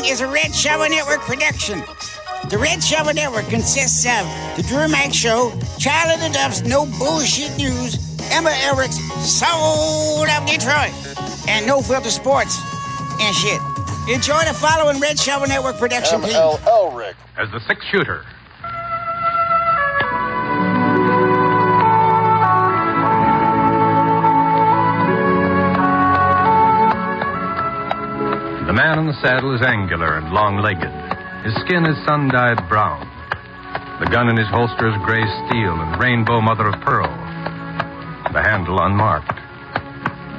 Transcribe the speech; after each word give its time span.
Wrestling 0.00 0.12
is 0.12 0.20
a 0.22 0.28
Red 0.28 0.54
Shovel 0.54 0.88
Network 0.88 1.20
production. 1.20 1.80
The 2.48 2.56
Red 2.58 2.82
Shovel 2.82 3.12
Network 3.12 3.46
consists 3.48 4.06
of 4.06 4.24
The 4.56 4.64
Drew 4.66 4.88
Mack 4.88 5.12
Show, 5.12 5.52
Child 5.78 6.14
of 6.18 6.20
the 6.26 6.30
Dubs, 6.32 6.62
No 6.62 6.86
Bullshit 6.98 7.56
News, 7.58 7.96
ML 8.32 8.50
Elrick's 8.70 8.98
Soul 9.28 10.24
of 10.24 10.46
Detroit, 10.46 10.92
and 11.48 11.66
No 11.66 11.82
Filter 11.82 12.10
Sports 12.10 12.58
and 13.20 13.34
shit. 13.36 13.60
Enjoy 14.08 14.40
the 14.48 14.54
following 14.54 15.00
Red 15.00 15.18
Shovel 15.18 15.48
Network 15.48 15.76
production, 15.76 16.20
please. 16.20 16.34
M.L. 16.34 16.58
Elrick. 16.64 17.14
as 17.36 17.50
the 17.50 17.60
six 17.68 17.84
shooter. 17.92 18.24
Man 28.80 28.98
in 28.98 29.06
the 29.06 29.20
saddle 29.20 29.54
is 29.54 29.60
angular 29.60 30.16
and 30.16 30.32
long 30.32 30.56
legged. 30.56 30.88
His 31.44 31.52
skin 31.66 31.84
is 31.84 32.02
sun 32.06 32.28
dyed 32.28 32.66
brown. 32.66 33.04
The 34.00 34.08
gun 34.08 34.30
in 34.30 34.38
his 34.38 34.48
holster 34.48 34.88
is 34.88 34.96
gray 35.04 35.20
steel 35.20 35.76
and 35.76 36.00
rainbow 36.00 36.40
mother 36.40 36.66
of 36.66 36.80
pearl. 36.80 37.12
The 38.32 38.40
handle 38.40 38.80
unmarked. 38.80 39.36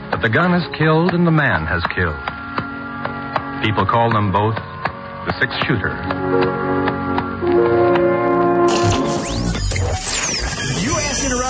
But 0.09 0.23
the 0.23 0.29
gun 0.33 0.57
has 0.57 0.65
killed 0.75 1.13
and 1.13 1.27
the 1.27 1.29
man 1.29 1.67
has 1.67 1.85
killed. 1.93 2.17
People 3.61 3.85
call 3.85 4.09
them 4.09 4.31
both 4.31 4.55
the 4.55 5.37
six 5.39 5.53
shooter. 5.67 6.90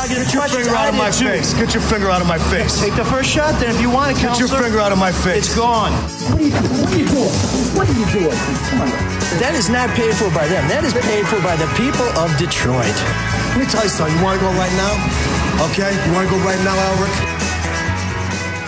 Ask 0.01 0.09
interrogative 0.17 0.25
Get 0.25 0.33
your 0.33 0.41
questions. 0.41 0.65
finger 0.65 0.77
out 0.81 0.89
of 0.89 0.97
my 0.97 1.11
too. 1.11 1.29
face. 1.29 1.53
Get 1.53 1.73
your 1.77 1.83
finger 1.83 2.09
out 2.09 2.21
of 2.21 2.27
my 2.27 2.39
face. 2.49 2.81
Take 2.81 2.95
the 2.95 3.05
first 3.05 3.29
shot 3.29 3.53
then 3.61 3.69
if 3.75 3.81
you 3.81 3.91
want 3.91 4.17
it, 4.17 4.21
Get 4.21 4.39
your 4.39 4.47
finger 4.47 4.79
out 4.79 4.91
of 4.91 4.97
my 4.97 5.11
face. 5.11 5.45
It's 5.45 5.55
gone. 5.55 5.93
What 5.93 6.41
are 6.41 6.41
you, 6.41 6.49
what 6.57 6.89
are 6.89 6.97
you 6.97 7.05
doing? 7.05 7.37
What 7.77 7.85
are 7.85 7.93
you 7.93 8.07
doing? 8.09 8.37
Come 8.73 8.81
on. 8.81 8.89
That 9.37 9.53
is 9.53 9.69
not 9.69 9.93
paid 9.93 10.15
for 10.17 10.33
by 10.33 10.47
them. 10.49 10.65
That 10.73 10.81
is 10.83 10.93
paid 11.05 11.29
for 11.29 11.37
by 11.45 11.53
the 11.55 11.69
people 11.77 12.09
of 12.17 12.33
Detroit. 12.41 12.97
Let 13.53 13.61
me 13.61 13.65
tell 13.69 13.85
you 13.85 13.93
something. 13.93 14.17
You 14.17 14.23
want 14.25 14.41
to 14.41 14.45
go 14.45 14.49
right 14.57 14.73
now? 14.73 14.93
Okay? 15.69 15.93
You 15.93 16.09
want 16.17 16.25
to 16.25 16.33
go 16.33 16.41
right 16.41 16.57
now, 16.65 16.73
Elrick? 16.73 17.13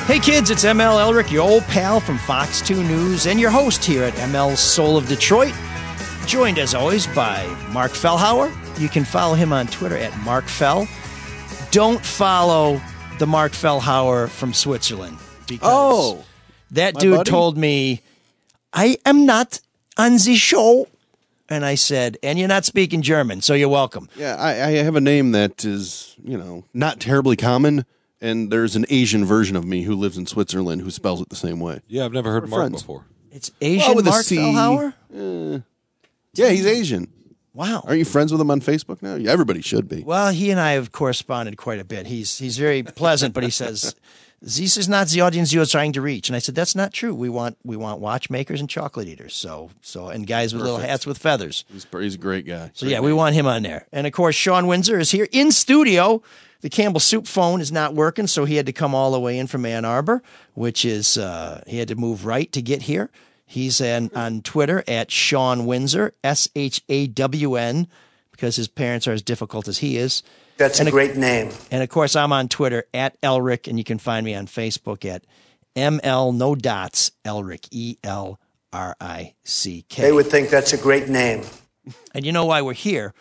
Hey 0.05 0.19
kids, 0.19 0.51
it's 0.51 0.65
ML 0.65 1.01
Elrick, 1.01 1.31
your 1.31 1.49
old 1.49 1.63
pal 1.63 1.99
from 1.99 2.17
Fox 2.19 2.61
2 2.61 2.83
News, 2.83 3.25
and 3.25 3.39
your 3.39 3.49
host 3.49 3.83
here 3.83 4.03
at 4.03 4.13
ML 4.15 4.55
Soul 4.55 4.97
of 4.97 5.07
Detroit. 5.07 5.53
Joined 6.27 6.59
as 6.59 6.75
always 6.75 7.07
by 7.07 7.43
Mark 7.71 7.91
Fellhauer. 7.91 8.53
You 8.79 8.89
can 8.89 9.03
follow 9.03 9.33
him 9.33 9.51
on 9.51 9.65
Twitter 9.67 9.97
at 9.97 10.15
Mark 10.19 10.45
Fell. 10.45 10.87
Don't 11.73 12.05
follow 12.05 12.79
the 13.17 13.25
Mark 13.25 13.51
Fellhauer 13.51 14.29
from 14.29 14.53
Switzerland 14.53 15.17
because 15.47 15.67
Oh, 15.71 16.23
that 16.69 16.93
dude 16.93 17.15
buddy? 17.17 17.31
told 17.31 17.57
me 17.57 18.01
I 18.71 18.97
am 19.07 19.25
not 19.25 19.59
on 19.97 20.13
the 20.17 20.35
show. 20.35 20.87
And 21.49 21.65
I 21.65 21.73
said, 21.73 22.17
and 22.21 22.37
you're 22.37 22.47
not 22.47 22.63
speaking 22.63 23.01
German, 23.01 23.41
so 23.41 23.55
you're 23.55 23.69
welcome. 23.69 24.07
yeah. 24.15 24.35
I, 24.35 24.51
I 24.51 24.69
have 24.83 24.95
a 24.95 25.01
name 25.01 25.31
that 25.31 25.65
is, 25.65 26.15
you 26.23 26.37
know, 26.37 26.63
not 26.75 26.99
terribly 26.99 27.35
common, 27.35 27.85
and 28.21 28.51
there's 28.51 28.75
an 28.75 28.85
Asian 28.89 29.25
version 29.25 29.55
of 29.55 29.65
me 29.65 29.81
who 29.81 29.95
lives 29.95 30.15
in 30.15 30.27
Switzerland 30.27 30.83
who 30.83 30.91
spells 30.91 31.21
it 31.21 31.29
the 31.29 31.35
same 31.35 31.59
way. 31.59 31.81
Yeah, 31.87 32.05
I've 32.05 32.13
never 32.13 32.31
heard 32.31 32.43
We're 32.43 32.49
Mark 32.49 32.61
friends. 32.61 32.81
before. 32.83 33.05
It's 33.31 33.49
Asian 33.61 33.91
oh, 33.91 33.95
with 33.95 34.05
Mark 34.05 34.23
C. 34.23 34.37
Fellhauer? 34.37 34.93
Eh. 35.11 35.59
Yeah, 36.35 36.49
he's 36.49 36.67
Asian. 36.67 37.11
Wow. 37.53 37.83
Aren't 37.85 37.99
you 37.99 38.05
friends 38.05 38.31
with 38.31 38.41
him 38.41 38.49
on 38.49 38.61
Facebook 38.61 39.01
now? 39.01 39.13
Everybody 39.31 39.61
should 39.61 39.87
be. 39.87 40.03
Well, 40.03 40.31
he 40.31 40.49
and 40.49 40.59
I 40.59 40.71
have 40.71 40.91
corresponded 40.91 41.57
quite 41.57 41.79
a 41.79 41.83
bit. 41.83 42.07
He's 42.07 42.39
he's 42.39 42.57
very 42.57 42.81
pleasant, 42.81 43.33
but 43.33 43.43
he 43.43 43.51
says 43.51 43.95
this 44.41 44.75
is 44.75 44.89
not 44.89 45.07
the 45.07 45.21
audience 45.21 45.53
you're 45.53 45.65
trying 45.65 45.93
to 45.93 46.01
reach. 46.01 46.27
And 46.29 46.35
I 46.35 46.39
said 46.39 46.55
that's 46.55 46.75
not 46.75 46.91
true. 46.91 47.13
We 47.13 47.29
want 47.29 47.57
we 47.63 47.77
want 47.77 47.99
watchmakers 48.01 48.59
and 48.59 48.69
chocolate 48.69 49.07
eaters. 49.07 49.35
So 49.35 49.69
so 49.81 50.09
and 50.09 50.25
guys 50.25 50.53
with 50.53 50.63
little 50.63 50.79
hats 50.79 51.05
with 51.05 51.17
feathers. 51.19 51.63
He's, 51.71 51.85
he's 51.91 52.15
a 52.15 52.17
great 52.17 52.45
guy. 52.47 52.71
So 52.73 52.87
yeah, 52.87 52.99
we 53.01 53.13
want 53.13 53.35
him 53.35 53.45
on 53.45 53.61
there. 53.63 53.87
And 53.91 54.07
of 54.07 54.13
course, 54.13 54.35
Shawn 54.35 54.65
Windsor 54.65 54.99
is 54.99 55.11
here 55.11 55.27
in 55.31 55.51
studio. 55.51 56.23
The 56.61 56.69
Campbell 56.69 57.01
Soup 57.01 57.27
phone 57.27 57.59
is 57.59 57.73
not 57.73 57.93
working, 57.93 58.25
so 58.25 58.45
he 58.45 58.55
had 58.55 58.65
to 58.67 58.71
come 58.71 58.95
all 58.95 59.11
the 59.11 59.19
way 59.19 59.37
in 59.37 59.47
from 59.47 59.65
Ann 59.65 59.83
Arbor, 59.83 60.23
which 60.53 60.85
is 60.85 61.17
uh, 61.17 61.61
he 61.67 61.77
had 61.77 61.89
to 61.89 61.95
move 61.95 62.25
right 62.25 62.49
to 62.53 62.61
get 62.61 62.83
here. 62.83 63.09
He's 63.45 63.81
an, 63.81 64.09
on 64.15 64.41
Twitter 64.41 64.83
at 64.87 65.11
Shawn 65.11 65.65
Windsor, 65.65 66.13
S 66.23 66.47
H 66.55 66.81
A 66.89 67.07
W 67.07 67.55
N, 67.55 67.87
because 68.31 68.55
his 68.55 68.67
parents 68.67 69.07
are 69.07 69.11
as 69.13 69.21
difficult 69.21 69.67
as 69.67 69.79
he 69.79 69.97
is. 69.97 70.23
That's 70.57 70.79
And 70.79 70.87
a 70.87 70.91
a- 70.91 70.93
great 70.93 71.15
name. 71.15 71.51
And 71.71 71.83
of 71.83 71.89
course, 71.89 72.15
I'm 72.15 72.31
on 72.31 72.47
Twitter 72.47 72.85
at 72.93 73.19
Elrick, 73.21 73.67
and 73.67 73.77
you 73.77 73.83
can 73.83 73.97
find 73.99 74.25
me 74.25 74.33
on 74.35 74.47
Facebook 74.47 75.03
at 75.05 75.23
ML 75.75 76.35
No 76.35 76.55
Dots 76.55 77.11
Elrick, 77.25 77.67
E 77.71 77.97
L 78.03 78.39
R 78.71 78.95
I 79.01 79.33
C 79.43 79.85
K. 79.89 80.01
They 80.03 80.11
would 80.11 80.27
think 80.27 80.49
that's 80.49 80.73
a 80.73 80.77
great 80.77 81.09
name. 81.09 81.43
And 82.15 82.25
you 82.25 82.31
know 82.31 82.45
why 82.45 82.61
we're 82.61 82.73
here? 82.73 83.13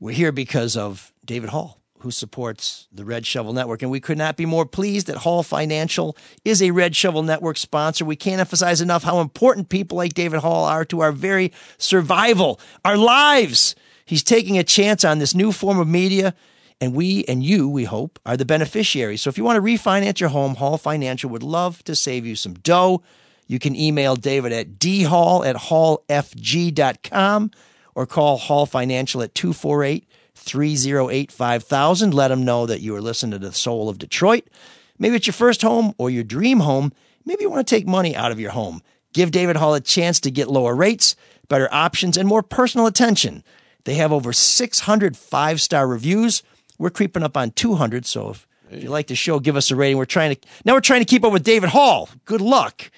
We're 0.00 0.14
here 0.14 0.32
because 0.32 0.76
of 0.76 1.12
David 1.24 1.50
Hall, 1.50 1.78
who 2.02 2.10
supports 2.10 2.88
the 2.92 3.04
Red 3.04 3.24
Shovel 3.24 3.52
Network. 3.52 3.80
And 3.82 3.90
we 3.90 4.00
could 4.00 4.18
not 4.18 4.36
be 4.36 4.44
more 4.44 4.66
pleased 4.66 5.06
that 5.06 5.18
Hall 5.18 5.42
Financial 5.42 6.16
is 6.44 6.60
a 6.60 6.72
Red 6.72 6.96
Shovel 6.96 7.22
Network 7.22 7.56
sponsor. 7.56 8.04
We 8.04 8.16
can't 8.16 8.40
emphasize 8.40 8.80
enough 8.80 9.04
how 9.04 9.20
important 9.20 9.68
people 9.68 9.96
like 9.96 10.14
David 10.14 10.40
Hall 10.40 10.64
are 10.64 10.84
to 10.86 11.00
our 11.00 11.12
very 11.12 11.52
survival, 11.78 12.58
our 12.84 12.96
lives. 12.96 13.76
He's 14.04 14.24
taking 14.24 14.58
a 14.58 14.64
chance 14.64 15.04
on 15.04 15.20
this 15.20 15.34
new 15.34 15.52
form 15.52 15.78
of 15.78 15.86
media. 15.86 16.34
And 16.80 16.94
we 16.94 17.24
and 17.26 17.44
you, 17.44 17.68
we 17.68 17.84
hope, 17.84 18.18
are 18.26 18.36
the 18.36 18.44
beneficiaries. 18.44 19.22
So 19.22 19.30
if 19.30 19.38
you 19.38 19.44
want 19.44 19.56
to 19.56 19.62
refinance 19.62 20.18
your 20.18 20.30
home, 20.30 20.56
Hall 20.56 20.78
Financial 20.78 21.30
would 21.30 21.44
love 21.44 21.84
to 21.84 21.94
save 21.94 22.26
you 22.26 22.34
some 22.34 22.54
dough. 22.54 23.04
You 23.46 23.60
can 23.60 23.76
email 23.76 24.16
David 24.16 24.52
at 24.52 24.80
dhall 24.80 25.46
at 25.46 25.54
hallfg.com 25.54 27.50
or 27.94 28.06
call 28.06 28.38
Hall 28.38 28.66
Financial 28.66 29.22
at 29.22 29.36
248 29.36 30.08
308 30.42 31.32
5000. 31.32 32.14
Let 32.14 32.28
them 32.28 32.44
know 32.44 32.66
that 32.66 32.80
you 32.80 32.94
are 32.94 33.00
listening 33.00 33.32
to 33.32 33.38
the 33.38 33.52
soul 33.52 33.88
of 33.88 33.98
Detroit. 33.98 34.48
Maybe 34.98 35.16
it's 35.16 35.26
your 35.26 35.34
first 35.34 35.62
home 35.62 35.94
or 35.98 36.10
your 36.10 36.24
dream 36.24 36.60
home. 36.60 36.92
Maybe 37.24 37.42
you 37.42 37.50
want 37.50 37.66
to 37.66 37.74
take 37.74 37.86
money 37.86 38.14
out 38.14 38.32
of 38.32 38.40
your 38.40 38.50
home. 38.50 38.82
Give 39.12 39.30
David 39.30 39.56
Hall 39.56 39.74
a 39.74 39.80
chance 39.80 40.20
to 40.20 40.30
get 40.30 40.48
lower 40.48 40.74
rates, 40.74 41.16
better 41.48 41.68
options, 41.72 42.16
and 42.16 42.28
more 42.28 42.42
personal 42.42 42.86
attention. 42.86 43.44
They 43.84 43.94
have 43.94 44.12
over 44.12 44.32
600 44.32 45.16
five 45.16 45.60
star 45.60 45.86
reviews. 45.86 46.42
We're 46.78 46.90
creeping 46.90 47.22
up 47.22 47.36
on 47.36 47.50
200. 47.50 48.06
So 48.06 48.30
if, 48.30 48.46
if 48.70 48.82
you 48.82 48.90
like 48.90 49.08
the 49.08 49.14
show, 49.14 49.38
give 49.38 49.56
us 49.56 49.70
a 49.70 49.76
rating. 49.76 49.98
We're 49.98 50.04
trying 50.04 50.34
to 50.34 50.40
now 50.64 50.74
we're 50.74 50.80
trying 50.80 51.00
to 51.00 51.06
keep 51.06 51.24
up 51.24 51.32
with 51.32 51.44
David 51.44 51.70
Hall. 51.70 52.08
Good 52.24 52.40
luck. 52.40 52.90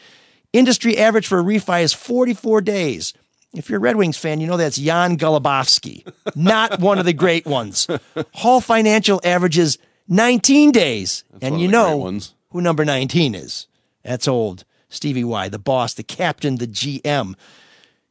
Industry 0.52 0.96
average 0.98 1.26
for 1.26 1.40
a 1.40 1.42
refi 1.42 1.82
is 1.82 1.92
44 1.92 2.60
days. 2.60 3.12
If 3.54 3.70
you're 3.70 3.78
a 3.78 3.80
Red 3.80 3.96
Wings 3.96 4.16
fan, 4.16 4.40
you 4.40 4.46
know 4.46 4.56
that's 4.56 4.78
Yan 4.78 5.16
Golubovsky, 5.16 6.06
not 6.34 6.80
one 6.80 6.98
of 6.98 7.04
the 7.04 7.12
great 7.12 7.46
ones. 7.46 7.86
Hall 8.34 8.60
Financial 8.60 9.20
averages 9.24 9.78
19 10.08 10.72
days. 10.72 11.24
and 11.40 11.60
you 11.60 11.66
of 11.66 11.72
the 11.72 11.78
great 11.78 11.82
know 11.88 12.20
who 12.50 12.60
number 12.60 12.84
19 12.84 13.34
is. 13.34 13.66
That's 14.02 14.28
old. 14.28 14.64
Stevie 14.88 15.24
Y, 15.24 15.48
the 15.48 15.58
boss, 15.58 15.94
the 15.94 16.02
captain, 16.02 16.56
the 16.56 16.66
GM. 16.66 17.34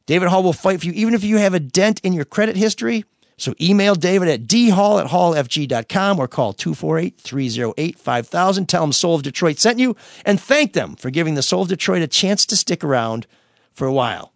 David 0.06 0.28
Hall 0.28 0.42
will 0.42 0.52
fight 0.52 0.80
for 0.80 0.86
you 0.86 0.92
even 0.92 1.14
if 1.14 1.24
you 1.24 1.38
have 1.38 1.54
a 1.54 1.60
dent 1.60 2.00
in 2.00 2.12
your 2.12 2.26
credit 2.26 2.56
history. 2.56 3.04
So 3.36 3.54
email 3.60 3.94
David 3.94 4.28
at 4.28 4.46
dhall 4.46 5.00
at 5.00 5.10
hallfg.com 5.10 6.20
or 6.20 6.28
call 6.28 6.54
248-308-5000. 6.54 8.68
Tell 8.68 8.84
him 8.84 8.92
Soul 8.92 9.16
of 9.16 9.22
Detroit 9.22 9.58
sent 9.58 9.78
you 9.78 9.96
and 10.24 10.40
thank 10.40 10.74
them 10.74 10.94
for 10.94 11.10
giving 11.10 11.34
the 11.34 11.42
Soul 11.42 11.62
of 11.62 11.68
Detroit 11.68 12.02
a 12.02 12.06
chance 12.06 12.46
to 12.46 12.56
stick 12.56 12.84
around 12.84 13.26
for 13.72 13.86
a 13.86 13.92
while. 13.92 14.33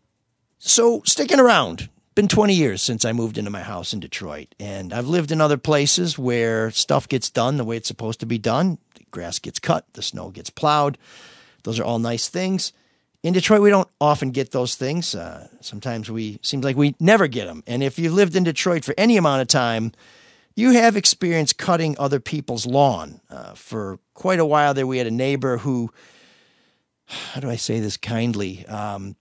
So 0.59 1.03
sticking 1.05 1.41
around. 1.41 1.89
Been 2.17 2.27
20 2.27 2.53
years 2.53 2.83
since 2.83 3.05
I 3.05 3.13
moved 3.13 3.39
into 3.39 3.51
my 3.51 3.63
house 3.63 3.93
in 3.93 4.01
Detroit, 4.01 4.53
and 4.59 4.93
I've 4.93 5.07
lived 5.07 5.31
in 5.31 5.41
other 5.41 5.57
places 5.57 6.19
where 6.19 6.73
stuff 6.73 7.09
gets 7.09 7.31
done 7.31 7.59
the 7.59 7.65
way 7.65 7.77
it's 7.77 7.87
supposed 7.87 8.19
to 8.21 8.27
be 8.27 8.39
done. 8.39 8.79
The 8.97 9.05
grass 9.13 9.39
gets 9.39 9.61
cut, 9.61 9.87
the 9.93 10.03
snow 10.03 10.31
gets 10.31 10.51
plowed. 10.51 10.99
Those 11.63 11.79
are 11.79 11.85
all 11.85 12.01
nice 12.01 12.29
things. 12.29 12.73
In 13.23 13.35
Detroit, 13.35 13.63
we 13.63 13.71
don't 13.71 13.89
often 14.01 14.33
get 14.33 14.51
those 14.51 14.75
things. 14.75 15.15
Uh, 15.15 15.47
sometimes 15.61 16.11
we 16.11 16.41
seems 16.43 16.65
like 16.65 16.77
we 16.77 16.97
never 16.99 17.29
get 17.29 17.47
them. 17.47 17.63
And 17.69 17.85
if 17.85 17.97
you've 17.97 18.13
lived 18.13 18.35
in 18.35 18.43
Detroit 18.43 18.85
for 18.85 18.95
any 18.99 19.17
amount 19.17 19.43
of 19.43 19.47
time, 19.47 19.93
you 20.57 20.73
have 20.73 20.97
experienced 20.97 21.57
cutting 21.57 21.97
other 22.01 22.19
people's 22.19 22.67
lawn. 22.67 23.21
Uh, 23.31 23.55
for 23.55 24.01
quite 24.15 24.41
a 24.41 24.45
while 24.45 24.75
there, 24.75 24.89
we 24.89 24.99
had 24.99 25.07
a 25.07 25.13
neighbor 25.13 25.59
who, 25.59 25.93
how 27.07 27.39
do 27.39 27.49
I 27.49 27.55
say 27.55 27.79
this 27.79 27.97
kindly? 27.97 28.67
Um, 28.67 29.15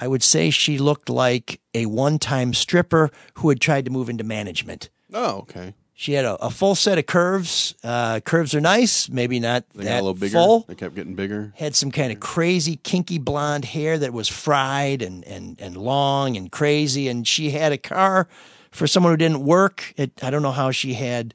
I 0.00 0.08
would 0.08 0.22
say 0.22 0.50
she 0.50 0.78
looked 0.78 1.08
like 1.08 1.60
a 1.74 1.86
one 1.86 2.18
time 2.18 2.52
stripper 2.54 3.10
who 3.34 3.48
had 3.48 3.60
tried 3.60 3.84
to 3.86 3.90
move 3.90 4.08
into 4.08 4.24
management. 4.24 4.90
Oh, 5.12 5.38
okay. 5.38 5.74
She 5.98 6.12
had 6.12 6.26
a, 6.26 6.34
a 6.44 6.50
full 6.50 6.74
set 6.74 6.98
of 6.98 7.06
curves. 7.06 7.74
Uh, 7.82 8.20
curves 8.20 8.54
are 8.54 8.60
nice, 8.60 9.08
maybe 9.08 9.40
not 9.40 9.64
They 9.74 9.84
got 9.84 9.88
that 9.90 9.94
a 10.00 10.02
little 10.02 10.12
bigger. 10.12 10.32
full. 10.34 10.60
They 10.68 10.74
kept 10.74 10.94
getting 10.94 11.14
bigger. 11.14 11.54
Had 11.56 11.74
some 11.74 11.90
kind 11.90 12.12
of 12.12 12.20
crazy, 12.20 12.76
kinky 12.76 13.16
blonde 13.16 13.64
hair 13.64 13.96
that 13.98 14.12
was 14.12 14.28
fried 14.28 15.00
and, 15.00 15.24
and, 15.24 15.58
and 15.58 15.74
long 15.74 16.36
and 16.36 16.52
crazy. 16.52 17.08
And 17.08 17.26
she 17.26 17.50
had 17.52 17.72
a 17.72 17.78
car 17.78 18.28
for 18.70 18.86
someone 18.86 19.14
who 19.14 19.16
didn't 19.16 19.40
work. 19.40 19.94
It, 19.96 20.12
I 20.22 20.28
don't 20.28 20.42
know 20.42 20.52
how 20.52 20.70
she 20.70 20.92
had 20.92 21.32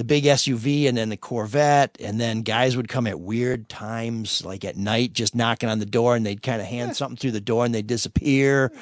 the 0.00 0.04
big 0.04 0.24
SUV 0.24 0.88
and 0.88 0.96
then 0.96 1.10
the 1.10 1.16
Corvette, 1.18 1.98
and 2.00 2.18
then 2.18 2.40
guys 2.40 2.74
would 2.74 2.88
come 2.88 3.06
at 3.06 3.20
weird 3.20 3.68
times, 3.68 4.42
like 4.42 4.64
at 4.64 4.74
night, 4.74 5.12
just 5.12 5.34
knocking 5.34 5.68
on 5.68 5.78
the 5.78 5.84
door, 5.84 6.16
and 6.16 6.24
they'd 6.24 6.42
kind 6.42 6.58
of 6.58 6.66
hand 6.66 6.96
something 6.96 7.18
through 7.18 7.32
the 7.32 7.40
door 7.40 7.66
and 7.66 7.74
they'd 7.74 7.86
disappear. 7.86 8.72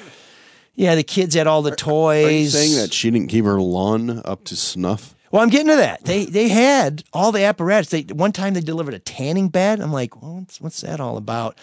Yeah, 0.75 0.95
the 0.95 1.03
kids 1.03 1.35
had 1.35 1.45
all 1.45 1.61
the 1.61 1.75
toys. 1.75 2.25
Are 2.25 2.31
you 2.31 2.47
saying 2.47 2.75
that 2.77 2.93
she 2.93 3.11
didn't 3.11 3.27
keep 3.27 3.43
her 3.43 3.59
lawn 3.59 4.21
up 4.23 4.45
to 4.45 4.55
snuff? 4.55 5.13
Well, 5.29 5.41
I'm 5.41 5.49
getting 5.49 5.67
to 5.67 5.75
that. 5.75 6.05
They 6.05 6.23
they 6.23 6.47
had 6.47 7.03
all 7.11 7.33
the 7.33 7.43
apparatus. 7.43 7.89
They 7.89 8.03
one 8.03 8.31
time 8.31 8.53
they 8.53 8.61
delivered 8.61 8.93
a 8.93 8.99
tanning 8.99 9.49
bed. 9.49 9.81
I'm 9.81 9.91
like, 9.91 10.21
well, 10.21 10.35
what's 10.35 10.61
what's 10.61 10.79
that 10.81 11.01
all 11.01 11.17
about? 11.17 11.57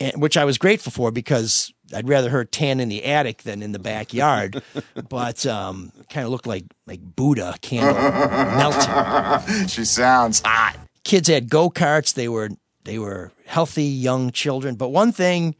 And, 0.00 0.20
which 0.20 0.36
I 0.36 0.44
was 0.44 0.58
grateful 0.58 0.90
for 0.90 1.12
because 1.12 1.72
I'd 1.94 2.08
rather 2.08 2.30
her 2.30 2.44
tan 2.44 2.80
in 2.80 2.88
the 2.88 3.04
attic 3.04 3.42
than 3.42 3.62
in 3.62 3.72
the 3.72 3.78
backyard. 3.78 4.62
but 5.08 5.46
um, 5.46 5.92
kind 6.10 6.24
of 6.24 6.30
looked 6.30 6.46
like 6.46 6.64
like 6.86 7.00
Buddha 7.00 7.54
candle 7.60 7.94
melting. 7.94 9.68
She 9.68 9.84
sounds 9.84 10.42
hot. 10.44 10.76
Kids 11.04 11.28
had 11.28 11.48
go 11.48 11.70
karts. 11.70 12.14
They 12.14 12.28
were 12.28 12.50
they 12.84 12.98
were 12.98 13.32
healthy 13.46 13.84
young 13.84 14.30
children. 14.30 14.74
But 14.76 14.88
one 14.88 15.12
thing 15.12 15.54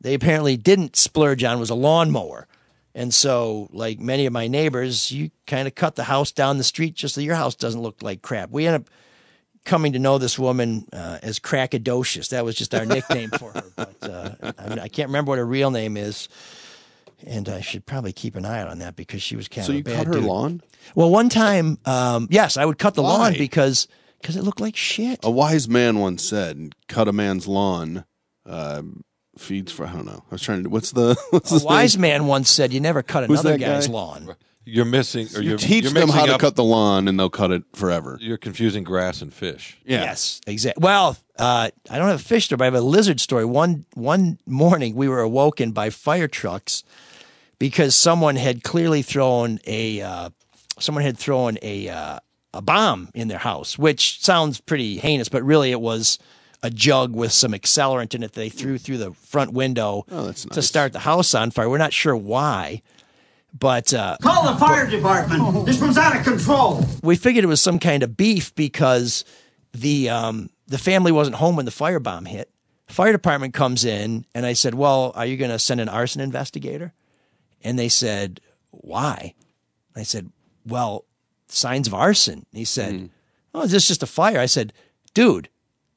they 0.00 0.14
apparently 0.14 0.56
didn't 0.56 0.96
splurge 0.96 1.42
on 1.44 1.58
was 1.58 1.70
a 1.70 1.74
lawnmower. 1.74 2.46
And 2.94 3.12
so, 3.12 3.68
like 3.72 4.00
many 4.00 4.24
of 4.24 4.32
my 4.32 4.48
neighbors, 4.48 5.12
you 5.12 5.30
kind 5.46 5.68
of 5.68 5.74
cut 5.74 5.96
the 5.96 6.04
house 6.04 6.32
down 6.32 6.56
the 6.56 6.64
street 6.64 6.94
just 6.94 7.14
so 7.14 7.20
your 7.20 7.34
house 7.34 7.54
doesn't 7.54 7.82
look 7.82 8.02
like 8.02 8.22
crap. 8.22 8.50
We 8.50 8.66
end 8.66 8.76
up 8.76 8.90
coming 9.66 9.92
to 9.92 9.98
know 9.98 10.16
this 10.18 10.38
woman 10.38 10.86
uh, 10.92 11.18
as 11.22 11.38
Crackadocious. 11.38 12.30
That 12.30 12.44
was 12.44 12.54
just 12.54 12.74
our 12.74 12.86
nickname 12.86 13.30
for 13.38 13.52
her. 13.52 13.64
But 13.76 13.96
uh, 14.02 14.52
I, 14.58 14.68
mean, 14.68 14.78
I 14.78 14.88
can't 14.88 15.08
remember 15.08 15.30
what 15.30 15.38
her 15.38 15.44
real 15.46 15.70
name 15.70 15.96
is. 15.98 16.28
And 17.26 17.48
I 17.48 17.60
should 17.62 17.84
probably 17.86 18.12
keep 18.12 18.36
an 18.36 18.44
eye 18.44 18.60
out 18.60 18.68
on 18.68 18.78
that 18.80 18.94
because 18.96 19.22
she 19.22 19.36
was 19.36 19.48
kind 19.48 19.66
So 19.66 19.72
of 19.72 19.74
a 19.74 19.78
you 19.78 19.84
bad 19.84 19.96
cut 19.96 20.06
her 20.06 20.12
dude. 20.14 20.24
lawn? 20.24 20.62
Well, 20.94 21.10
one 21.10 21.28
time, 21.28 21.78
um, 21.84 22.28
yes, 22.30 22.56
I 22.56 22.64
would 22.64 22.78
cut 22.78 22.94
the 22.94 23.02
lawn 23.02 23.34
because 23.36 23.88
because 24.20 24.36
it 24.36 24.42
looked 24.42 24.60
like 24.60 24.76
shit. 24.76 25.20
A 25.22 25.30
wise 25.30 25.68
man 25.68 25.98
once 25.98 26.22
said, 26.22 26.74
"Cut 26.88 27.08
a 27.08 27.12
man's 27.12 27.46
lawn, 27.48 28.04
uh, 28.44 28.82
feeds 29.38 29.72
for." 29.72 29.86
I 29.86 29.92
don't 29.92 30.04
know. 30.06 30.22
I 30.30 30.34
was 30.34 30.42
trying 30.42 30.64
to. 30.64 30.68
What's 30.70 30.92
the? 30.92 31.16
What's 31.30 31.50
A 31.50 31.54
his 31.54 31.64
wise 31.64 31.96
name? 31.96 32.02
man 32.02 32.26
once 32.26 32.50
said, 32.50 32.72
"You 32.72 32.80
never 32.80 33.02
cut 33.02 33.24
Who's 33.26 33.40
another 33.40 33.56
that 33.58 33.64
guy's 33.64 33.86
guy? 33.86 33.92
lawn." 33.94 34.36
You're 34.68 34.84
missing, 34.84 35.28
or 35.36 35.40
You 35.42 35.50
you're, 35.50 35.58
teach 35.58 35.84
you're 35.84 35.92
them 35.92 36.08
how 36.08 36.14
mixing 36.16 36.26
to 36.26 36.34
up- 36.34 36.40
cut 36.40 36.56
the 36.56 36.64
lawn, 36.64 37.06
and 37.08 37.18
they'll 37.18 37.30
cut 37.30 37.52
it 37.52 37.62
forever. 37.72 38.18
You're 38.20 38.36
confusing 38.36 38.82
grass 38.82 39.22
and 39.22 39.32
fish. 39.32 39.78
Yeah. 39.86 40.02
Yes, 40.02 40.40
exactly. 40.46 40.82
Well, 40.82 41.16
uh, 41.38 41.70
I 41.88 41.98
don't 41.98 42.08
have 42.08 42.20
a 42.20 42.22
fish 42.24 42.46
story, 42.46 42.56
but 42.58 42.64
I 42.64 42.66
have 42.66 42.74
a 42.74 42.80
lizard 42.80 43.20
story. 43.20 43.44
One 43.44 43.86
one 43.94 44.38
morning, 44.44 44.94
we 44.96 45.08
were 45.08 45.20
awoken 45.20 45.70
by 45.70 45.90
fire 45.90 46.26
trucks 46.28 46.82
because 47.58 47.94
someone 47.94 48.36
had 48.36 48.64
clearly 48.64 49.02
thrown 49.02 49.60
a 49.66 50.00
uh, 50.02 50.30
someone 50.80 51.04
had 51.04 51.16
thrown 51.16 51.58
a 51.62 51.88
uh, 51.88 52.18
a 52.52 52.60
bomb 52.62 53.10
in 53.14 53.28
their 53.28 53.38
house, 53.38 53.78
which 53.78 54.20
sounds 54.22 54.60
pretty 54.60 54.98
heinous, 54.98 55.28
but 55.28 55.42
really 55.44 55.70
it 55.70 55.80
was 55.80 56.18
a 56.62 56.70
jug 56.70 57.14
with 57.14 57.30
some 57.30 57.52
accelerant 57.52 58.14
in 58.14 58.22
it. 58.24 58.32
They 58.32 58.48
threw 58.48 58.78
through 58.78 58.98
the 58.98 59.12
front 59.12 59.52
window 59.52 60.04
Oh, 60.10 60.24
that's 60.26 60.42
to 60.42 60.56
nice. 60.56 60.66
start 60.66 60.92
the 60.92 61.00
house 61.00 61.34
on 61.34 61.50
fire. 61.52 61.68
We're 61.68 61.78
not 61.78 61.92
sure 61.92 62.16
why, 62.16 62.82
but 63.58 63.92
uh, 63.94 64.16
Call 64.22 64.52
the 64.52 64.58
fire 64.58 64.86
department. 64.86 65.66
This 65.66 65.80
one's 65.80 65.96
out 65.98 66.16
of 66.16 66.24
control. 66.24 66.84
we 67.02 67.16
figured 67.16 67.44
it 67.44 67.48
was 67.48 67.60
some 67.62 67.78
kind 67.78 68.02
of 68.02 68.16
beef 68.16 68.54
because 68.54 69.24
the 69.72 70.08
um, 70.10 70.50
the 70.66 70.78
family 70.78 71.12
wasn't 71.12 71.36
home 71.36 71.56
when 71.56 71.64
the 71.64 71.70
firebomb 71.70 72.26
hit. 72.26 72.50
Fire 72.88 73.12
department 73.12 73.52
comes 73.54 73.84
in, 73.84 74.24
and 74.34 74.46
I 74.46 74.52
said, 74.52 74.74
"Well, 74.74 75.12
are 75.14 75.26
you 75.26 75.36
going 75.36 75.50
to 75.50 75.58
send 75.58 75.80
an 75.80 75.88
arson 75.88 76.20
investigator?" 76.20 76.92
And 77.62 77.78
they 77.78 77.88
said, 77.88 78.40
"Why?" 78.70 79.34
I 79.94 80.02
said, 80.02 80.30
"Well, 80.66 81.04
signs 81.48 81.86
of 81.88 81.94
arson." 81.94 82.46
He 82.52 82.64
said, 82.64 83.10
"Oh, 83.54 83.62
is 83.62 83.72
this 83.72 83.88
just 83.88 84.02
a 84.02 84.06
fire?" 84.06 84.38
I 84.38 84.46
said, 84.46 84.72
"Dude, 85.14 85.48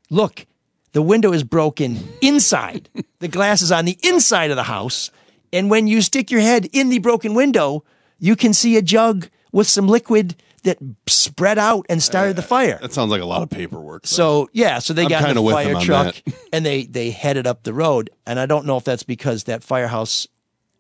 look, 0.10 0.46
the 0.94 1.02
window 1.04 1.32
is 1.32 1.44
broken 1.44 2.00
inside. 2.22 2.90
the 3.20 3.28
glass 3.28 3.62
is 3.62 3.72
on 3.72 3.86
the 3.86 3.98
inside 4.04 4.50
of 4.50 4.58
the 4.58 4.64
house. 4.64 5.12
And 5.52 5.70
when 5.70 5.88
you 5.88 6.02
stick 6.02 6.32
your 6.32 6.42
head 6.42 6.68
in 6.74 6.90
the 6.90 7.00
broken 7.00 7.34
window, 7.34 7.84
you 8.20 8.36
can 8.36 8.54
see 8.54 8.78
a 8.78 8.82
jug 8.82 9.30
with 9.52 9.68
some 9.68 9.88
liquid 9.88 10.36
that 10.64 10.78
spread 11.08 11.58
out 11.58 11.86
and 11.90 12.04
started 12.04 12.36
the 12.36 12.42
uh, 12.42 12.46
fire. 12.46 12.80
That 12.82 12.94
sounds 12.94 13.12
like 13.12 13.22
a 13.22 13.26
lot 13.26 13.42
of 13.42 13.50
paperwork. 13.50 14.04
though. 14.04 14.08
So 14.08 14.50
yeah, 14.54 14.80
so 14.80 14.94
they 14.94 15.04
I'm 15.04 15.10
got 15.10 15.30
in 15.30 15.36
the 15.36 15.52
fire 15.52 15.80
truck 15.80 16.22
and 16.54 16.66
they 16.66 16.84
they 16.84 17.12
headed 17.12 17.48
up 17.48 17.64
the 17.64 17.74
road. 17.74 18.10
And 18.26 18.40
I 18.40 18.46
don't 18.46 18.66
know 18.66 18.78
if 18.78 18.84
that's 18.84 19.04
because 19.04 19.46
that 19.46 19.64
firehouse 19.64 20.28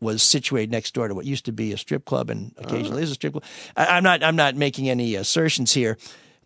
was 0.01 0.23
situated 0.23 0.71
next 0.71 0.93
door 0.93 1.07
to 1.07 1.13
what 1.13 1.25
used 1.25 1.45
to 1.45 1.51
be 1.51 1.73
a 1.73 1.77
strip 1.77 2.05
club 2.05 2.29
and 2.29 2.53
occasionally 2.57 3.01
oh. 3.01 3.03
is 3.03 3.11
a 3.11 3.15
strip 3.15 3.33
club. 3.33 3.43
I, 3.75 3.85
I'm 3.97 4.03
not 4.03 4.23
I'm 4.23 4.35
not 4.35 4.55
making 4.55 4.89
any 4.89 5.15
assertions 5.15 5.73
here, 5.73 5.97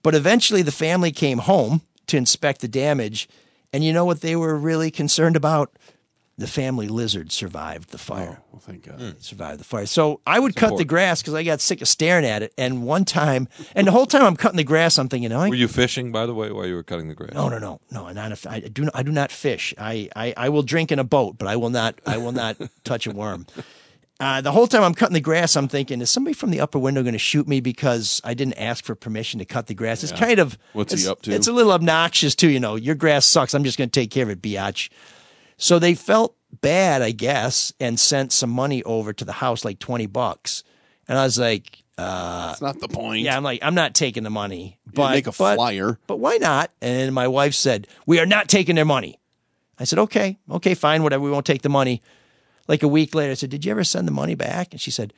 but 0.01 0.15
eventually 0.15 0.61
the 0.61 0.71
family 0.71 1.11
came 1.11 1.39
home 1.39 1.81
to 2.07 2.17
inspect 2.17 2.61
the 2.61 2.67
damage, 2.67 3.29
and 3.71 3.83
you 3.83 3.93
know 3.93 4.05
what 4.05 4.21
they 4.21 4.35
were 4.35 4.55
really 4.55 4.91
concerned 4.91 5.35
about? 5.35 5.71
The 6.35 6.47
family 6.47 6.87
lizard 6.87 7.31
survived 7.31 7.91
the 7.91 7.99
fire 7.99 8.41
well, 8.51 8.59
thank 8.59 8.87
God. 8.87 9.21
survive 9.21 9.59
the 9.59 9.63
fire. 9.63 9.85
So 9.85 10.19
I 10.25 10.39
would 10.39 10.55
cut 10.55 10.77
the 10.77 10.85
grass 10.85 11.21
because 11.21 11.35
I 11.35 11.43
got 11.43 11.61
sick 11.61 11.79
of 11.81 11.87
staring 11.87 12.25
at 12.25 12.41
it. 12.41 12.53
And 12.57 12.83
one 12.83 13.05
time, 13.05 13.47
and 13.75 13.85
the 13.85 13.91
whole 13.91 14.07
time 14.07 14.23
I'm 14.23 14.35
cutting 14.35 14.57
the 14.57 14.63
grass, 14.63 14.97
I'm 14.97 15.09
thinking, 15.09 15.31
oh, 15.31 15.41
I 15.41 15.49
Were 15.49 15.55
you 15.55 15.67
fishing, 15.67 16.11
by 16.11 16.25
the 16.25 16.33
way, 16.33 16.51
while 16.51 16.65
you 16.65 16.73
were 16.73 16.81
cutting 16.81 17.07
the 17.07 17.13
grass? 17.13 17.33
no, 17.35 17.49
no, 17.49 17.59
no, 17.59 17.81
no. 17.91 18.07
I'm 18.07 18.15
not 18.15 18.31
a, 18.31 18.49
I 18.49 18.61
do. 18.61 18.89
I 18.95 19.03
do 19.03 19.11
not 19.11 19.31
fish. 19.31 19.75
I, 19.77 20.09
I, 20.15 20.33
I 20.35 20.49
will 20.49 20.63
drink 20.63 20.91
in 20.91 20.97
a 20.97 21.03
boat, 21.03 21.37
but 21.37 21.47
I 21.47 21.55
will 21.55 21.69
not. 21.69 22.01
I 22.05 22.17
will 22.17 22.31
not 22.31 22.57
touch 22.83 23.05
a 23.05 23.11
worm. 23.11 23.45
Uh, 24.19 24.41
the 24.41 24.51
whole 24.51 24.67
time 24.67 24.83
I'm 24.83 24.93
cutting 24.93 25.13
the 25.15 25.19
grass, 25.19 25.55
I'm 25.55 25.67
thinking, 25.67 25.99
is 26.01 26.09
somebody 26.09 26.33
from 26.33 26.49
the 26.51 26.61
upper 26.61 26.79
window 26.79 27.01
going 27.03 27.13
to 27.13 27.19
shoot 27.19 27.47
me 27.47 27.59
because 27.59 28.21
I 28.23 28.33
didn't 28.33 28.53
ask 28.53 28.85
for 28.85 28.95
permission 28.95 29.39
to 29.39 29.45
cut 29.45 29.67
the 29.67 29.73
grass? 29.73 30.01
It's 30.01 30.13
kind 30.13 30.39
of 30.39 30.57
What's 30.73 30.93
he 30.93 31.07
up 31.07 31.21
to? 31.23 31.31
It's 31.31 31.47
a 31.47 31.51
little 31.51 31.73
obnoxious 31.73 32.33
too. 32.33 32.49
You 32.49 32.59
know, 32.59 32.75
your 32.75 32.95
grass 32.95 33.25
sucks. 33.25 33.53
I'm 33.53 33.63
just 33.63 33.77
going 33.77 33.89
to 33.89 33.99
take 33.99 34.11
care 34.11 34.23
of 34.23 34.29
it, 34.29 34.41
biatch. 34.41 34.89
So 35.57 35.79
they 35.79 35.93
felt 35.95 36.35
bad, 36.61 37.01
I 37.01 37.11
guess, 37.11 37.73
and 37.79 37.99
sent 37.99 38.31
some 38.31 38.49
money 38.49 38.83
over 38.83 39.13
to 39.13 39.25
the 39.25 39.33
house, 39.33 39.63
like 39.65 39.79
twenty 39.79 40.05
bucks. 40.05 40.63
And 41.07 41.17
I 41.17 41.23
was 41.25 41.37
like, 41.37 41.83
uh, 41.97 42.47
That's 42.47 42.61
not 42.61 42.79
the 42.79 42.87
point. 42.87 43.21
yeah, 43.23 43.35
I'm 43.35 43.43
like, 43.43 43.59
I'm 43.61 43.75
not 43.75 43.93
taking 43.93 44.23
the 44.23 44.29
money, 44.29 44.79
You 44.85 44.91
but 44.93 45.11
make 45.11 45.27
a 45.27 45.31
but- 45.31 45.55
flyer. 45.55 45.99
but 46.07 46.17
why 46.17 46.37
not? 46.37 46.71
And 46.81 47.13
my 47.13 47.27
wife 47.27 47.53
said, 47.53 47.87
We 48.05 48.19
are 48.19 48.25
not 48.25 48.47
taking 48.47 48.75
their 48.75 48.85
money. 48.85 49.19
I 49.79 49.83
said, 49.85 49.99
Okay, 49.99 50.37
okay, 50.49 50.75
fine, 50.75 51.03
whatever. 51.03 51.23
We 51.23 51.31
won't 51.31 51.45
take 51.45 51.61
the 51.61 51.69
money. 51.69 52.01
Like 52.67 52.83
a 52.83 52.87
week 52.87 53.13
later, 53.13 53.31
I 53.31 53.35
said, 53.35 53.49
Did 53.49 53.65
you 53.65 53.71
ever 53.71 53.83
send 53.83 54.07
the 54.07 54.11
money 54.13 54.35
back? 54.35 54.69
And 54.71 54.79
she 54.79 54.91
said, 54.91 55.13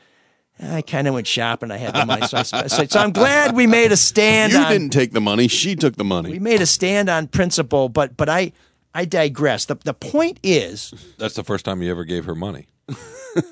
I 0.60 0.82
kind 0.82 1.08
of 1.08 1.14
went 1.14 1.28
shopping. 1.28 1.70
I 1.70 1.78
had 1.78 1.94
the 1.94 2.06
money. 2.06 2.26
So 2.28 2.38
I 2.38 2.44
said, 2.44 2.92
So 2.92 3.00
I'm 3.00 3.12
glad 3.12 3.56
we 3.56 3.68
made 3.68 3.92
a 3.92 3.98
stand 3.98 4.54
You 4.54 4.60
on 4.60 4.72
didn't 4.72 4.90
take 4.92 5.12
the 5.12 5.22
money. 5.22 5.48
She 5.48 5.76
took 5.76 5.98
the 5.98 6.04
money. 6.06 6.32
we 6.32 6.40
made 6.40 6.62
a 6.62 6.66
stand 6.66 7.10
on 7.10 7.28
principle, 7.28 7.90
but 7.90 8.18
but 8.18 8.28
I 8.30 8.54
I 8.96 9.06
digress. 9.06 9.66
The 9.66 9.76
the 9.76 9.94
point 9.94 10.40
is 10.42 10.94
That's 11.18 11.36
the 11.36 11.44
first 11.44 11.66
time 11.66 11.82
you 11.82 11.92
ever 11.92 12.06
gave 12.06 12.26
her 12.26 12.36
money. 12.36 12.68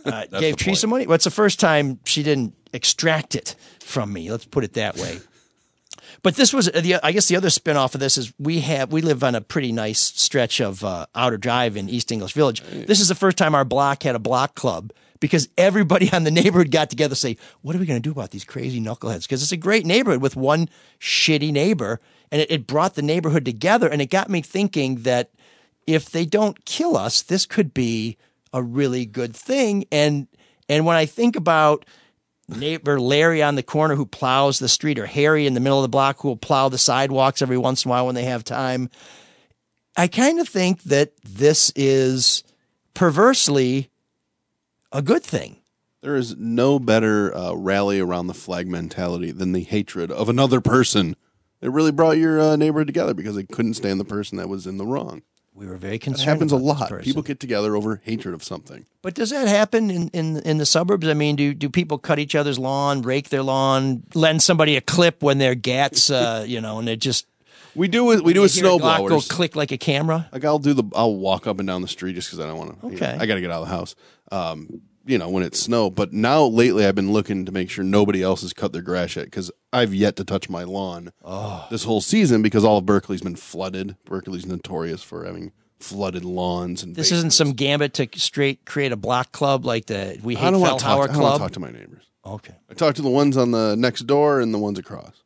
uh, 0.05 0.25
gave 0.39 0.55
Teresa 0.55 0.87
money. 0.87 1.05
Well, 1.05 1.15
it's 1.15 1.25
the 1.25 1.31
first 1.31 1.59
time 1.59 1.99
she 2.05 2.23
didn't 2.23 2.55
extract 2.71 3.35
it 3.35 3.55
from 3.81 4.11
me. 4.13 4.31
Let's 4.31 4.45
put 4.45 4.63
it 4.63 4.73
that 4.73 4.95
way. 4.95 5.19
But 6.21 6.35
this 6.35 6.53
was 6.53 6.67
the. 6.67 6.99
I 7.03 7.11
guess 7.11 7.27
the 7.27 7.35
other 7.35 7.49
spinoff 7.49 7.93
of 7.93 7.99
this 7.99 8.17
is 8.17 8.33
we 8.39 8.61
have 8.61 8.91
we 8.93 9.01
live 9.01 9.23
on 9.23 9.35
a 9.35 9.41
pretty 9.41 9.73
nice 9.73 9.99
stretch 9.99 10.61
of 10.61 10.83
uh, 10.83 11.05
outer 11.13 11.37
drive 11.37 11.75
in 11.75 11.89
East 11.89 12.11
English 12.11 12.33
Village. 12.33 12.61
This 12.61 13.01
is 13.01 13.09
the 13.09 13.15
first 13.15 13.37
time 13.37 13.53
our 13.53 13.65
block 13.65 14.03
had 14.03 14.15
a 14.15 14.19
block 14.19 14.55
club 14.55 14.93
because 15.19 15.49
everybody 15.57 16.11
on 16.13 16.23
the 16.23 16.31
neighborhood 16.31 16.71
got 16.71 16.89
together 16.89 17.13
to 17.15 17.19
say, 17.19 17.35
"What 17.61 17.75
are 17.75 17.79
we 17.79 17.85
going 17.85 18.01
to 18.01 18.07
do 18.07 18.11
about 18.11 18.31
these 18.31 18.45
crazy 18.45 18.79
knuckleheads?" 18.79 19.23
Because 19.23 19.43
it's 19.43 19.51
a 19.51 19.57
great 19.57 19.85
neighborhood 19.85 20.21
with 20.21 20.37
one 20.37 20.69
shitty 20.99 21.51
neighbor, 21.51 21.99
and 22.31 22.41
it, 22.41 22.49
it 22.49 22.67
brought 22.67 22.95
the 22.95 23.01
neighborhood 23.01 23.43
together. 23.43 23.89
And 23.89 24.01
it 24.01 24.09
got 24.09 24.29
me 24.29 24.41
thinking 24.41 25.03
that 25.03 25.31
if 25.87 26.09
they 26.09 26.25
don't 26.25 26.65
kill 26.65 26.97
us, 26.97 27.21
this 27.21 27.45
could 27.45 27.73
be 27.73 28.17
a 28.53 28.61
really 28.61 29.05
good 29.05 29.35
thing. 29.35 29.85
And 29.91 30.27
and 30.69 30.85
when 30.85 30.95
I 30.95 31.05
think 31.05 31.35
about 31.35 31.85
neighbor 32.47 32.99
Larry 32.99 33.41
on 33.41 33.55
the 33.55 33.63
corner 33.63 33.95
who 33.95 34.05
plows 34.05 34.59
the 34.59 34.69
street, 34.69 34.99
or 34.99 35.05
Harry 35.05 35.47
in 35.47 35.53
the 35.53 35.59
middle 35.59 35.79
of 35.79 35.83
the 35.83 35.89
block 35.89 36.19
who 36.19 36.29
will 36.29 36.37
plow 36.37 36.69
the 36.69 36.77
sidewalks 36.77 37.41
every 37.41 37.57
once 37.57 37.85
in 37.85 37.89
a 37.89 37.91
while 37.91 38.05
when 38.05 38.15
they 38.15 38.25
have 38.25 38.43
time, 38.43 38.89
I 39.95 40.07
kind 40.07 40.39
of 40.39 40.47
think 40.47 40.83
that 40.83 41.11
this 41.23 41.71
is 41.75 42.43
perversely 42.93 43.89
a 44.91 45.01
good 45.01 45.23
thing. 45.23 45.57
There 46.01 46.15
is 46.15 46.35
no 46.35 46.79
better 46.79 47.35
uh, 47.35 47.53
rally 47.53 47.99
around 47.99 48.27
the 48.27 48.33
flag 48.33 48.67
mentality 48.67 49.31
than 49.31 49.53
the 49.53 49.63
hatred 49.63 50.11
of 50.11 50.27
another 50.27 50.59
person. 50.59 51.15
It 51.61 51.71
really 51.71 51.93
brought 51.93 52.17
your 52.17 52.41
uh, 52.41 52.55
neighborhood 52.57 52.87
together 52.87 53.13
because 53.13 53.35
they 53.35 53.45
couldn't 53.45 53.75
stand 53.75 53.99
the 53.99 54.05
person 54.05 54.37
that 54.37 54.49
was 54.49 54.67
in 54.67 54.77
the 54.77 54.85
wrong. 54.85 55.21
We 55.55 55.67
were 55.67 55.77
very 55.77 55.99
concerned. 55.99 56.27
It 56.27 56.31
happens 56.31 56.51
a 56.51 56.57
lot. 56.57 57.01
People 57.01 57.21
get 57.21 57.39
together 57.39 57.75
over 57.75 58.01
hatred 58.03 58.33
of 58.33 58.43
something. 58.43 58.85
But 59.03 59.13
does 59.13 59.29
that 59.29 59.47
happen 59.47 59.91
in, 59.91 60.07
in 60.09 60.37
in 60.37 60.57
the 60.57 60.65
suburbs? 60.65 61.07
I 61.07 61.13
mean, 61.13 61.35
do 61.35 61.53
do 61.53 61.69
people 61.69 61.97
cut 61.99 62.17
each 62.17 62.33
other's 62.33 62.57
lawn, 62.57 63.03
rake 63.03 63.29
their 63.29 63.43
lawn, 63.43 64.03
lend 64.15 64.41
somebody 64.41 64.75
a 64.75 64.81
clip 64.81 65.21
when 65.21 65.37
their 65.37 65.53
gats, 65.53 66.09
uh, 66.09 66.43
you 66.47 66.59
know, 66.59 66.79
and 66.79 66.89
it 66.89 66.97
just 66.99 67.27
We 67.75 67.87
do 67.87 68.11
it. 68.11 68.23
We 68.23 68.33
do 68.33 68.41
with 68.41 68.57
a 68.57 68.61
Glock 68.61 69.09
go 69.09 69.21
click 69.21 69.55
like 69.55 69.71
a 69.71 69.77
camera? 69.77 70.27
Like 70.31 70.43
I'll 70.43 70.59
do 70.59 70.73
the. 70.73 70.83
I'll 70.95 71.15
walk 71.15 71.45
up 71.45 71.59
and 71.59 71.67
down 71.67 71.81
the 71.83 71.87
street 71.87 72.13
just 72.13 72.29
because 72.29 72.39
I 72.39 72.47
don't 72.47 72.57
want 72.57 72.81
to. 72.81 72.87
Okay. 72.95 73.17
I 73.19 73.25
got 73.27 73.35
to 73.35 73.41
get 73.41 73.51
out 73.51 73.61
of 73.61 73.67
the 73.69 73.75
house. 73.75 73.95
Um, 74.31 74.81
you 75.05 75.17
know, 75.17 75.29
when 75.29 75.43
it 75.43 75.55
snowed. 75.55 75.95
But 75.95 76.13
now 76.13 76.43
lately, 76.43 76.85
I've 76.85 76.95
been 76.95 77.11
looking 77.11 77.45
to 77.45 77.51
make 77.51 77.69
sure 77.69 77.83
nobody 77.83 78.23
else 78.23 78.41
has 78.41 78.53
cut 78.53 78.73
their 78.73 78.81
grass 78.81 79.15
yet 79.15 79.25
because 79.25 79.51
I've 79.71 79.93
yet 79.93 80.15
to 80.17 80.23
touch 80.23 80.49
my 80.49 80.63
lawn 80.63 81.11
this 81.69 81.83
whole 81.83 82.01
season 82.01 82.41
because 82.41 82.63
all 82.63 82.77
of 82.77 82.85
Berkley's 82.85 83.21
been 83.21 83.35
flooded. 83.35 83.95
Berkley's 84.05 84.45
notorious 84.45 85.03
for 85.03 85.25
having 85.25 85.51
flooded 85.79 86.23
lawns 86.23 86.81
and 86.83 86.95
This 86.95 87.11
isn't 87.11 87.31
some 87.33 87.51
gambit 87.51 87.93
to 87.95 88.07
straight 88.15 88.65
create 88.65 88.93
a 88.93 88.95
block 88.95 89.33
club 89.33 89.65
like 89.65 89.87
the 89.87 90.17
We 90.23 90.35
I 90.37 90.39
Hate 90.39 90.51
don't 90.51 90.61
want 90.61 90.79
to 90.79 90.85
talk. 90.85 90.97
Fellhauer 90.97 91.03
I 91.03 91.07
don't 91.07 91.15
Club. 91.15 91.39
talk 91.41 91.51
to 91.51 91.59
my 91.59 91.71
neighbors. 91.71 92.03
Okay. 92.25 92.53
I 92.69 92.73
talk 92.73 92.95
to 92.95 93.01
the 93.01 93.09
ones 93.09 93.35
on 93.35 93.51
the 93.51 93.75
next 93.75 94.01
door 94.07 94.39
and 94.39 94.53
the 94.53 94.57
ones 94.59 94.79
across. 94.79 95.23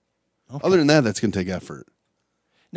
Other 0.64 0.78
than 0.78 0.88
that, 0.88 1.04
that's 1.04 1.20
going 1.20 1.32
to 1.32 1.38
take 1.40 1.50
effort. 1.50 1.86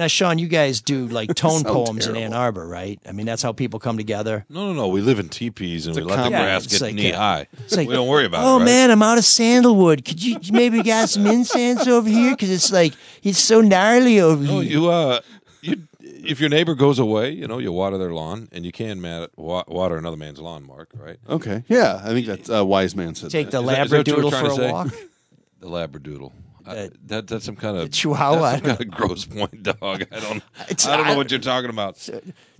Now, 0.00 0.06
Shawn, 0.06 0.38
you 0.38 0.48
guys 0.48 0.80
do 0.80 1.06
like 1.08 1.34
tone 1.34 1.60
Sound 1.60 1.66
poems 1.66 2.06
in 2.06 2.16
Ann. 2.16 2.32
Arbor, 2.32 2.66
right? 2.66 2.98
I 3.06 3.12
mean, 3.12 3.26
that's 3.26 3.42
how 3.42 3.52
people 3.52 3.78
come 3.78 3.98
together. 3.98 4.46
No, 4.48 4.68
no, 4.68 4.72
no. 4.72 4.88
We 4.88 5.02
live 5.02 5.18
in 5.18 5.28
teepees 5.28 5.86
and 5.86 5.94
we 5.94 6.00
a 6.00 6.04
let 6.06 6.22
the 6.24 6.30
grass 6.30 6.64
it's 6.64 6.72
get 6.78 6.80
like 6.86 6.94
knee 6.94 7.10
a- 7.12 7.16
high. 7.18 7.46
Like, 7.70 7.86
we 7.86 7.92
don't 7.94 8.08
worry 8.08 8.24
about 8.24 8.42
oh 8.42 8.56
it. 8.56 8.58
right? 8.60 8.64
man, 8.64 8.90
I'm 8.90 9.02
out 9.02 9.18
of 9.18 9.24
sandalwood. 9.26 10.06
Could 10.06 10.22
you 10.22 10.38
you 10.40 10.54
maybe 10.54 10.82
got 10.82 11.10
some 11.10 11.26
incense 11.26 11.86
over 11.86 12.08
here? 12.08 12.30
Because 12.30 12.48
it's 12.50 12.72
like 12.72 12.94
it's 13.22 13.38
so 13.38 13.60
gnarly 13.60 14.20
over 14.20 14.42
No, 14.42 14.60
here. 14.60 14.70
you 14.72 14.88
uh, 14.88 15.20
you 15.60 15.82
if 16.00 16.40
your 16.40 16.48
neighbor 16.48 16.74
goes 16.74 16.98
away, 16.98 17.32
you 17.32 17.46
know, 17.46 17.58
you 17.58 17.70
water 17.70 17.98
their 17.98 18.12
lawn, 18.14 18.48
and 18.52 18.64
you 18.64 18.72
can 18.72 19.02
ma- 19.02 19.26
wa- 19.36 19.64
water 19.68 19.98
another 19.98 20.16
man's 20.16 20.38
lawn, 20.38 20.66
Mark. 20.66 20.88
Right? 20.94 21.18
Okay. 21.28 21.62
Yeah, 21.68 22.00
I 22.02 22.08
think 22.08 22.26
that's 22.26 22.48
a 22.48 22.64
wise 22.64 22.96
man 22.96 23.14
said. 23.14 23.30
Take 23.30 23.50
that. 23.50 23.60
the 23.62 23.68
Is 23.70 23.76
that- 23.76 23.84
is 23.84 23.90
that 23.90 23.98
what 23.98 24.08
you 24.08 24.16
were 24.16 24.22
labradoodle 24.30 24.56
for 24.56 24.62
a 24.62 24.72
walk. 24.72 24.94
The 25.60 25.66
labradoodle. 25.66 26.32
I, 26.66 26.70
Uh, 26.76 26.88
that 27.06 27.26
that's 27.26 27.44
some 27.44 27.56
kind 27.56 27.76
of 27.76 27.90
Chihuahua. 27.90 28.52
That's 28.52 28.66
some 28.66 28.76
kind 28.76 28.80
of 28.80 28.90
Grosse 28.90 29.24
Pointe 29.24 29.62
dog. 29.62 30.04
I 30.12 30.20
don't. 30.20 30.42
It's- 30.68 30.86
I 30.86 30.96
don't 30.96 31.06
know 31.06 31.12
I- 31.14 31.16
what 31.16 31.30
you're 31.30 31.40
talking 31.40 31.70
about. 31.70 31.96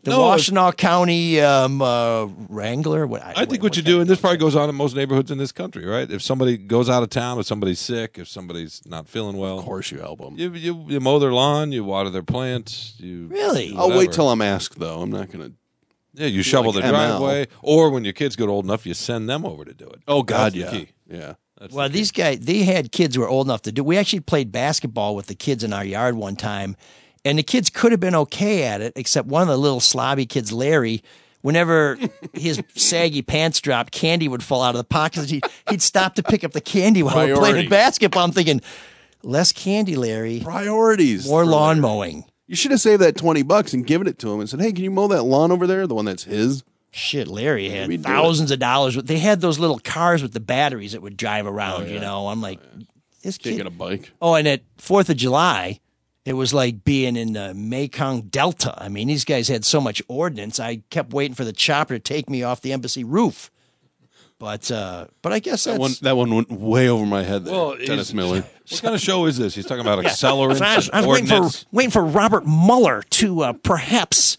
The 0.02 0.12
No, 0.12 0.20
Washtenaw 0.20 0.74
County 0.78 1.40
um, 1.42 1.82
uh, 1.82 2.24
Wrangler. 2.48 3.06
What, 3.06 3.20
I 3.22 3.44
think 3.44 3.62
what 3.62 3.76
you 3.76 3.82
do, 3.82 4.00
and 4.00 4.08
this 4.08 4.18
probably 4.18 4.38
goes 4.38 4.56
on 4.56 4.70
in 4.70 4.74
most 4.74 4.96
neighborhoods 4.96 5.30
in 5.30 5.36
this 5.36 5.52
country, 5.52 5.84
right? 5.84 6.10
If 6.10 6.22
somebody 6.22 6.56
goes 6.56 6.88
out 6.88 7.02
of 7.02 7.10
town, 7.10 7.38
if 7.38 7.44
somebody's 7.46 7.80
sick, 7.80 8.16
if 8.18 8.26
somebody's 8.26 8.80
not 8.86 9.06
feeling 9.08 9.36
well, 9.36 9.58
Of 9.58 9.66
course, 9.66 9.90
you 9.90 9.98
help 9.98 10.20
them. 10.20 10.38
you, 10.38 10.54
you 10.54 10.86
you 10.88 11.00
mow 11.00 11.18
their 11.18 11.32
lawn, 11.34 11.70
you 11.70 11.84
water 11.84 12.08
their 12.08 12.22
plants, 12.22 12.94
you 12.98 13.26
Really? 13.26 13.68
do 13.72 13.76
I'll 13.76 13.88
wait 13.90 13.96
whatever. 13.96 14.12
till 14.14 14.28
I'm 14.30 14.40
asked, 14.40 14.78
though. 14.78 15.02
I'm 15.02 15.10
not 15.10 15.30
going 15.30 15.50
to. 15.50 15.54
yeah, 16.14 16.28
you 16.28 16.42
shovel 16.42 16.72
like 16.72 16.82
the 16.82 16.88
ML. 16.88 16.92
driveway, 17.18 17.48
or 17.60 17.90
when 17.90 18.04
your 18.04 18.14
kids 18.14 18.36
get 18.36 18.48
old 18.48 18.64
enough, 18.64 18.86
you 18.86 18.94
send 18.94 19.28
them 19.28 19.44
over 19.44 19.66
to 19.66 19.74
do 19.74 19.84
it. 19.86 20.00
Oh 20.08 20.22
God, 20.22 20.54
That's 20.54 20.54
the 20.54 20.60
yeah, 20.60 20.70
key. 20.70 20.88
yeah. 21.10 21.34
That's 21.60 21.74
Well, 21.74 21.88
the 21.88 21.92
these 21.92 22.10
guys, 22.10 22.40
they 22.40 22.60
had 22.64 22.90
kids 22.90 23.14
who 23.14 23.20
were 23.22 23.28
old 23.28 23.46
enough 23.46 23.62
to 23.62 23.72
do. 23.72 23.84
We 23.84 23.96
actually 23.98 24.20
played 24.20 24.50
basketball 24.50 25.14
with 25.14 25.26
the 25.26 25.34
kids 25.34 25.62
in 25.62 25.72
our 25.72 25.84
yard 25.84 26.14
one 26.16 26.34
time, 26.36 26.74
and 27.24 27.38
the 27.38 27.42
kids 27.42 27.68
could 27.70 27.92
have 27.92 28.00
been 28.00 28.14
okay 28.14 28.62
at 28.64 28.80
it, 28.80 28.94
except 28.96 29.28
one 29.28 29.42
of 29.42 29.48
the 29.48 29.58
little 29.58 29.80
slobby 29.80 30.28
kids, 30.28 30.52
Larry. 30.52 31.02
Whenever 31.42 31.98
his 32.34 32.62
saggy 32.74 33.22
pants 33.22 33.60
dropped, 33.60 33.92
candy 33.92 34.26
would 34.28 34.42
fall 34.42 34.62
out 34.62 34.74
of 34.74 34.78
the 34.78 34.84
pockets. 34.84 35.30
He'd, 35.30 35.44
he'd 35.70 35.82
stop 35.82 36.14
to 36.16 36.22
pick 36.22 36.44
up 36.44 36.52
the 36.52 36.60
candy 36.60 37.02
while 37.02 37.14
we 37.16 37.32
we're 37.32 37.36
Priority. 37.36 37.52
playing 37.52 37.68
basketball. 37.70 38.24
I'm 38.24 38.32
thinking, 38.32 38.60
less 39.22 39.52
candy, 39.52 39.96
Larry, 39.96 40.40
Priorities. 40.40 41.26
more 41.26 41.44
lawn 41.46 41.76
there. 41.76 41.82
mowing. 41.82 42.24
You 42.46 42.56
should 42.56 42.70
have 42.72 42.80
saved 42.80 43.00
that 43.02 43.16
twenty 43.16 43.42
bucks 43.42 43.72
and 43.74 43.86
given 43.86 44.06
it 44.06 44.18
to 44.20 44.32
him 44.32 44.40
and 44.40 44.48
said, 44.48 44.60
"Hey, 44.60 44.72
can 44.72 44.82
you 44.84 44.90
mow 44.90 45.08
that 45.08 45.22
lawn 45.22 45.52
over 45.52 45.66
there? 45.66 45.86
The 45.86 45.94
one 45.94 46.04
that's 46.06 46.24
his." 46.24 46.62
Shit, 46.92 47.28
Larry 47.28 47.68
had 47.70 47.88
do 47.88 47.94
it. 47.94 48.00
thousands 48.02 48.50
of 48.50 48.58
dollars. 48.58 48.96
They 48.96 49.18
had 49.18 49.40
those 49.40 49.58
little 49.58 49.78
cars 49.78 50.22
with 50.22 50.32
the 50.32 50.40
batteries 50.40 50.92
that 50.92 51.02
would 51.02 51.16
drive 51.16 51.46
around. 51.46 51.88
You 51.88 52.00
know, 52.00 52.28
I'm 52.28 52.40
like, 52.42 52.58
this 53.22 53.38
Can't 53.38 53.52
kid. 53.54 53.56
get 53.58 53.66
a 53.66 53.70
bike. 53.70 54.10
Oh, 54.20 54.34
and 54.34 54.48
at 54.48 54.62
Fourth 54.76 55.08
of 55.08 55.16
July, 55.16 55.78
it 56.24 56.32
was 56.32 56.52
like 56.52 56.82
being 56.82 57.14
in 57.16 57.32
the 57.34 57.54
Mekong 57.54 58.22
Delta. 58.22 58.74
I 58.76 58.88
mean, 58.88 59.06
these 59.08 59.24
guys 59.24 59.46
had 59.48 59.64
so 59.64 59.80
much 59.80 60.02
ordnance. 60.08 60.58
I 60.58 60.82
kept 60.90 61.12
waiting 61.12 61.34
for 61.36 61.44
the 61.44 61.52
chopper 61.52 61.94
to 61.94 62.00
take 62.00 62.28
me 62.28 62.42
off 62.42 62.60
the 62.60 62.72
embassy 62.72 63.04
roof. 63.04 63.50
But 64.40 64.70
uh, 64.70 65.06
but 65.20 65.32
I 65.34 65.38
guess 65.38 65.64
that's 65.64 65.76
That 65.76 65.80
one, 65.80 65.92
that 66.02 66.16
one 66.16 66.34
went 66.34 66.50
way 66.50 66.88
over 66.88 67.04
my 67.04 67.22
head. 67.22 67.44
There, 67.44 67.52
Well, 67.54 67.76
Dennis 67.76 68.12
Miller. 68.14 68.44
What 68.70 68.82
kind 68.82 68.94
of 68.94 69.00
show 69.00 69.26
is 69.26 69.36
this? 69.36 69.54
He's 69.56 69.66
talking 69.66 69.80
about 69.80 69.98
Yeah. 70.04 70.10
accelerants, 70.10 70.58
So 70.58 70.64
I 70.64 70.76
was, 70.76 70.90
I 70.90 71.00
was 71.00 71.06
waiting 71.08 71.26
for 71.26 71.66
waiting 71.72 71.90
for 71.90 72.04
Robert 72.04 72.46
Mueller 72.46 73.02
to 73.10 73.42
uh, 73.42 73.52
perhaps 73.52 74.36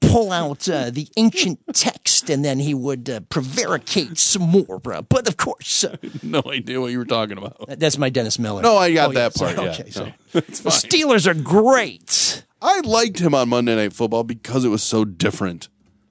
pull 0.00 0.32
out 0.32 0.68
uh, 0.68 0.90
the 0.90 1.08
ancient 1.16 1.58
text, 1.74 2.28
and 2.30 2.44
then 2.44 2.58
he 2.58 2.74
would 2.74 3.08
uh, 3.10 3.20
prevaricate 3.30 4.18
some 4.18 4.42
more. 4.42 4.80
Uh, 4.84 5.02
but 5.02 5.28
of 5.28 5.36
course, 5.36 5.84
uh, 5.84 5.96
no 6.22 6.42
idea 6.46 6.80
what 6.80 6.92
you 6.92 6.98
were 6.98 7.04
talking 7.04 7.38
about. 7.38 7.56
that's 7.78 7.98
my 7.98 8.08
Dennis 8.10 8.38
Miller. 8.38 8.62
No, 8.62 8.76
I 8.76 8.92
got 8.92 9.10
Oh, 9.10 9.12
that 9.12 9.32
yeah, 9.36 9.46
part. 9.46 9.56
so- 9.56 9.62
yeah, 9.64 9.70
okay, 9.70 9.90
so 9.90 10.04
No, 10.04 10.12
the. 10.32 10.40
Steelers 10.70 11.26
are 11.26 11.34
great. 11.34 12.44
I 12.60 12.80
liked 12.80 13.18
him 13.20 13.34
on 13.34 13.48
Monday 13.48 13.76
Night 13.76 13.92
Football 13.92 14.24
because 14.24 14.64
it 14.64 14.68
was 14.68 14.82
so 14.82 15.04
different. 15.04 15.68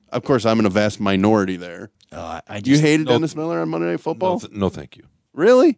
Of 0.09 0.23
course, 0.23 0.45
I'm 0.45 0.59
in 0.59 0.65
a 0.65 0.69
vast 0.69 0.99
minority 0.99 1.57
there. 1.57 1.91
Uh, 2.11 2.39
I 2.47 2.55
You 2.57 2.61
just, 2.61 2.81
hated 2.81 3.05
No. 3.05 3.11
Dennis 3.13 3.35
Miller 3.35 3.59
on 3.59 3.67
Monday 3.69 3.87
Night 3.87 3.91
No, 3.93 3.97
Football? 3.97 4.39
th- 4.39 4.53
no, 4.53 4.69
thank 4.69 4.95
you. 4.95 5.03
really? 5.33 5.77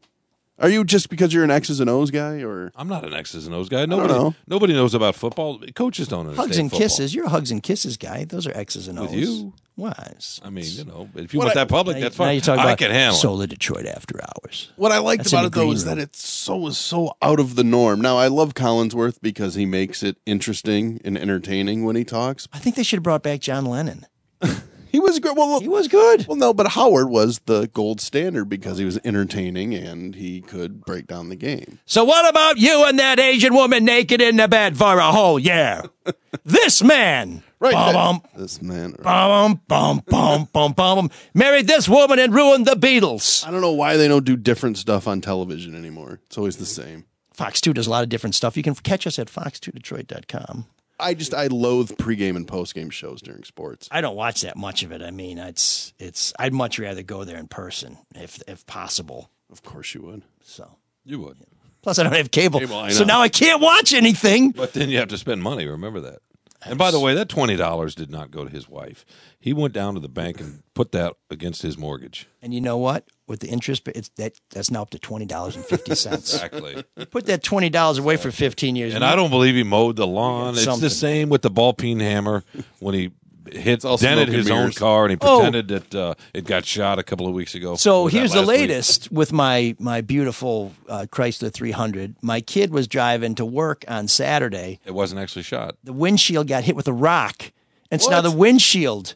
Are 0.60 0.70
you 0.70 0.84
just 0.84 1.10
because 1.10 1.34
you're 1.34 1.44
an 1.44 1.52
X's 1.52 1.80
and 1.80 1.90
O's 1.90 2.12
guy, 2.12 2.42
or 2.42 2.72
I'm 2.76 2.88
not 2.88 3.06
an 3.06 3.14
X's 3.14 3.46
and 3.46 3.56
O's 3.56 3.70
guy. 3.70 3.86
Nobody, 3.86 4.14
know. 4.14 4.36
nobody 4.48 4.74
knows 4.74 4.94
about 4.94 5.16
football. 5.16 5.60
Coaches 5.76 6.08
don't 6.08 6.22
understand 6.28 6.48
Hugs 6.48 6.58
and 6.58 6.70
football. 6.70 6.88
kisses. 6.88 7.16
You're 7.16 7.26
a 7.26 7.30
hugs 7.30 7.52
and 7.52 7.64
kisses 7.64 7.98
guy. 7.98 8.26
Those 8.26 8.46
are 8.46 8.52
X's 8.56 8.88
and 8.88 9.00
O's. 9.00 9.10
With 9.12 9.20
you? 9.20 9.54
Was. 9.78 10.42
I 10.44 10.50
mean, 10.50 10.66
you 10.68 10.84
know, 10.84 11.08
if 11.16 11.34
you 11.34 11.40
want 11.40 11.54
that 11.54 11.70
public, 11.70 11.96
Now, 11.96 12.02
that's 12.02 12.20
now 12.20 12.26
fine. 12.26 12.34
you're 12.36 12.42
talking 12.42 12.60
I 12.60 12.64
about 12.66 12.78
can 12.80 12.92
handle 12.92 13.16
it. 13.16 13.20
Soul 13.20 13.42
of 13.42 13.48
Detroit 13.48 13.86
after 13.86 14.20
hours. 14.22 14.74
what 14.76 14.92
I 14.92 14.98
liked 14.98 15.24
That's 15.24 15.32
in 15.32 15.40
about 15.40 15.42
the 15.44 15.48
it 15.48 15.62
though 15.62 15.68
green 15.68 15.76
is 15.78 15.86
that 15.86 15.98
it's 15.98 16.22
so 16.28 16.58
was 16.58 16.78
so 16.78 17.14
out 17.22 17.40
of 17.40 17.56
the 17.56 17.64
norm. 17.64 18.02
Now 18.02 18.18
I 18.18 18.28
love 18.28 18.56
Collinsworth 18.56 19.20
because 19.22 19.56
he 19.56 19.66
makes 19.66 20.04
it 20.04 20.18
interesting 20.26 21.00
and 21.06 21.18
entertaining 21.18 21.86
when 21.86 21.96
he 21.96 22.04
talks. 22.04 22.50
I 22.52 22.60
think 22.60 22.76
they 22.76 22.84
should 22.84 22.98
have 22.98 23.04
brought 23.04 23.24
back 23.24 23.40
John 23.40 23.64
Lennon. 23.66 24.06
He 24.92 25.00
was 25.00 25.20
good. 25.20 25.38
Well, 25.38 25.60
He 25.60 25.68
was 25.68 25.88
good. 25.88 26.26
Well, 26.28 26.38
no, 26.38 26.54
but 26.54 26.70
Howard 26.70 27.10
was 27.10 27.40
the 27.46 27.68
gold 27.74 28.02
standard 28.02 28.46
because 28.46 28.78
he 28.78 28.86
was 28.86 29.00
entertaining 29.04 29.74
and 29.74 30.16
he 30.16 30.42
could 30.42 30.82
break 30.86 31.08
down 31.08 31.30
the 31.30 31.36
game. 31.36 31.80
So 31.86 32.04
what 32.04 32.28
about 32.30 32.58
you 32.58 32.84
and 32.86 32.98
that 33.00 33.20
Asian 33.20 33.54
woman 33.54 33.86
naked 33.86 34.22
in 34.22 34.38
the 34.38 34.48
bed 34.48 34.78
for 34.78 34.98
a 34.98 35.12
whole 35.12 35.38
year? 35.40 35.84
this 36.44 36.82
man, 36.84 37.44
Right. 37.60 37.74
bum, 37.74 38.22
This 38.36 38.62
man. 38.62 38.96
bum, 39.02 39.62
bum, 39.68 40.02
bum, 40.08 40.48
bum, 40.54 40.74
bum, 40.74 41.10
married 41.34 41.68
this 41.68 41.88
woman 41.90 42.18
and 42.20 42.34
ruined 42.34 42.66
the 42.66 42.76
Beatles. 42.76 43.46
I 43.46 43.52
don't 43.52 43.62
know 43.62 43.74
why 43.74 43.98
they 43.98 44.08
don't 44.08 44.26
do 44.26 44.36
different 44.38 44.78
stuff 44.78 45.08
on 45.08 45.20
television 45.22 45.76
anymore. 45.76 46.20
It's 46.28 46.38
always 46.38 46.58
the 46.58 46.66
same. 46.66 47.06
Fox 47.34 47.62
2 47.62 47.74
does 47.74 47.88
a 47.88 47.90
lot 47.90 48.04
of 48.04 48.10
different 48.10 48.36
stuff. 48.36 48.58
You 48.58 48.64
can 48.64 48.76
catch 48.76 49.06
us 49.06 49.20
at 49.20 49.28
fox2detroit.com. 49.28 50.66
I 51.00 51.14
just 51.14 51.34
I 51.34 51.48
loathe 51.48 51.92
pregame 51.94 52.36
and 52.36 52.48
postgame 52.48 52.92
shows 52.92 53.22
during 53.22 53.44
sports. 53.44 53.88
I 53.92 54.02
don't 54.02 54.16
watch 54.16 54.42
that 54.42 54.58
much 54.58 54.84
of 54.84 54.92
it. 54.92 55.02
I 55.02 55.12
mean, 55.12 55.38
it's 55.38 55.94
it's. 56.00 56.34
I'd 56.38 56.54
much 56.54 56.80
rather 56.80 57.04
go 57.04 57.24
there 57.24 57.38
in 57.38 57.48
person 57.48 57.98
if 58.16 58.42
if 58.48 58.66
possible. 58.66 59.30
Of 59.52 59.64
course 59.64 59.94
you 59.96 60.02
would. 60.04 60.24
So 60.44 60.78
You 61.06 61.20
would. 61.22 61.38
plus, 61.82 61.98
I 62.00 62.04
don't 62.04 62.14
have 62.14 62.30
cable, 62.32 62.60
Cable, 62.60 62.78
I 62.78 62.90
so 62.90 63.04
now 63.04 63.22
I 63.22 63.30
can't 63.30 63.62
watch 63.62 63.94
anything. 63.94 64.52
But 64.52 64.74
then 64.74 64.90
you 64.90 64.98
have 65.00 65.08
to 65.10 65.18
spend 65.18 65.42
money. 65.42 65.66
Remember 65.66 66.02
that. 66.02 66.20
And 66.66 66.78
by 66.78 66.92
the 66.92 67.00
way, 67.00 67.14
that 67.14 67.30
twenty 67.30 67.56
dollars 67.56 67.96
did 67.96 68.10
not 68.12 68.32
go 68.32 68.44
to 68.44 68.50
his 68.50 68.68
wife. 68.68 69.06
He 69.40 69.54
went 69.54 69.74
down 69.74 69.94
to 69.94 70.00
the 70.00 70.10
bank 70.10 70.42
and 70.42 70.62
put 70.74 70.92
that 70.92 71.16
against 71.30 71.62
his 71.62 71.78
mortgage. 71.78 72.28
And 72.42 72.54
you 72.54 72.60
know 72.60 72.78
what? 72.78 73.06
With 73.28 73.40
the 73.40 73.48
interest, 73.48 73.88
it's 73.90 74.10
that 74.18 74.34
that's 74.50 74.70
now 74.70 74.82
up 74.82 74.90
to 74.90 75.00
twenty 75.00 75.26
dollars 75.26 75.56
and 75.56 75.64
fifty 75.64 75.96
cents. 75.96 76.34
Exactly. 76.34 76.84
Put 77.12 77.28
that 77.28 77.44
twenty 77.44 77.70
dollars 77.70 77.98
away 77.98 78.18
for 78.18 78.32
fifteen 78.32 78.76
years. 78.76 78.94
and 78.94 79.06
I 79.06 79.16
don't 79.16 79.30
believe 79.30 79.56
he 79.56 79.64
mowed 79.64 79.96
the 79.96 80.08
lawn. 80.08 80.56
It's 80.56 80.64
something. 80.64 80.82
the 80.82 80.90
same 80.90 81.30
with 81.30 81.44
the 81.44 81.50
ball 81.50 81.74
peen 81.74 82.00
hammer 82.00 82.44
when 82.80 82.94
he 82.96 83.12
hit 83.54 83.86
all 83.86 83.98
dented 83.98 84.30
his 84.30 84.50
own 84.50 84.72
car 84.72 85.06
and 85.06 85.12
he 85.12 85.18
Oh. 85.22 85.38
pretended 85.40 85.68
that 85.70 85.96
uh, 85.96 86.14
it 86.34 86.46
got 86.46 86.66
shot 86.66 87.00
a 87.00 87.04
couple 87.04 87.28
of 87.28 87.34
weeks 87.34 87.56
ago. 87.56 87.76
So 87.76 88.08
here's 88.08 88.32
the 88.32 88.40
last 88.42 88.48
week? 88.48 88.58
latest 88.60 89.12
with 89.12 89.32
my 89.34 89.76
my 89.80 90.02
beautiful 90.02 90.74
uh, 90.88 91.06
Chrysler 91.12 91.52
300. 91.54 92.16
My 92.22 92.42
kid 92.42 92.72
was 92.72 92.88
driving 92.88 93.36
to 93.36 93.46
work 93.46 93.84
on 93.88 94.08
Saturday. 94.08 94.80
It 94.86 94.94
wasn't 94.94 95.22
actually 95.22 95.44
shot. 95.44 95.76
The 95.84 95.94
windshield 95.94 96.48
got 96.48 96.64
hit 96.64 96.76
with 96.76 96.88
a 96.88 96.94
rock, 96.94 97.52
and 97.92 98.02
so 98.02 98.10
now 98.12 98.22
the 98.22 98.32
windshield 98.32 99.16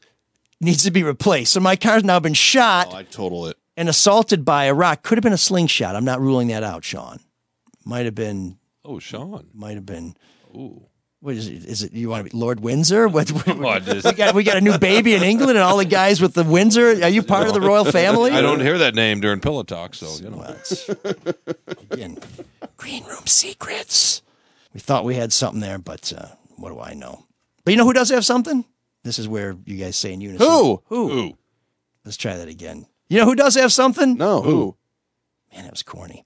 needs 0.62 0.84
to 0.84 0.92
be 0.92 1.04
replaced. 1.04 1.54
So 1.54 1.60
my 1.60 1.76
car's 1.76 2.04
now 2.04 2.20
been 2.20 2.34
shot 2.34 2.88
Oh, 2.92 2.96
I 2.98 3.04
total 3.04 3.48
it. 3.48 3.58
and 3.76 3.90
assaulted 3.90 4.46
by 4.46 4.66
a 4.66 4.74
rock. 4.74 5.04
Could 5.04 5.18
have 5.18 5.24
been 5.24 5.34
a 5.34 5.38
slingshot. 5.38 5.96
I'm 5.96 6.06
not 6.06 6.22
ruling 6.22 6.48
that 6.50 6.64
out, 6.64 6.84
Shawn. 6.86 7.20
Might 7.86 8.06
have 8.06 8.16
been. 8.16 8.58
Oh, 8.86 9.00
Shawn. 9.00 9.48
Might 9.54 9.76
have 9.76 9.86
been. 9.86 10.16
Ooh. 10.56 10.84
What 11.24 11.36
is 11.36 11.48
it? 11.48 11.64
Is 11.64 11.84
it 11.84 11.94
you 11.94 12.10
want 12.10 12.26
to 12.28 12.30
be 12.30 12.38
Lord 12.38 12.60
Windsor? 12.60 13.08
What, 13.08 13.30
what- 13.32 13.48
I 13.48 14.02
we 14.04 14.12
got 14.12 14.36
we 14.36 14.44
got 14.44 14.58
a 14.58 14.62
new 14.62 14.78
baby 14.78 15.14
in 15.14 15.24
England, 15.24 15.52
and 15.52 15.60
all 15.60 15.78
the 15.78 15.86
guys 15.86 16.20
with 16.20 16.34
the 16.34 16.44
Windsor. 16.44 17.02
Are 17.02 17.08
you 17.08 17.24
part 17.24 17.48
of 17.48 17.54
the 17.54 17.62
royal 17.62 17.86
family? 17.86 18.32
I 18.32 18.42
don't 18.42 18.60
hear 18.60 18.78
that 18.80 18.94
name 18.94 19.22
during 19.22 19.40
pillow 19.40 19.64
talk, 19.64 19.96
so 19.96 20.14
you 20.22 20.30
know. 20.30 20.38
Well, 20.40 21.16
again, 21.92 22.18
green 22.76 23.06
room 23.06 23.26
secrets. 23.26 24.22
We 24.74 24.82
thought 24.82 25.06
we 25.06 25.16
had 25.16 25.32
something 25.32 25.62
there, 25.62 25.78
but 25.78 26.12
uh, 26.12 26.28
what 26.58 26.72
do 26.72 26.82
I 26.82 26.94
know? 26.94 27.26
But 27.64 27.72
you 27.72 27.78
know 27.78 27.86
who 27.86 27.94
does 27.94 28.10
have 28.10 28.26
something? 28.26 28.66
This 29.04 29.18
is 29.18 29.26
where 29.26 29.56
you 29.66 29.78
guys 29.78 29.96
say 29.96 30.12
in 30.12 30.20
unison. 30.20 30.46
Who? 30.46 30.84
Who? 30.88 31.08
Who? 31.10 31.38
Let's 32.04 32.18
try 32.18 32.36
that 32.36 32.50
again. 32.50 32.86
You 33.08 33.20
know 33.20 33.26
who 33.26 33.36
does 33.36 33.56
have 33.56 33.72
something? 33.72 34.18
No, 34.18 34.42
who? 34.42 34.76
Man, 35.54 35.64
that 35.64 35.72
was 35.72 35.84
corny. 35.84 36.26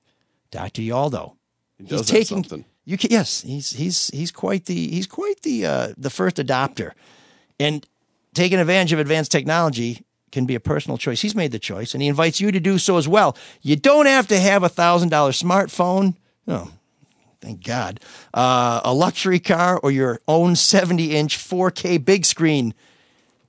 Dr. 0.50 0.82
Yaldo. 0.82 1.36
He 1.78 1.84
He's 1.84 1.90
does 1.92 2.00
have 2.00 2.08
taking 2.08 2.26
something. 2.44 2.66
You 2.88 2.98
can, 2.98 3.12
yes, 3.12 3.42
he's 3.42 3.72
he's 3.72 4.08
he's 4.14 4.32
quite 4.32 4.66
the 4.66 4.88
he's 4.88 5.08
quite 5.08 5.42
the 5.42 5.66
uh, 5.66 5.94
the 5.98 6.10
first 6.10 6.38
adopter. 6.38 6.94
And 7.60 7.86
taking 8.34 8.60
advantage 8.60 8.94
of 8.94 9.00
advanced 9.00 9.30
technology, 9.30 10.06
can 10.32 10.46
be 10.46 10.56
a 10.56 10.60
personal 10.60 10.98
choice. 10.98 11.22
He's 11.22 11.36
made 11.36 11.52
the 11.52 11.60
choice, 11.60 11.94
and 11.94 12.02
he 12.02 12.08
invites 12.08 12.40
you 12.40 12.50
to 12.52 12.62
do 12.62 12.78
so 12.78 12.98
as 12.98 13.06
well. 13.06 13.36
You 13.62 13.76
don't 13.76 14.06
have 14.06 14.28
to 14.28 14.40
have 14.40 14.64
a 14.64 14.70
thousand 14.70 15.10
dollar 15.10 15.32
smartphone. 15.32 16.16
Oh, 16.48 16.72
thank 17.42 17.66
God. 17.66 18.00
Uh, 18.34 18.80
a 18.86 18.94
luxury 18.94 19.40
car 19.40 19.80
or 19.84 19.92
your 19.92 20.22
own 20.26 20.56
70 20.56 21.14
inch 21.14 21.38
4K 21.38 22.04
big 22.04 22.26
screen. 22.26 22.74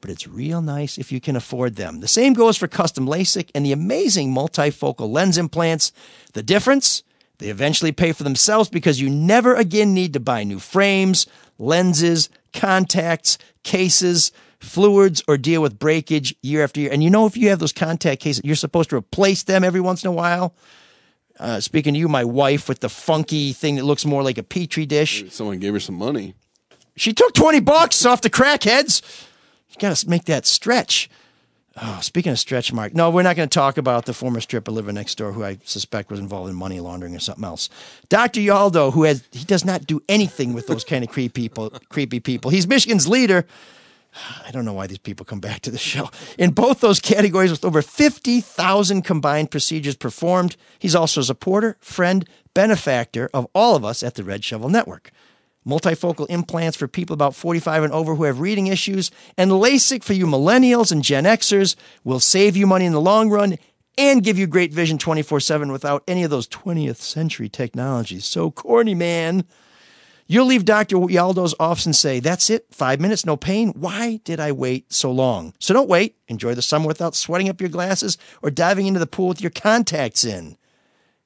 But 0.01 0.11
it's 0.11 0.27
real 0.27 0.63
nice 0.63 0.99
if 0.99 1.13
you 1.13 1.21
can 1.21 1.37
afford 1.37 1.77
them. 1.77 2.01
The 2.01 2.09
same 2.09 2.33
goes 2.33 2.57
for 2.57 2.67
custom 2.67 3.07
LASIK 3.07 3.51
and 3.55 3.65
the 3.65 3.73
amazing 3.73 4.33
multifocal 4.33 5.11
lens 5.11 5.39
implants. 5.39 5.93
The 6.33 6.43
difference? 6.43 7.03
They 7.39 7.49
eventually 7.49 7.93
pay 7.93 8.13
for 8.13 8.25
themselves 8.25 8.69
because 8.69 9.01
you 9.01 9.09
never 9.09 9.55
again 9.55 9.95
need 9.95 10.13
to 10.15 10.21
buy 10.21 10.45
new 10.45 10.59
frames, 10.59 11.27
lenses, 11.59 12.29
contacts, 12.53 13.39
cases, 13.63 14.33
fluids, 14.61 15.23
or 15.29 15.37
deal 15.37 15.63
with 15.63 15.79
breakage 15.79 16.35
year 16.43 16.65
after 16.65 16.81
year. 16.81 16.91
And 16.93 17.03
you 17.03 17.11
know, 17.11 17.27
if 17.27 17.37
you 17.37 17.49
have 17.51 17.61
those 17.61 17.73
contact 17.73 18.21
cases, 18.21 18.43
you're 18.45 18.57
supposed 18.57 18.91
to 18.91 18.97
replace 18.97 19.45
them 19.45 19.63
every 19.63 19.81
once 19.81 20.03
in 20.03 20.09
a 20.09 20.13
while. 20.13 20.55
Uh, 21.39 21.61
speaking 21.61 21.95
to 21.95 22.01
you, 22.01 22.09
my 22.09 22.25
wife 22.25 22.69
with 22.69 22.81
the 22.81 22.89
funky 22.89 23.53
thing 23.53 23.77
that 23.77 23.85
looks 23.85 24.05
more 24.05 24.25
like 24.25 24.39
a 24.39 24.43
petri 24.43 24.87
dish. 24.87 25.25
Someone 25.31 25.61
gave 25.61 25.73
her 25.73 25.81
some 25.81 25.95
money. 25.95 26.35
She 26.97 27.13
took 27.13 27.33
20 27.35 27.61
bucks 27.61 28.05
off 28.05 28.23
the 28.23 28.31
crackheads. 28.31 29.03
You 29.71 29.77
got 29.79 29.95
to 29.95 30.09
make 30.09 30.25
that 30.25 30.47
stretch. 30.47 31.09
Oh, 31.81 31.99
speaking 32.03 32.33
of 32.33 32.39
stretch, 32.39 32.73
Mark. 32.73 32.95
No, 32.95 33.11
we're 33.11 33.23
not 33.23 33.37
going 33.37 33.49
to 33.49 33.55
talk 33.55 33.79
about 33.79 34.07
the 34.07 34.13
former 34.13 34.41
stripper 34.41 34.73
living 34.73 34.97
next 34.97 35.17
door 35.17 35.33
who 35.33 35.45
I 35.45 35.59
suspect 35.65 36.11
was 36.11 36.19
involved 36.19 36.51
in 36.51 36.57
money 36.57 36.81
laundering 36.81 37.15
or 37.15 37.21
something 37.21 37.45
else. 37.45 37.69
Dr. 38.09 38.41
Yaldo, 38.41 38.93
who 38.93 39.05
has 39.05 39.23
he 39.31 39.45
does 39.45 39.65
not 39.65 39.87
do 39.87 40.03
anything 40.09 40.55
with 40.55 40.67
those 40.67 40.83
kind 40.83 41.05
of 41.05 41.11
creepy 41.11 41.49
people, 41.49 41.71
creepy 41.89 42.19
people. 42.21 42.51
He's 42.51 42.67
Michigan's 42.67 43.07
leader. 43.07 43.47
I 44.45 44.51
don't 44.51 44.65
know 44.65 44.73
why 44.73 44.87
these 44.87 44.99
people 44.99 45.25
come 45.25 45.39
back 45.39 45.61
to 45.61 45.71
the 45.71 45.79
show. 45.79 46.11
In 46.39 46.51
both 46.51 46.81
those 46.81 46.99
categories, 46.99 47.51
with 47.51 47.65
over 47.65 47.83
50,000 47.83 49.03
combined 49.03 49.51
procedures 49.51 49.97
performed, 49.97 50.57
he's 50.79 50.95
also 50.95 51.21
a 51.21 51.25
supporter, 51.25 51.77
friend, 51.81 52.29
benefactor 52.55 53.31
of 53.33 53.47
all 53.55 53.77
of 53.77 53.85
us 53.85 54.03
at 54.03 54.15
the 54.15 54.25
Red 54.25 54.43
Shovel 54.43 54.71
Network. 54.71 55.13
Multifocal 55.69 56.27
implants 56.31 56.79
for 56.79 56.89
people 56.89 57.13
about 57.13 57.35
45 57.35 57.83
and 57.83 57.93
over 57.93 58.15
who 58.15 58.25
have 58.25 58.41
reading 58.41 58.69
issues, 58.69 59.11
and 59.37 59.51
LASIK 59.51 60.03
for 60.03 60.15
you 60.15 60.27
millennials 60.27 60.91
and 60.91 61.05
Gen 61.05 61.25
Xers 61.25 61.77
will 62.05 62.21
save 62.21 62.57
you 62.57 62.67
money 62.67 62.87
in 62.87 62.95
the 62.95 63.01
long 63.01 63.29
run 63.29 63.59
and 63.99 64.23
give 64.23 64.39
you 64.39 64.47
great 64.47 64.73
vision 64.73 64.97
24 64.97 65.41
7 65.41 65.71
without 65.71 66.05
any 66.09 66.25
of 66.25 66.31
those 66.31 66.49
20th 66.49 66.97
century 66.97 67.51
technologies. 67.51 68.25
So 68.25 68.51
corny, 68.51 68.95
man. 68.95 69.45
You'll 70.31 70.47
leave 70.47 70.67
Dr. 70.67 70.97
Yaldo's 70.97 71.55
office 71.59 71.87
and 71.87 71.97
say, 71.97 72.21
That's 72.21 72.49
it, 72.49 72.67
five 72.71 73.01
minutes, 73.01 73.27
no 73.27 73.37
pain. 73.37 73.71
Why 73.71 74.21
did 74.25 74.41
I 74.41 74.53
wait 74.53 74.93
so 74.93 75.11
long? 75.11 75.53
So 75.59 75.75
don't 75.75 75.89
wait. 75.89 76.17
Enjoy 76.29 76.55
the 76.55 76.63
summer 76.63 76.87
without 76.87 77.15
sweating 77.15 77.49
up 77.49 77.61
your 77.61 77.71
glasses 77.71 78.17
or 78.43 78.51
diving 78.51 78.87
into 78.87 79.01
the 79.01 79.07
pool 79.07 79.29
with 79.29 79.41
your 79.41 79.51
contacts 79.51 80.25
in. 80.25 80.57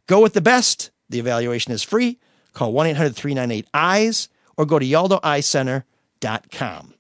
Go 0.06 0.20
with 0.20 0.34
the 0.34 0.40
best. 0.40 0.90
The 1.08 1.18
evaluation 1.18 1.72
is 1.72 1.82
free. 1.82 2.18
Call 2.52 2.72
1 2.72 2.86
800 2.88 3.16
398 3.16 3.66
EYES 3.72 4.28
or 4.56 4.66
go 4.66 4.78
to 4.78 4.86
yaldoeyecenter.com. 4.86 6.94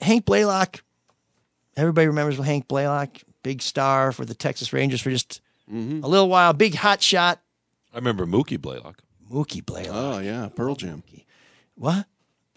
Hank 0.00 0.24
Blalock, 0.24 0.80
everybody 1.76 2.06
remembers 2.06 2.38
Hank 2.38 2.68
Blalock, 2.68 3.22
big 3.42 3.62
star 3.62 4.12
for 4.12 4.24
the 4.24 4.34
Texas 4.34 4.72
Rangers 4.72 5.00
for 5.00 5.10
just 5.10 5.40
mm-hmm. 5.70 6.04
a 6.04 6.08
little 6.08 6.28
while, 6.28 6.52
big 6.52 6.74
hot 6.74 7.02
shot. 7.02 7.40
I 7.92 7.96
remember 7.96 8.26
Mookie 8.26 8.60
Blaylock. 8.60 9.02
Mookie 9.30 9.64
Blaylock. 9.64 10.16
Oh 10.16 10.18
yeah, 10.20 10.48
Pearl 10.54 10.74
Jam. 10.74 11.02
What? 11.74 12.06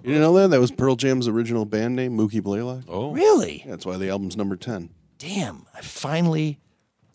You 0.03 0.13
didn't 0.13 0.21
know 0.21 0.33
that? 0.35 0.49
That 0.49 0.59
was 0.59 0.71
Pearl 0.71 0.95
Jam's 0.95 1.27
original 1.27 1.65
band 1.65 1.95
name, 1.95 2.17
Mookie 2.17 2.41
Blaylock. 2.41 2.85
Oh, 2.87 3.11
Really? 3.11 3.61
Yeah, 3.63 3.71
that's 3.71 3.85
why 3.85 3.97
the 3.97 4.09
album's 4.09 4.35
number 4.35 4.55
ten. 4.55 4.89
Damn, 5.19 5.67
I 5.75 5.81
finally 5.81 6.59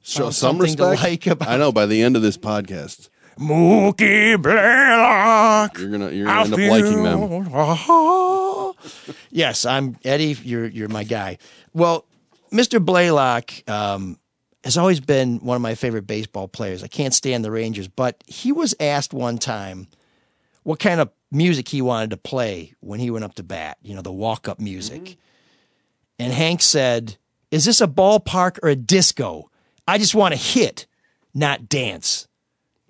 Show 0.03 0.31
some 0.31 0.57
something 0.57 0.77
to 0.77 0.85
respect. 0.91 1.03
like 1.03 1.27
about- 1.27 1.49
I 1.49 1.57
know. 1.57 1.73
By 1.73 1.87
the 1.87 2.03
end 2.03 2.15
of 2.15 2.23
this 2.23 2.37
podcast, 2.37 3.09
Mookie 3.39 4.41
Blaylock. 4.41 5.79
you're 5.79 5.91
gonna 5.91 6.11
you're 6.11 6.27
gonna 6.27 6.45
end 6.45 6.55
up 6.55 6.59
liking 6.59 7.03
them. 7.03 8.75
yes, 9.31 9.67
I'm 9.67 9.97
Eddie. 10.05 10.37
You're 10.43 10.67
you're 10.67 10.89
my 10.89 11.05
guy. 11.05 11.39
Well, 11.75 12.07
Mr. 12.51 12.83
Blalock 12.83 13.69
um, 13.69 14.19
has 14.65 14.79
always 14.79 15.01
been 15.01 15.39
one 15.41 15.57
of 15.57 15.63
my 15.63 15.75
favorite 15.75 16.07
baseball 16.07 16.49
players. 16.49 16.83
I 16.83 16.89
can't 16.89 17.13
stand 17.13 17.45
the 17.45 17.51
Rangers, 17.51 17.89
but 17.89 18.25
he 18.27 18.53
was 18.53 18.75
asked 18.81 19.13
one 19.13 19.37
time 19.37 19.89
what 20.63 20.79
kind 20.79 21.01
of 21.01 21.11
music 21.31 21.69
he 21.69 21.83
wanted 21.83 22.11
to 22.11 22.17
play 22.17 22.75
when 22.81 23.01
he 23.01 23.11
went 23.11 23.25
up 23.25 23.35
to 23.35 23.43
bat. 23.43 23.77
You 23.83 23.95
know, 23.95 24.03
the 24.03 24.13
walk 24.13 24.49
up 24.49 24.59
music. 24.59 25.19
And 26.19 26.33
Hank 26.33 26.63
said, 26.63 27.19
"Is 27.51 27.67
this 27.67 27.83
a 27.83 27.87
ballpark 27.87 28.59
or 28.63 28.71
a 28.71 28.77
disco? 28.77 29.51
I 29.87 29.99
just 29.99 30.15
want 30.15 30.33
to 30.33 30.41
hit, 30.41 30.87
not 31.35 31.69
dance." 31.69 32.27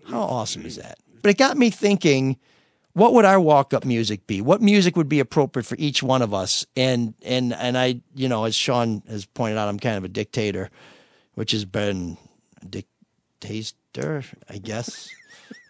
How 0.08 0.20
awesome 0.20 0.64
is 0.66 0.76
that? 0.76 0.98
But 1.22 1.30
it 1.30 1.38
got 1.38 1.56
me 1.56 1.70
thinking 1.70 2.38
what 2.92 3.12
would 3.12 3.26
our 3.26 3.38
walk 3.38 3.74
up 3.74 3.84
music 3.84 4.26
be? 4.26 4.40
What 4.40 4.62
music 4.62 4.96
would 4.96 5.08
be 5.08 5.20
appropriate 5.20 5.64
for 5.66 5.76
each 5.78 6.02
one 6.02 6.22
of 6.22 6.32
us? 6.32 6.64
And 6.76 7.12
and 7.22 7.52
and 7.52 7.76
I, 7.76 8.00
you 8.14 8.26
know, 8.28 8.44
as 8.44 8.54
Shawn 8.54 9.02
has 9.08 9.26
pointed 9.26 9.58
out, 9.58 9.68
I'm 9.68 9.78
kind 9.78 9.96
of 9.98 10.04
a 10.04 10.08
dictator, 10.08 10.70
which 11.34 11.50
has 11.52 11.66
been 11.66 12.16
dictator, 12.68 14.24
I 14.48 14.58
guess. 14.58 15.10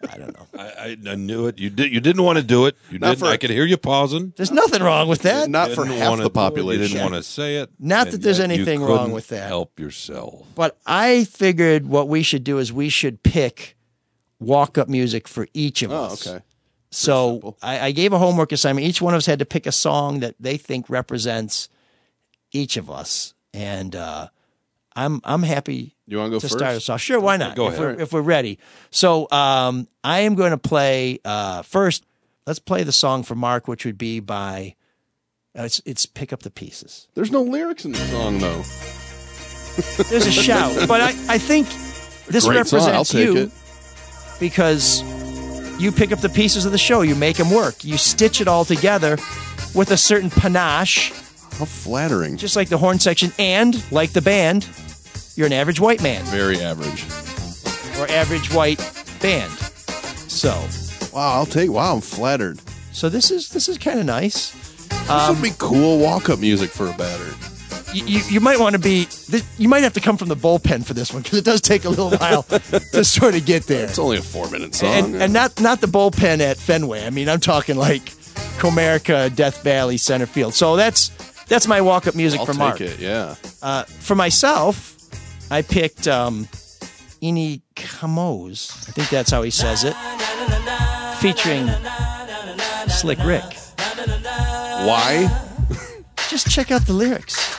I 0.09 0.17
don't 0.17 0.33
know. 0.33 0.47
I, 0.57 0.63
I, 0.63 0.97
I 1.09 1.15
knew 1.15 1.47
it. 1.47 1.59
You 1.59 1.69
did. 1.69 1.91
You 1.91 1.99
didn't 1.99 2.23
want 2.23 2.37
to 2.37 2.43
do 2.43 2.65
it. 2.65 2.77
You 2.89 2.99
Not 2.99 3.09
didn't. 3.09 3.19
for- 3.19 3.25
I 3.25 3.37
could 3.37 3.49
hear 3.49 3.65
you 3.65 3.77
pausing. 3.77 4.31
There's 4.37 4.51
nothing 4.51 4.81
wrong 4.81 5.07
with 5.09 5.23
that. 5.23 5.49
Not 5.49 5.71
for 5.71 5.83
Didn't 5.83 5.99
half 5.99 6.09
wanna 6.11 6.23
the 6.23 6.29
population. 6.29 6.83
You 6.83 6.87
didn't 6.87 7.11
want 7.11 7.15
to 7.15 7.23
say 7.23 7.57
it. 7.57 7.69
Not 7.79 8.11
that 8.11 8.21
there's 8.21 8.39
yet 8.39 8.49
you 8.49 8.55
anything 8.55 8.81
wrong 8.81 9.11
with 9.11 9.27
that. 9.29 9.47
Help 9.47 9.79
yourself. 9.79 10.45
But 10.55 10.77
I 10.85 11.25
figured 11.25 11.87
what 11.87 12.07
we 12.07 12.23
should 12.23 12.43
do 12.43 12.57
is 12.59 12.71
we 12.71 12.89
should 12.89 13.21
pick 13.23 13.76
walk 14.39 14.77
up 14.77 14.87
music 14.87 15.27
for 15.27 15.47
each 15.53 15.81
of 15.83 15.91
Oh, 15.91 16.05
us. 16.05 16.27
okay. 16.27 16.43
So. 16.91 17.55
I, 17.61 17.79
I 17.87 17.91
gave 17.91 18.13
a 18.13 18.17
homework 18.17 18.51
assignment. 18.51 18.87
Each 18.87 19.01
one 19.01 19.13
of 19.13 19.17
us 19.19 19.25
had 19.25 19.39
to 19.39 19.45
pick 19.45 19.65
a 19.67 19.71
song 19.71 20.19
that 20.21 20.35
they 20.39 20.57
think 20.57 20.89
represents 20.89 21.69
each 22.51 22.77
of 22.77 22.89
us, 22.89 23.33
and 23.53 23.93
uh, 23.95 24.29
I'm 24.95 25.19
I'm 25.25 25.43
happy 25.43 25.95
You 26.07 26.17
want 26.17 26.27
to 26.27 26.35
go 26.37 26.39
to 26.39 26.47
first? 26.47 26.57
start 26.57 26.75
us 26.75 26.87
off. 26.89 27.01
Sure, 27.01 27.19
why 27.19 27.35
not? 27.37 27.55
Go 27.57 27.67
if 27.67 27.73
ahead. 27.73 27.81
We're, 27.97 28.01
if 28.03 28.13
we're 28.13 28.21
ready. 28.21 28.57
So 28.89 29.27
um, 29.31 29.87
I 30.03 30.19
am 30.21 30.35
going 30.35 30.51
to 30.51 30.57
play 30.57 31.19
uh, 31.25 31.61
first. 31.63 32.05
Let's 32.45 32.59
play 32.59 32.83
the 32.83 32.93
song 32.93 33.23
for 33.23 33.35
Mark, 33.35 33.67
which 33.67 33.83
would 33.85 33.97
be 33.97 34.21
by. 34.21 34.75
Uh, 35.59 35.63
it's 35.63 35.81
it's 35.85 36.05
pick 36.05 36.31
up 36.31 36.43
the 36.43 36.49
pieces. 36.51 37.09
There's 37.15 37.31
no 37.31 37.41
lyrics 37.41 37.83
in 37.83 37.91
the 37.91 37.97
song 37.97 38.37
though. 38.39 38.63
There's 40.09 40.25
a 40.25 40.31
shout, 40.31 40.73
but 40.87 41.01
I, 41.01 41.09
I 41.27 41.37
think 41.37 41.67
this 42.27 42.45
Great 42.45 42.65
song. 42.65 42.79
I'll 42.81 43.03
represents 43.03 43.09
take 43.11 43.25
you 43.25 43.37
it. 43.37 43.51
Because 44.39 45.01
you 45.79 45.91
pick 45.91 46.11
up 46.11 46.19
the 46.19 46.29
pieces 46.29 46.65
of 46.65 46.71
the 46.71 46.77
show, 46.77 47.01
you 47.01 47.15
make 47.15 47.37
them 47.37 47.51
work, 47.51 47.83
you 47.83 47.97
stitch 47.97 48.41
it 48.41 48.47
all 48.47 48.65
together 48.65 49.17
with 49.75 49.91
a 49.91 49.97
certain 49.97 50.29
panache, 50.29 51.11
How 51.59 51.65
flattering. 51.65 52.37
just 52.37 52.55
like 52.55 52.69
the 52.69 52.77
horn 52.77 52.99
section, 52.99 53.31
and 53.37 53.83
like 53.91 54.11
the 54.11 54.21
band, 54.21 54.67
you're 55.35 55.47
an 55.47 55.53
average 55.53 55.79
white 55.79 56.01
man 56.01 56.23
Very 56.25 56.59
average. 56.61 57.05
or 57.99 58.09
average 58.09 58.51
white 58.53 58.79
band. 59.21 59.51
So, 60.29 60.51
Wow, 61.13 61.33
I'll 61.33 61.45
take. 61.47 61.71
Wow, 61.71 61.95
I'm 61.95 62.01
flattered. 62.01 62.59
so 62.91 63.09
this 63.09 63.31
is 63.31 63.49
this 63.49 63.67
is 63.69 63.77
kind 63.77 63.99
of 63.99 64.05
nice. 64.05 64.51
This 64.89 65.09
Um, 65.09 65.35
would 65.35 65.43
be 65.43 65.53
cool 65.57 65.99
walk-up 65.99 66.39
music 66.39 66.69
for 66.69 66.87
a 66.89 66.93
batter. 66.93 67.33
You, 68.05 68.21
you, 68.29 68.39
might 68.39 68.59
want 68.59 68.73
to 68.73 68.79
be. 68.79 69.07
You 69.57 69.69
might 69.69 69.83
have 69.83 69.93
to 69.93 70.01
come 70.01 70.17
from 70.17 70.27
the 70.27 70.35
bullpen 70.35 70.85
for 70.85 70.93
this 70.93 71.13
one 71.13 71.21
because 71.21 71.37
it 71.37 71.45
does 71.45 71.61
take 71.61 71.85
a 71.85 71.89
little 71.89 72.11
while 72.11 72.43
to 72.93 73.03
sort 73.03 73.35
of 73.35 73.45
get 73.45 73.63
there. 73.67 73.85
It's 73.85 73.99
only 73.99 74.17
a 74.17 74.21
four-minute 74.21 74.75
song. 74.75 74.89
and, 74.93 75.15
and 75.15 75.33
not 75.33 75.59
not 75.61 75.81
the 75.81 75.87
bullpen 75.87 76.39
at 76.39 76.57
Fenway. 76.57 77.05
I 77.05 77.09
mean, 77.09 77.29
I'm 77.29 77.39
talking 77.39 77.75
like 77.75 78.03
Comerica, 78.59 79.33
Death 79.35 79.63
Valley, 79.63 79.97
center 79.97 80.25
field. 80.25 80.53
So 80.53 80.75
that's 80.75 81.09
that's 81.45 81.67
my 81.67 81.81
walk 81.81 82.07
up 82.07 82.15
music 82.15 82.41
I'll 82.41 82.45
for 82.45 82.53
Mark. 82.53 82.81
it. 82.81 82.99
Yeah. 82.99 83.35
Uh, 83.61 83.83
for 83.83 84.15
myself, 84.15 84.95
I 85.49 85.61
picked 85.61 86.07
um, 86.07 86.45
Ini 87.21 87.61
Kamoze. 87.75 88.89
I 88.89 88.91
think 88.91 89.09
that's 89.09 89.31
how 89.31 89.41
he 89.41 89.49
says 89.51 89.83
it, 89.83 89.95
featuring 91.19 91.67
Slick 92.89 93.19
Rick. 93.23 93.43
Why? 94.85 95.45
Just 96.29 96.49
check 96.49 96.71
out 96.71 96.85
the 96.85 96.93
lyrics. 96.93 97.56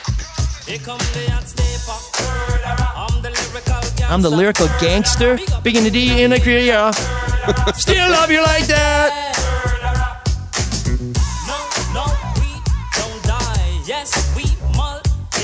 I'm 4.07 4.21
the 4.21 4.29
lyrical 4.29 4.67
gangster, 4.79 5.39
big 5.63 5.75
in 5.75 5.83
the 5.83 5.89
D 5.89 6.21
in 6.21 6.29
the 6.29 6.39
Korea. 6.39 6.93
Still 7.73 8.11
love 8.11 8.29
you 8.29 8.43
like 8.43 8.67
that. 8.67 9.35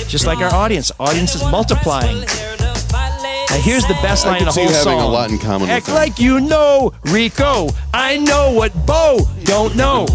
Just 0.07 0.27
like 0.27 0.38
our 0.38 0.53
audience, 0.53 0.91
audience 0.99 1.33
is 1.33 1.43
multiplying. 1.45 2.21
Now 2.21 2.27
here's 3.61 3.88
the 3.88 3.97
best 4.03 4.27
line 4.27 4.35
in 4.35 4.39
can 4.39 4.45
the 4.45 4.51
see 4.51 4.61
whole 4.61 4.69
you 4.69 4.75
having 4.75 4.99
song. 4.99 5.01
a 5.01 5.07
lot 5.07 5.31
in 5.31 5.39
common 5.39 5.61
with 5.61 5.71
Act 5.71 5.88
them. 5.88 5.95
like 5.95 6.19
you 6.19 6.39
know, 6.39 6.93
Rico. 7.05 7.69
I 7.95 8.17
know 8.17 8.51
what 8.51 8.73
Bo 8.85 9.21
don't 9.43 9.75
know. 9.75 10.05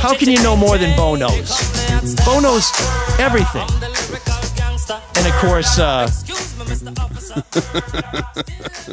How 0.00 0.14
can 0.16 0.30
you 0.30 0.42
know 0.42 0.56
more 0.56 0.78
than 0.78 0.96
Bo 0.96 1.16
knows? 1.16 1.75
Bo 2.14 2.40
knows 2.40 2.70
everything. 3.18 3.66
And 5.16 5.26
of 5.26 5.34
course, 5.40 5.78
uh, 5.78 6.08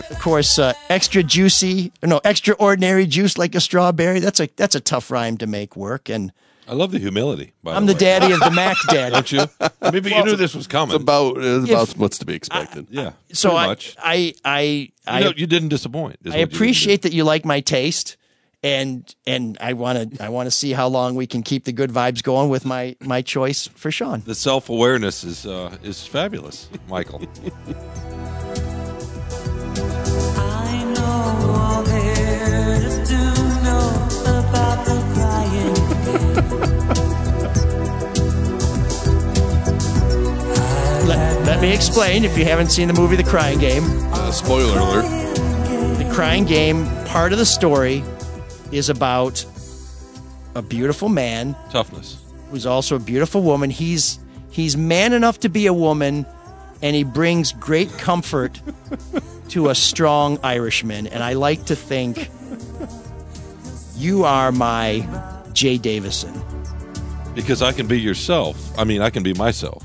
of 0.09 0.19
course, 0.19 0.57
uh, 0.57 0.73
extra 0.89 1.21
juicy, 1.21 1.91
no, 2.01 2.19
extraordinary 2.25 3.05
juice 3.05 3.37
like 3.37 3.53
a 3.55 3.61
strawberry. 3.61 4.19
That's 4.19 4.39
a 4.39 4.49
that's 4.55 4.75
a 4.75 4.79
tough 4.79 5.11
rhyme 5.11 5.37
to 5.37 5.47
make 5.47 5.75
work. 5.75 6.09
And 6.09 6.31
I 6.67 6.73
love 6.73 6.91
the 6.91 6.99
humility. 6.99 7.53
By 7.61 7.75
I'm 7.75 7.85
the 7.85 7.93
the 7.93 7.99
daddy 7.99 8.31
of 8.31 8.39
the 8.39 8.49
Mac 8.55 8.75
Daddy. 8.89 9.13
Don't 9.13 9.31
you? 9.31 9.45
Maybe 9.91 10.11
you 10.11 10.23
knew 10.23 10.35
this 10.35 10.55
was 10.55 10.65
coming. 10.65 10.95
It's 10.95 11.03
about 11.03 11.37
it's 11.37 11.69
about 11.69 11.89
If- 11.89 11.97
what's 11.97 12.17
to 12.19 12.25
be 12.25 12.33
expected. 12.33 12.87
yeah. 12.89 13.11
So 13.33 13.55
I, 13.55 13.67
much. 13.67 13.95
I, 13.99 14.33
I, 14.43 14.91
I, 15.05 15.19
you, 15.19 15.25
know, 15.25 15.33
you 15.35 15.45
didn't 15.47 15.69
disappoint. 15.69 16.17
I 16.25 16.29
what 16.29 16.37
you 16.37 16.43
appreciate 16.45 17.01
that 17.03 17.13
you 17.13 17.23
like 17.25 17.45
my 17.45 17.59
taste, 17.59 18.17
and 18.63 19.13
and 19.27 19.57
I 19.59 19.73
want 19.73 20.15
to 20.17 20.23
I 20.23 20.29
want 20.29 20.47
to 20.47 20.51
see 20.51 20.71
how 20.71 20.87
long 20.87 21.15
we 21.15 21.27
can 21.27 21.43
keep 21.43 21.65
the 21.65 21.73
good 21.73 21.91
vibes 21.91 22.23
going 22.23 22.49
with 22.49 22.65
my 22.65 22.95
my 23.01 23.21
choice 23.21 23.67
for 23.75 23.91
Shawn. 23.91 24.23
the 24.25 24.35
self 24.35 24.69
awareness 24.69 25.23
is 25.23 25.45
uh, 25.45 25.75
is 25.83 26.05
fabulous, 26.07 26.69
Michael. 26.87 27.21
I 30.35 30.83
know 30.95 31.51
all 31.51 31.83
there 31.83 32.75
is 32.75 33.09
to 33.09 33.19
know 33.63 34.07
about 34.39 34.85
the 34.85 34.97
crying 35.13 35.73
game. 36.05 36.23
Let, 41.07 41.45
let 41.45 41.61
me 41.61 41.73
explain. 41.73 42.23
If 42.23 42.37
you 42.37 42.45
haven't 42.45 42.69
seen 42.71 42.87
the 42.87 42.93
movie 42.93 43.17
The 43.17 43.23
Crying 43.25 43.59
Game, 43.59 43.83
Uh, 44.13 44.31
spoiler 44.31 44.79
alert. 44.79 45.03
The 45.97 46.09
Crying 46.13 46.45
Game 46.45 46.85
part 47.05 47.33
of 47.33 47.39
the 47.39 47.45
story 47.45 48.01
is 48.73 48.89
about 48.89 49.45
a 50.55 50.61
beautiful 50.61 51.09
man 51.09 51.55
Toughness. 51.69 52.17
who's 52.51 52.65
also 52.65 52.95
a 52.95 52.99
beautiful 52.99 53.41
woman. 53.41 53.69
He's 53.69 54.19
he's 54.51 54.75
man 54.77 55.13
enough 55.13 55.39
to 55.41 55.49
be 55.49 55.65
a 55.67 55.73
woman, 55.73 56.25
and 56.81 56.95
he 56.95 57.03
brings 57.03 57.51
great 57.53 57.91
comfort 57.97 58.61
to 59.49 59.69
a 59.69 59.75
strong 59.75 60.39
Irishman. 60.43 61.07
And 61.07 61.23
I 61.23 61.33
like 61.33 61.65
to 61.65 61.75
think 61.75 62.29
you 63.95 64.25
are 64.25 64.51
my 64.51 65.05
Jaye 65.53 65.81
Davidson. 65.81 66.33
Because 67.35 67.61
I 67.61 67.71
can 67.71 67.87
be 67.87 67.99
yourself. 67.99 68.77
I 68.77 68.83
mean, 68.83 69.01
I 69.01 69.09
can 69.09 69.23
be 69.23 69.33
myself. 69.33 69.83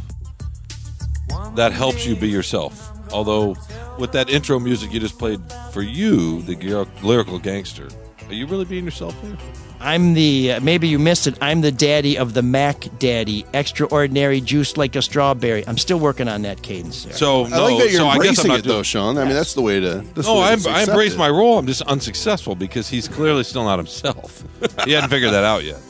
That 1.55 1.73
helps 1.73 2.07
you 2.07 2.15
be 2.15 2.29
yourself. 2.29 2.91
Although, 3.13 3.57
with 3.99 4.13
that 4.13 4.29
intro 4.29 4.59
music 4.59 4.93
you 4.93 5.01
just 5.01 5.19
played 5.19 5.41
for 5.73 5.81
you, 5.83 6.43
the 6.43 6.87
lyrical 7.03 7.39
gangster, 7.39 7.89
are 8.29 8.35
you 8.35 8.47
really 8.47 8.65
being 8.65 8.85
yourself 8.85 9.21
there? 9.23 9.37
I'm 9.81 10.15
the 10.15 10.53
uh, 10.55 10.61
maybe 10.61 10.89
you 10.89 10.99
missed 10.99 11.27
it. 11.29 11.39
I'm 11.41 11.61
the 11.61 11.71
daddy 11.71 12.19
of 12.19 12.35
the 12.35 12.43
Mac 12.43 12.87
Daddy, 12.99 13.47
extraordinary 13.55 14.41
juice 14.41 14.77
like 14.77 14.97
a 14.97 15.03
strawberry. 15.03 15.65
I'm 15.69 15.79
still 15.79 16.01
working 16.01 16.27
on 16.29 16.43
that 16.43 16.63
cadence. 16.63 17.05
There. 17.05 17.13
So 17.15 17.45
I 17.45 17.49
no, 17.51 17.65
like 17.67 17.79
that 17.79 17.91
you're 17.93 18.01
so 18.01 18.09
I 18.09 18.19
guess 18.19 18.45
I'm 18.45 18.47
embracing 18.47 18.49
not 18.49 18.59
it 18.59 18.65
though, 18.65 18.73
doing- 18.75 18.83
Shawn. 18.83 19.19
I 19.19 19.25
mean, 19.25 19.35
that's 19.35 19.55
the 19.55 19.63
way 19.63 19.79
to. 19.79 19.87
That's 20.15 20.15
the 20.15 20.23
No, 20.35 20.41
way 20.41 20.47
I, 20.53 20.57
to 20.57 20.69
I 20.69 20.81
accept 20.81 20.89
embrace 20.89 21.15
it. 21.15 21.19
my 21.19 21.29
role. 21.29 21.59
I'm 21.59 21.67
just 21.67 21.83
unsuccessful 21.83 22.57
because 22.57 22.89
he's 22.89 23.07
clearly 23.07 23.45
still 23.45 23.63
not 23.65 23.79
himself. 23.79 24.43
he 24.85 24.93
hadn't 24.93 25.11
figured 25.11 25.33
that 25.33 25.45
out 25.45 25.63
yet. 25.63 25.81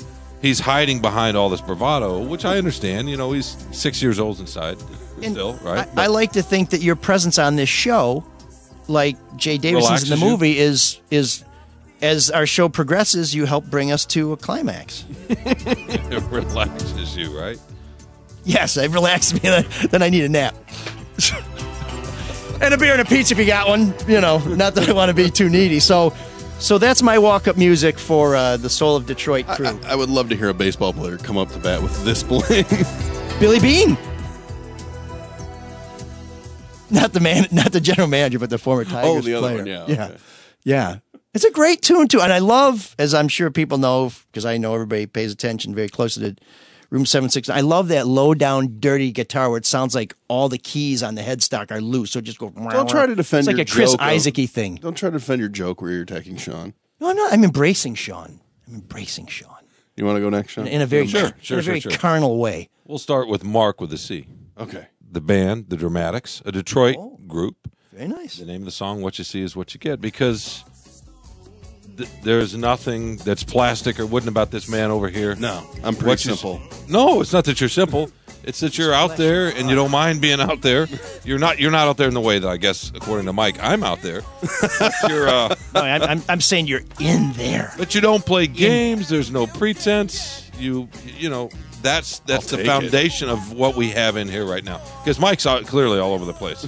He's 0.43 0.61
hiding 0.61 1.01
behind 1.01 1.37
all 1.37 1.49
this 1.49 1.63
bravado, 1.63 2.23
which 2.23 2.45
I 2.45 2.59
understand. 2.59 3.09
You 3.09 3.17
know, 3.17 3.33
he's 3.33 3.57
six 3.73 4.03
years 4.03 4.21
old 4.21 4.39
inside 4.39 4.77
And 5.23 5.33
still, 5.33 5.55
right? 5.65 5.89
I, 5.97 6.05
I 6.05 6.07
like 6.09 6.33
to 6.33 6.43
think 6.43 6.71
that 6.71 6.83
your 6.83 6.95
presence 6.95 7.39
on 7.39 7.57
this 7.57 7.71
show, 7.71 8.23
like 8.87 9.17
Jaye 9.39 9.59
Davidson's 9.61 10.03
in 10.05 10.11
the 10.11 10.17
Relaxes 10.17 10.21
you? 10.21 10.27
movie, 10.29 10.59
is 10.59 11.01
is 11.11 11.43
as 12.01 12.31
our 12.31 12.47
show 12.47 12.69
progresses, 12.69 13.35
you 13.35 13.45
help 13.45 13.67
bring 13.67 13.91
us 13.93 14.05
to 14.07 14.33
a 14.33 14.37
climax. 14.37 15.05
it 15.29 16.23
relaxes 16.31 17.17
you, 17.17 17.37
right? 17.39 17.59
Yes, 18.45 18.77
it 18.77 18.91
relaxes 18.91 19.35
me. 19.35 19.41
Then, 19.41 19.67
then 19.91 20.03
I 20.03 20.09
need 20.09 20.25
a 20.25 20.29
nap. 20.29 20.55
and 22.63 22.73
a 22.73 22.79
beer 22.79 22.93
and 22.93 23.01
a 23.01 23.05
pizza 23.05 23.35
if 23.35 23.39
you 23.39 23.47
got 23.47 23.69
one. 23.69 23.93
You 24.07 24.21
know, 24.21 24.39
not 24.39 24.75
that 24.77 24.89
I 24.89 24.93
want 24.93 25.09
to 25.11 25.15
be 25.15 25.31
too 25.31 25.49
needy. 25.49 25.81
So, 25.81 26.15
so 26.59 26.79
that's 26.79 27.03
my 27.03 27.19
walk-up 27.19 27.57
music 27.57 27.99
for 27.99 28.37
uh, 28.37 28.57
the 28.57 28.71
Soul 28.71 28.97
of 28.97 29.07
Detroit 29.07 29.47
crew. 29.49 29.67
I, 29.67 29.93
I 29.93 29.95
would 29.97 30.09
love 30.11 30.29
to 30.31 30.37
hear 30.37 30.49
a 30.49 30.55
baseball 30.55 30.93
player 30.93 31.19
come 31.19 31.37
up 31.37 31.51
to 31.53 31.59
bat 31.59 31.83
with 31.83 32.05
this 32.05 32.23
playing. 32.23 32.65
Billy 33.41 33.61
Bean. 33.61 33.97
Not 36.91 37.13
the 37.13 37.21
man, 37.21 37.47
not 37.53 37.73
the 37.73 37.81
general 37.81 38.09
manager, 38.09 38.39
but 38.39 38.51
the 38.51 38.59
former 38.59 38.85
Tigers 38.85 39.05
Oh, 39.05 39.21
the 39.21 39.35
other 39.35 39.49
player. 39.49 39.59
one, 39.59 39.67
yeah, 39.67 39.85
yeah, 39.89 40.05
okay. 40.07 40.17
yeah. 40.65 40.99
It's 41.39 41.45
a 41.45 41.53
great 41.53 41.83
tune 41.83 42.09
too, 42.09 42.21
and 42.21 42.33
I 42.33 42.41
love, 42.41 42.97
as 42.99 43.15
I'm 43.15 43.29
sure 43.29 43.49
people 43.49 43.79
know, 43.79 44.11
because 44.33 44.45
I 44.45 44.57
know 44.57 44.75
everybody 44.75 45.07
pays 45.07 45.33
attention 45.33 45.73
very 45.73 45.89
closely 45.89 46.33
to 46.35 46.43
Room 46.91 47.07
Seven 47.07 47.31
Six. 47.31 47.49
I 47.49 47.61
love 47.61 47.87
that 47.89 48.09
low 48.09 48.35
down, 48.35 48.79
dirty 48.81 49.13
guitar 49.13 49.49
where 49.49 49.59
it 49.59 49.65
sounds 49.65 49.95
like 49.95 50.17
all 50.27 50.49
the 50.49 50.59
keys 50.59 51.01
on 51.01 51.15
the 51.15 51.23
headstock 51.23 51.71
are 51.71 51.81
loose, 51.81 52.11
so 52.11 52.19
it 52.19 52.23
just 52.23 52.41
go. 52.41 52.51
Don't 52.51 52.91
try 52.91 53.07
to 53.07 53.15
defend 53.15 53.41
It's 53.43 53.47
like 53.47 53.57
your 53.59 53.63
a 53.63 53.67
Chris 53.67 53.93
joke 53.93 54.03
Isaac-y 54.03 54.47
thing. 54.47 54.81
Don't 54.83 54.97
try 54.97 55.11
to 55.11 55.17
defend 55.17 55.39
your 55.39 55.49
joke 55.49 55.81
where 55.81 55.93
you're 55.93 56.03
attacking 56.03 56.39
Shawn. 56.39 56.75
No, 56.99 57.11
I'm 57.11 57.15
not. 57.17 57.33
I'm 57.33 57.45
embracing 57.45 57.95
Shawn. 57.95 58.41
I'm 58.67 58.75
embracing 58.75 59.29
Shawn 59.29 59.63
You 59.97 60.05
want 60.07 60.17
to 60.17 60.21
go 60.21 60.31
next, 60.31 60.55
Shawn? 60.55 60.67
in 60.67 60.81
a 60.81 60.87
very, 60.87 61.07
Sure, 61.07 61.27
in 61.27 61.35
sure, 61.41 61.61
a 61.61 61.63
very 61.63 61.79
sure, 61.79 61.93
sure. 61.93 62.01
carnal 62.01 62.39
way. 62.39 62.69
We'll 62.85 62.99
start 62.99 63.29
with 63.29 63.45
Mark 63.45 63.81
with 63.81 63.93
a 63.93 63.99
C. 63.99 64.27
Okay. 64.59 64.89
The 65.09 65.21
band, 65.21 65.67
the 65.69 65.77
Dramatics, 65.77 66.43
a 66.45 66.51
Detroit 66.51 66.97
Oh. 66.99 67.17
group. 67.29 67.71
Very 67.93 68.09
nice. 68.09 68.39
The 68.39 68.47
name 68.47 68.63
of 68.63 68.65
the 68.65 68.71
song, 68.73 69.03
What 69.03 69.19
You 69.19 69.25
See 69.25 69.41
Is 69.43 69.55
What 69.55 69.73
You 69.75 69.79
Get, 69.81 70.01
because 70.01 70.65
th- 71.99 72.09
there's 72.23 72.57
nothing 72.57 73.17
that's 73.19 73.45
plastic 73.45 74.01
or 74.01 74.07
wooden 74.07 74.29
about 74.31 74.51
this 74.51 74.69
man 74.69 74.91
over 74.91 75.09
here. 75.11 75.35
No, 75.35 75.63
I'm 75.85 75.95
pretty 75.95 76.07
What 76.07 76.25
you- 76.25 76.35
simple. 76.35 76.61
No, 76.89 77.21
it's 77.21 77.33
not 77.35 77.45
that 77.45 77.61
you're 77.61 77.69
simple. 77.69 78.11
It's 78.45 78.61
that 78.61 78.79
you're 78.79 78.95
out 78.95 79.19
there 79.19 79.49
and 79.49 79.69
you 79.69 79.75
don't 79.77 79.91
mind 79.91 80.23
being 80.23 80.41
out 80.41 80.63
there. 80.63 80.89
You're 81.23 81.39
not. 81.39 81.59
You're 81.61 81.71
not 81.71 81.87
out 81.87 81.99
there 81.99 82.09
in 82.09 82.15
the 82.15 82.21
way 82.21 82.39
that 82.39 82.49
I 82.49 82.57
guess, 82.57 82.91
according 82.95 83.27
to 83.27 83.33
Mike, 83.35 83.59
I'm 83.63 83.83
out 83.85 84.01
there. 84.01 84.23
You're. 85.09 85.29
Uh, 85.29 85.55
No, 85.75 85.83
I'm, 85.83 86.03
I'm, 86.03 86.23
I'm 86.31 86.41
saying 86.41 86.67
you're 86.67 86.81
in 86.99 87.33
there. 87.35 87.75
but 87.77 87.95
you 87.95 88.01
don't 88.01 88.25
play 88.25 88.47
games. 88.47 89.11
There's 89.11 89.31
no 89.31 89.47
pretense. 89.47 90.51
You. 90.59 90.89
You 91.05 91.29
know. 91.29 91.51
That's 91.83 92.19
that's 92.21 92.51
I'll 92.53 92.57
the 92.59 92.65
take 92.65 92.67
it. 92.67 92.81
foundation 92.81 93.29
of 93.29 93.53
what 93.53 93.77
we 93.77 93.91
have 93.91 94.17
in 94.17 94.29
here 94.29 94.45
right 94.47 94.65
now. 94.65 94.81
Because 95.05 95.21
Mike's 95.21 95.47
out 95.47 95.65
clearly 95.67 95.99
all 96.01 96.13
over 96.15 96.25
the 96.25 96.33
place. 96.33 96.67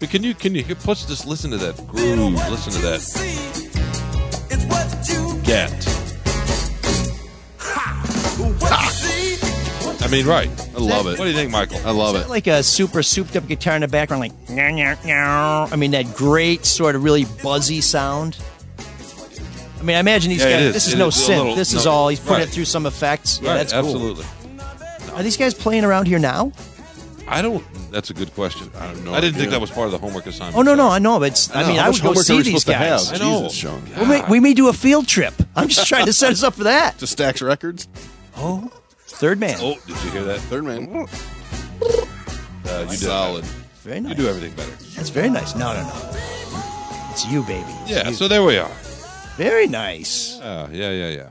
But 0.00 0.10
can 0.10 0.22
you 0.24 0.34
can 0.34 0.54
you 0.54 0.64
let's 0.86 1.04
just 1.04 1.26
listen 1.26 1.50
to 1.52 1.58
that 1.58 1.76
groove? 1.86 2.32
Listen 2.50 2.72
to 2.72 2.78
that 2.80 3.00
It's 4.60 4.66
what 4.66 5.08
you 5.08 5.40
get. 5.42 5.70
what 8.60 8.84
you 8.84 8.90
see. 8.90 10.04
I 10.04 10.08
mean, 10.10 10.26
right? 10.26 10.48
I 10.74 10.78
love 10.78 11.06
it. 11.06 11.18
What 11.18 11.24
do 11.24 11.30
you 11.30 11.34
think, 11.36 11.50
Michael? 11.50 11.80
I 11.84 11.90
love 11.90 12.16
it. 12.16 12.28
like 12.28 12.46
a 12.46 12.62
super 12.62 13.02
souped 13.02 13.36
up 13.36 13.46
guitar 13.46 13.74
in 13.74 13.82
the 13.82 13.88
background, 13.88 14.20
like. 14.20 14.32
I 14.50 15.76
mean 15.76 15.90
that 15.92 16.14
great 16.14 16.64
sort 16.64 16.94
of 16.96 17.04
really 17.04 17.24
buzzy 17.42 17.80
sound. 17.80 18.38
I 19.78 19.82
mean, 19.82 19.96
I 19.96 20.00
imagine 20.00 20.30
these 20.30 20.40
Yeah, 20.42 20.50
guys. 20.50 20.62
is. 20.66 20.72
This 20.74 20.86
is 20.88 20.94
It 20.94 20.98
no 20.98 21.08
is 21.08 21.14
synth. 21.14 21.28
little- 21.38 21.54
this 21.54 21.72
is 21.72 21.86
all 21.86 22.08
he's 22.08 22.18
put 22.20 22.30
right. 22.32 22.42
it 22.42 22.48
through 22.48 22.64
some 22.64 22.84
effects. 22.86 23.38
Yeah, 23.40 23.50
right, 23.50 23.56
that's 23.58 23.72
cool. 23.72 23.80
absolutely. 23.84 24.24
Are 25.14 25.22
these 25.22 25.36
guys 25.36 25.54
playing 25.54 25.84
around 25.84 26.06
here 26.06 26.18
now? 26.18 26.52
I 27.30 27.42
don't. 27.42 27.64
That's 27.90 28.10
a 28.10 28.14
good 28.14 28.32
question. 28.34 28.70
I 28.78 28.86
don't 28.92 29.04
know. 29.04 29.14
I 29.14 29.20
didn't 29.20 29.36
think 29.38 29.50
that 29.50 29.60
was 29.60 29.70
part 29.70 29.86
of 29.86 29.92
the 29.92 29.98
homework 29.98 30.26
assignment. 30.26 30.56
Oh 30.56 30.62
no, 30.62 30.74
no, 30.74 30.88
I 30.88 30.98
know. 30.98 31.18
But 31.18 31.32
it's, 31.32 31.54
I, 31.54 31.62
know, 31.62 31.68
mean, 31.68 31.76
how 31.76 31.84
I 31.84 31.86
much 31.88 31.94
would 31.96 32.02
go 32.02 32.08
homework 32.08 32.20
are 32.22 32.24
see 32.24 32.36
we 32.36 32.42
these 32.42 32.62
supposed 32.62 32.66
to 32.66 32.72
guys. 32.72 33.10
have? 33.10 33.20
I 33.20 33.24
know. 33.24 33.42
Jesus, 33.42 33.58
Shawn. 33.58 33.82
We 34.00 34.06
may, 34.06 34.24
we 34.28 34.40
may 34.40 34.54
do 34.54 34.68
a 34.68 34.72
field 34.72 35.06
trip. 35.06 35.34
I'm 35.54 35.68
just 35.68 35.86
trying 35.86 36.06
to 36.06 36.12
set 36.12 36.32
us 36.32 36.42
up 36.42 36.54
for 36.54 36.64
that. 36.64 36.98
To 36.98 37.06
Stacks 37.06 37.42
Records, 37.42 37.88
Oh, 38.36 38.70
third 39.06 39.38
man. 39.40 39.58
Oh, 39.60 39.74
did 39.86 40.02
you 40.04 40.10
hear 40.10 40.24
that? 40.24 40.40
third 40.40 40.64
man. 40.64 41.06
Uh, 42.66 42.80
you 42.82 42.88
did 42.90 42.98
Solid. 42.98 43.44
very 43.82 44.00
You 44.00 44.14
do 44.14 44.28
everything 44.28 44.52
better. 44.54 44.70
That's 44.96 45.08
very 45.10 45.30
nice. 45.30 45.54
No, 45.54 45.72
no, 45.72 45.82
no. 45.82 46.10
It's 47.10 47.26
you, 47.26 47.42
baby. 47.42 47.64
It's 47.82 47.90
Yeah. 47.90 48.08
you. 48.08 48.14
So 48.14 48.28
there 48.28 48.42
we 48.42 48.58
are. 48.58 48.70
very 49.36 49.66
nice. 49.66 50.38
Uh, 50.40 50.68
yeah, 50.72 50.90
yeah, 50.90 51.08
yeah. 51.08 51.30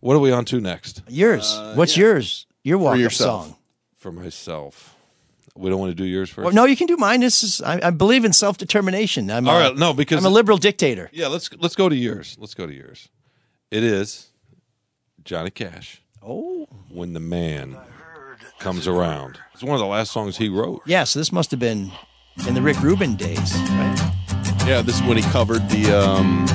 What 0.00 0.14
are 0.14 0.18
we 0.20 0.32
on 0.32 0.44
to 0.46 0.60
next? 0.60 1.02
Yours. 1.08 1.58
What's 1.74 1.96
yours? 1.96 2.46
Your 2.64 2.78
walk 2.78 2.94
up 2.94 3.00
yourself. 3.00 3.46
song. 3.48 3.56
For 4.00 4.10
myself. 4.10 4.96
We 5.56 5.68
don't 5.70 5.78
want 5.78 5.90
to 5.90 5.94
do 5.94 6.04
yours 6.04 6.30
first. 6.30 6.44
Well, 6.44 6.54
no, 6.54 6.64
you 6.64 6.74
can 6.76 6.86
do 6.86 6.96
mine. 6.96 7.20
This 7.20 7.42
is 7.42 7.60
I, 7.60 7.88
I 7.88 7.90
believe 7.90 8.24
in 8.24 8.32
self 8.32 8.56
determination. 8.56 9.30
I'm 9.30 9.46
All 9.48 9.56
a- 9.58 9.68
right, 9.70 9.76
no, 9.76 9.92
because 9.92 10.18
I'm 10.18 10.24
a 10.24 10.34
liberal 10.34 10.56
dictator. 10.58 11.08
Yeah, 11.12 11.26
let's 11.28 11.50
let's 11.58 11.76
go 11.76 11.88
to 11.88 11.94
yours. 11.94 12.36
Let's 12.40 12.54
go 12.54 12.66
to 12.66 12.72
yours. 12.74 13.08
It 13.70 13.84
is 13.84 14.28
Johnny 15.24 15.50
Cash. 15.50 16.00
Oh, 16.22 16.66
When 16.90 17.12
the 17.12 17.20
man 17.20 17.76
comes 18.58 18.86
around. 18.88 19.38
It's 19.54 19.62
one 19.62 19.74
of 19.74 19.80
the 19.80 19.86
last 19.86 20.12
songs 20.12 20.36
he 20.38 20.48
wrote. 20.48 20.82
yeah. 20.86 21.04
So 21.04 21.18
this 21.18 21.30
must 21.32 21.50
have 21.50 21.60
been 21.60 21.90
in 22.48 22.54
the 22.54 22.62
Rick 22.62 22.80
Rubin 22.82 23.16
days, 23.16 23.54
right? 23.54 24.12
Yeah, 24.66 24.82
this 24.82 24.96
is 24.96 25.02
when 25.02 25.16
he 25.16 25.22
covered 25.24 25.68
the 25.68 25.92
um, 25.98 26.46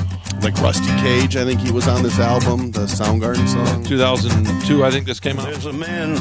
like 0.42 0.54
Rusty 0.62 0.86
Cage. 1.02 1.36
I 1.36 1.44
think 1.44 1.60
he 1.60 1.70
was 1.70 1.86
on 1.88 2.02
this 2.02 2.18
album, 2.18 2.70
the 2.70 2.86
Soundgarden 2.86 3.46
song. 3.48 3.84
2002, 3.84 4.84
I 4.84 4.90
think 4.90 5.06
this 5.06 5.20
came 5.20 5.38
out. 5.38 5.44
There's 5.46 5.66
a 5.66 5.72
man 5.72 6.14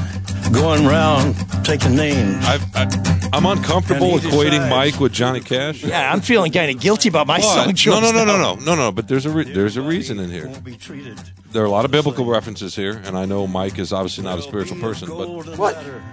going 0.52 0.86
round 0.86 1.36
taking 1.64 1.96
names. 1.96 2.44
I've, 2.46 2.76
I, 2.76 3.30
I'm 3.32 3.46
uncomfortable 3.46 4.18
equating 4.18 4.70
Mike 4.70 5.00
with 5.00 5.14
Johnny 5.14 5.40
Cash. 5.40 5.84
Yeah, 5.84 6.12
I'm 6.12 6.22
feeling 6.22 6.52
kind 6.52 6.70
of 6.72 6.82
guilty 6.82 7.08
about 7.10 7.28
my 7.28 7.40
song 7.40 7.74
choice. 7.76 8.02
no, 8.02 8.12
no, 8.12 8.12
no, 8.12 8.26
now. 8.26 8.56
no, 8.56 8.56
no, 8.56 8.76
no. 8.76 8.92
But 8.92 9.08
there's 9.08 9.26
a 9.26 9.30
re- 9.30 9.52
there's 9.52 9.78
a 9.78 9.82
reason 9.82 10.20
in 10.20 10.30
here. 10.30 10.48
Won't 10.48 10.64
be 10.64 10.76
treated. 10.76 11.20
There 11.52 11.64
are 11.64 11.68
a 11.68 11.72
lot 11.72 11.86
of 11.86 11.92
biblical 11.92 12.26
references 12.26 12.76
here, 12.76 13.02
and 13.06 13.18
I 13.18 13.26
know 13.26 13.48
Mike 13.48 13.80
is 13.80 13.94
obviously 13.94 14.24
not 14.26 14.38
a 14.40 14.42
spiritual 14.42 14.80
person, 14.80 15.08
but 15.08 15.30
What? 15.58 15.76
ladder 15.76 16.04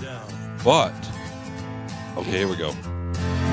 down. 0.00 0.60
but 0.64 0.94
okay, 2.16 2.38
here 2.38 2.48
we 2.48 2.56
go. 2.56 2.72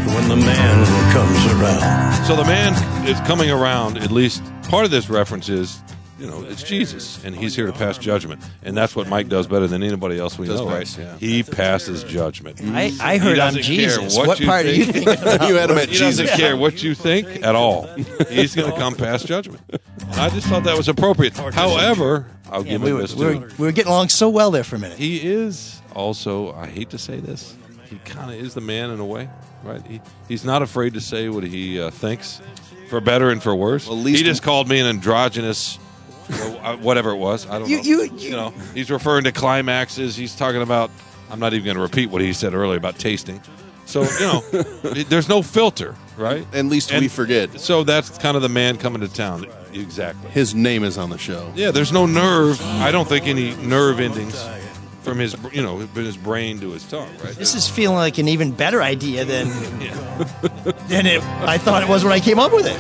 When 0.08 0.28
the 0.30 0.36
man 0.38 0.86
comes 1.14 1.46
around. 1.62 2.26
So 2.26 2.36
the 2.36 2.44
man 2.46 2.74
is 3.08 3.20
coming 3.22 3.50
around. 3.52 3.98
At 3.98 4.12
least 4.12 4.44
part 4.64 4.86
of 4.86 4.92
this 4.92 5.10
reference 5.10 5.50
is, 5.50 5.82
you 6.20 6.28
know, 6.28 6.44
it's 6.44 6.64
Jesus, 6.64 7.24
and 7.24 7.36
he's 7.36 7.56
here 7.56 7.66
to 7.68 7.72
pass 7.74 7.98
judgment, 7.98 8.42
and 8.64 8.76
that's 8.76 8.96
what 8.96 9.08
Mike 9.08 9.30
does 9.30 9.48
better 9.48 9.68
than 9.68 9.84
anybody 9.84 10.20
else 10.20 10.38
we 10.38 10.48
Does 10.48 10.60
know. 10.60 10.68
right? 10.70 10.98
yeah. 10.98 11.16
He 11.18 11.44
passes 11.44 12.04
judgment. 12.04 12.60
I, 12.64 12.92
I 13.00 13.18
heard 13.18 13.40
I'm 13.40 13.54
Jesus. 13.56 14.18
what 14.18 14.28
What, 14.28 14.40
you 14.40 14.48
part 14.48 14.66
are 14.66 14.72
you 14.72 14.86
think. 14.86 15.06
thinking? 15.08 15.24
about? 15.36 15.48
you 15.50 15.56
had 15.56 15.70
him 15.72 15.78
at 15.78 15.90
He 15.90 15.98
doesn't 15.98 16.26
Jesus. 16.26 16.40
care 16.40 16.58
what 16.58 16.84
you 16.84 16.94
think 16.96 17.44
at 17.44 17.56
all. 17.56 17.88
He's 18.30 18.54
going 18.56 18.70
to 18.72 18.78
come 18.78 18.96
pass 18.96 19.24
judgment. 19.24 19.62
And 19.72 20.16
I 20.20 20.30
just 20.30 20.48
thought 20.48 20.64
that 20.66 20.76
was 20.78 20.90
appropriate. 20.90 21.38
However, 21.38 22.26
I'll 22.52 22.66
Yeah, 22.66 22.72
give 22.74 22.82
we, 22.82 22.90
him 22.90 22.96
were, 22.96 23.02
this 23.02 23.16
we, 23.16 23.26
were, 23.26 23.34
too. 23.48 23.56
we 23.58 23.66
were 23.68 23.72
getting 23.72 23.92
along 23.92 24.10
so 24.10 24.28
well 24.30 24.52
there 24.52 24.64
for 24.64 24.76
a 24.76 24.80
minute. 24.80 24.98
He 24.98 25.18
is 25.26 25.82
also, 25.96 26.54
I 26.54 26.68
hate 26.68 26.90
to 26.90 26.98
say 26.98 27.20
this, 27.20 27.56
he 27.90 27.98
kind 28.06 28.32
of 28.32 28.40
is 28.40 28.54
the 28.54 28.62
man 28.62 28.90
in 28.92 29.00
a 29.00 29.06
way, 29.06 29.30
right? 29.64 29.82
He, 29.88 30.02
he's 30.28 30.46
not 30.46 30.62
afraid 30.62 30.94
to 30.94 31.02
say 31.02 31.30
what 31.30 31.44
he 31.44 31.80
uh, 31.82 31.90
thinks, 31.90 32.42
for 32.90 33.02
better 33.02 33.30
and 33.30 33.42
for 33.42 33.56
worse. 33.56 33.88
Well, 33.88 33.98
at 33.98 34.04
least- 34.04 34.20
he 34.20 34.24
just 34.24 34.44
called 34.44 34.68
me 34.70 34.80
an 34.80 34.86
androgynous, 34.86 35.80
uh, 36.30 36.78
whatever 36.78 37.12
it 37.12 37.18
was. 37.18 37.48
I 37.48 37.60
don't 37.60 37.70
You- 37.70 37.78
know. 37.78 37.84
you- 37.84 38.18
you- 38.18 38.32
know, 38.32 38.54
he's 38.74 38.92
referring 38.92 39.24
to 39.26 39.32
climaxes. 39.32 40.16
He's 40.16 40.36
talking 40.36 40.62
about. 40.62 40.92
I'm 41.32 41.40
not 41.40 41.54
even 41.54 41.64
going 41.66 41.76
to 41.78 41.82
repeat 41.84 42.10
what 42.10 42.22
he 42.22 42.34
said 42.34 42.56
earlier 42.56 42.78
about 42.78 42.98
tasting. 42.98 43.40
So 43.86 44.02
you 44.04 44.20
know, 44.20 44.40
there's 45.10 45.30
no 45.30 45.42
filter, 45.44 45.96
right? 46.18 46.46
At 46.54 46.66
least 46.66 46.92
we 46.92 47.08
forget. 47.08 47.60
So 47.60 47.84
that's 47.84 48.18
kind 48.20 48.36
of 48.36 48.42
the 48.44 48.50
man 48.50 48.78
coming 48.78 49.02
to 49.02 49.08
town. 49.08 49.46
Exactly. 49.74 50.30
His 50.32 50.54
name 50.56 50.84
is 50.84 50.98
on 50.98 51.10
the 51.12 51.18
show. 51.20 51.52
Yeah, 51.56 51.70
there's 51.72 51.92
no 51.92 52.06
nerve. 52.08 52.60
I 52.64 52.92
don't 52.92 53.08
think 53.08 53.28
any 53.28 53.56
nerve 53.58 54.00
endings 54.00 54.36
from 55.10 55.20
his, 55.20 55.36
you 55.52 55.62
know, 55.62 55.80
from 55.88 56.06
his 56.06 56.16
brain 56.18 56.60
to 56.62 56.72
his 56.72 56.84
tongue, 56.88 57.10
right? 57.24 57.36
This 57.36 57.56
is 57.56 57.68
feeling 57.68 57.98
like 57.98 58.18
an 58.18 58.28
even 58.28 58.52
better 58.52 58.82
idea 58.82 59.26
than 59.26 59.48
than 60.88 61.06
it, 61.06 61.24
I 61.42 61.58
thought 61.58 61.82
it 61.84 61.90
was 61.90 62.04
when 62.04 62.14
I 62.14 62.20
came 62.20 62.40
up 62.40 62.52
with 62.54 62.66
it. 62.68 62.78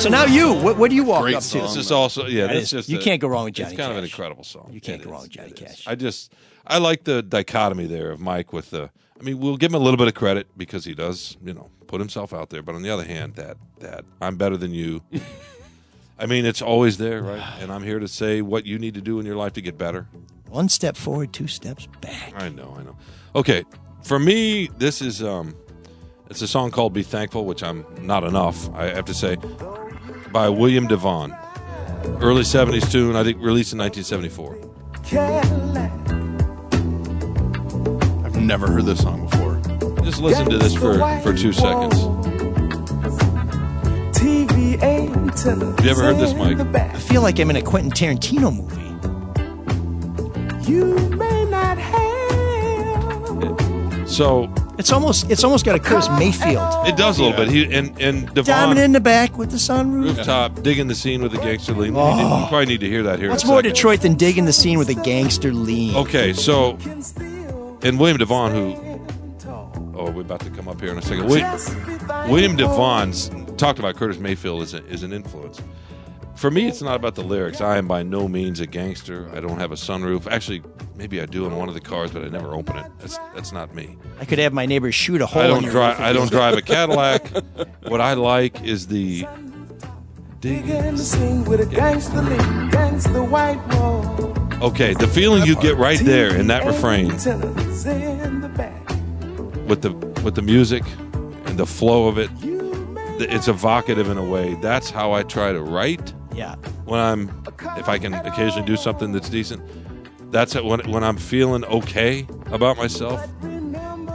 So 0.00 0.08
now 0.08 0.24
you, 0.24 0.52
what, 0.54 0.78
what 0.78 0.88
do 0.90 0.96
you 0.96 1.04
walk 1.04 1.22
Great 1.22 1.34
up 1.36 1.42
to? 1.42 1.48
song. 1.48 1.60
This 1.62 1.76
is 1.76 1.92
also, 1.92 2.26
yeah, 2.26 2.46
That 2.46 2.54
this 2.54 2.64
is- 2.64 2.70
just 2.70 2.88
you 2.88 2.98
a- 2.98 3.02
can't 3.02 3.20
go 3.20 3.28
wrong 3.28 3.44
with 3.44 3.54
Johnny 3.54 3.72
It's 3.74 3.78
kind 3.80 3.92
of 3.92 3.98
an 3.98 4.04
Cash. 4.04 4.12
incredible 4.12 4.44
song. 4.44 4.70
You 4.72 4.80
can't 4.80 5.00
It 5.00 5.04
go 5.04 5.10
wrong 5.12 5.22
with 5.22 5.30
Johnny 5.30 5.50
It 5.50 5.60
is. 5.60 5.68
Cash. 5.68 5.84
I 5.86 5.94
just, 5.94 6.32
I 6.66 6.78
like 6.78 7.04
the 7.04 7.22
dichotomy 7.22 7.86
there 7.86 8.10
of 8.10 8.18
Mike 8.20 8.52
with 8.52 8.70
the. 8.70 8.90
I 9.20 9.22
mean, 9.22 9.38
we'll 9.40 9.56
give 9.58 9.70
him 9.72 9.74
a 9.80 9.84
little 9.84 9.98
bit 9.98 10.08
of 10.08 10.14
credit 10.14 10.46
because 10.56 10.84
he 10.86 10.94
does, 10.94 11.36
you 11.44 11.52
know, 11.54 11.68
put 11.86 12.00
himself 12.00 12.32
out 12.32 12.48
there. 12.50 12.62
But 12.62 12.74
on 12.74 12.82
the 12.82 12.90
other 12.90 13.04
hand, 13.04 13.34
that 13.34 13.58
that 13.80 14.04
I'm 14.20 14.36
better 14.36 14.56
than 14.56 14.72
you. 14.72 15.02
I 16.18 16.26
mean, 16.26 16.46
it's 16.46 16.62
always 16.62 16.96
there, 16.98 17.22
right? 17.22 17.42
And 17.60 17.72
I'm 17.72 17.82
here 17.82 17.98
to 17.98 18.06
say 18.08 18.40
what 18.40 18.64
you 18.66 18.78
need 18.78 18.94
to 18.94 19.00
do 19.00 19.18
in 19.20 19.26
your 19.26 19.36
life 19.36 19.52
to 19.54 19.60
get 19.60 19.76
better. 19.76 20.06
One 20.54 20.68
step 20.68 20.96
forward, 20.96 21.32
two 21.32 21.48
steps 21.48 21.88
back. 22.00 22.32
I 22.36 22.48
know, 22.48 22.76
I 22.78 22.84
know. 22.84 22.96
Okay, 23.34 23.64
for 24.04 24.20
me, 24.20 24.68
this 24.78 25.02
is 25.02 25.20
um, 25.20 25.56
it's 26.30 26.42
a 26.42 26.46
song 26.46 26.70
called 26.70 26.92
"Be 26.92 27.02
Thankful," 27.02 27.44
which 27.44 27.60
I'm 27.64 27.84
not 28.00 28.22
enough. 28.22 28.72
I 28.72 28.84
have 28.84 29.04
to 29.06 29.14
say, 29.14 29.34
by 30.30 30.48
William 30.48 30.86
DeVaughn, 30.86 31.36
early 32.20 32.42
'70s 32.42 32.88
tune. 32.88 33.16
I 33.16 33.24
think 33.24 33.38
released 33.42 33.72
in 33.72 33.80
1974. 33.80 34.56
I've 38.24 38.36
never 38.36 38.68
heard 38.68 38.84
this 38.84 39.02
song 39.02 39.28
before. 39.28 39.60
Just 40.04 40.20
listen 40.20 40.48
to 40.50 40.58
this 40.58 40.76
for 40.76 41.00
for 41.22 41.34
two 41.34 41.52
seconds. 41.52 41.98
Have 45.44 45.84
you 45.84 45.90
ever 45.90 46.02
heard 46.04 46.18
this, 46.18 46.32
Mike? 46.34 46.60
I 46.76 46.98
feel 47.00 47.22
like 47.22 47.40
I'm 47.40 47.50
in 47.50 47.56
a 47.56 47.62
Quentin 47.62 47.90
Tarantino 47.90 48.56
movie. 48.56 48.83
So 54.06 54.48
It's 54.78 54.92
almost 54.92 55.30
it's 55.30 55.44
almost 55.44 55.64
got 55.64 55.74
a 55.74 55.78
Curtis 55.78 56.08
Mayfield. 56.18 56.86
it 56.86 56.96
does 56.96 57.18
a 57.18 57.22
little 57.24 57.36
bit. 57.36 57.48
He 57.52 57.64
and 57.64 58.00
and 58.00 58.32
Diamond 58.32 58.46
Devon 58.46 58.78
in 58.78 58.92
the 58.92 59.00
back 59.00 59.36
with 59.36 59.50
the 59.50 59.56
sunroof. 59.56 60.16
rooftop 60.16 60.62
digging 60.62 60.86
the 60.86 60.94
scene 60.94 61.22
with 61.22 61.32
the 61.32 61.38
gangster 61.38 61.72
lean. 61.72 61.94
You, 61.94 62.00
oh. 62.00 62.40
you 62.40 62.46
probably 62.46 62.66
need 62.66 62.80
to 62.80 62.88
hear 62.88 63.02
that 63.02 63.18
here. 63.18 63.26
in 63.26 63.32
What's 63.32 63.44
a 63.44 63.46
more 63.46 63.58
second. 63.58 63.72
Detroit 63.74 64.00
than 64.00 64.14
digging 64.14 64.44
the 64.44 64.52
scene 64.52 64.78
with 64.78 64.88
a 64.88 64.94
gangster 64.94 65.52
lean? 65.52 65.96
Okay, 65.96 66.32
so 66.32 66.78
and 67.82 67.98
William 67.98 68.18
DeVaughn, 68.18 68.52
who 68.52 68.94
oh, 69.96 70.10
we're 70.10 70.22
about 70.22 70.40
to 70.40 70.50
come 70.50 70.68
up 70.68 70.80
here 70.80 70.90
in 70.90 70.98
a 70.98 71.02
second. 71.02 71.26
William, 71.26 71.50
William 72.30 72.56
DeVaughn's 72.56 73.30
talked 73.56 73.78
about 73.78 73.96
Curtis 73.96 74.18
Mayfield 74.18 74.62
as, 74.62 74.74
a, 74.74 74.82
as 74.84 75.02
an 75.02 75.12
influence. 75.12 75.60
For 76.36 76.50
me, 76.50 76.66
it's 76.66 76.82
not 76.82 76.96
about 76.96 77.14
the 77.14 77.22
lyrics. 77.22 77.60
I 77.60 77.78
am 77.78 77.86
by 77.86 78.02
no 78.02 78.28
means 78.28 78.60
a 78.60 78.66
gangster. 78.66 79.30
I 79.32 79.40
don't 79.40 79.58
have 79.58 79.70
a 79.72 79.76
sunroof. 79.76 80.26
Actually, 80.26 80.62
maybe 80.96 81.20
I 81.20 81.26
do 81.26 81.46
in 81.46 81.56
one 81.56 81.68
of 81.68 81.74
the 81.74 81.80
cars, 81.80 82.10
but 82.10 82.24
I 82.24 82.28
never 82.28 82.54
open 82.54 82.76
it. 82.76 82.90
That's 82.98 83.18
that's 83.34 83.52
not 83.52 83.74
me. 83.74 83.96
I 84.20 84.24
could 84.24 84.38
have 84.40 84.52
my 84.52 84.66
neighbor 84.66 84.90
shoot 84.90 85.20
a 85.22 85.26
hole. 85.26 85.42
I 85.42 85.46
in 85.46 85.62
don't 85.62 85.70
drive. 85.70 86.00
I 86.00 86.12
don't 86.12 86.30
drive 86.30 86.56
a 86.56 86.62
Cadillac. 86.62 87.28
what 87.88 88.00
I 88.00 88.14
like 88.14 88.62
is 88.64 88.88
the 88.88 89.26
okay, 94.60 94.92
the 94.94 95.08
feeling 95.08 95.44
you 95.44 95.56
get 95.56 95.76
right 95.76 96.00
there 96.00 96.36
in 96.36 96.48
that 96.48 96.66
refrain 96.66 97.08
with 99.66 99.82
the 99.82 99.92
with 100.22 100.34
the 100.34 100.42
music 100.42 100.82
and 101.46 101.58
the 101.58 101.66
flow 101.66 102.08
of 102.08 102.18
it. 102.18 102.28
It's 103.20 103.46
evocative 103.46 104.10
in 104.10 104.18
a 104.18 104.24
way. 104.24 104.54
That's 104.60 104.90
how 104.90 105.12
I 105.12 105.22
try 105.22 105.52
to 105.52 105.62
write 105.62 106.12
Yeah. 106.34 106.56
when 106.84 107.00
I'm, 107.00 107.44
if 107.76 107.88
I 107.88 107.98
can 107.98 108.14
occasionally 108.14 108.66
do 108.66 108.76
something 108.76 109.12
that's 109.12 109.28
decent. 109.28 109.62
That's 110.32 110.56
it. 110.56 110.64
When 110.64 110.80
when 110.90 111.04
I'm 111.04 111.16
feeling 111.16 111.64
okay 111.66 112.26
about 112.50 112.76
myself. 112.76 113.24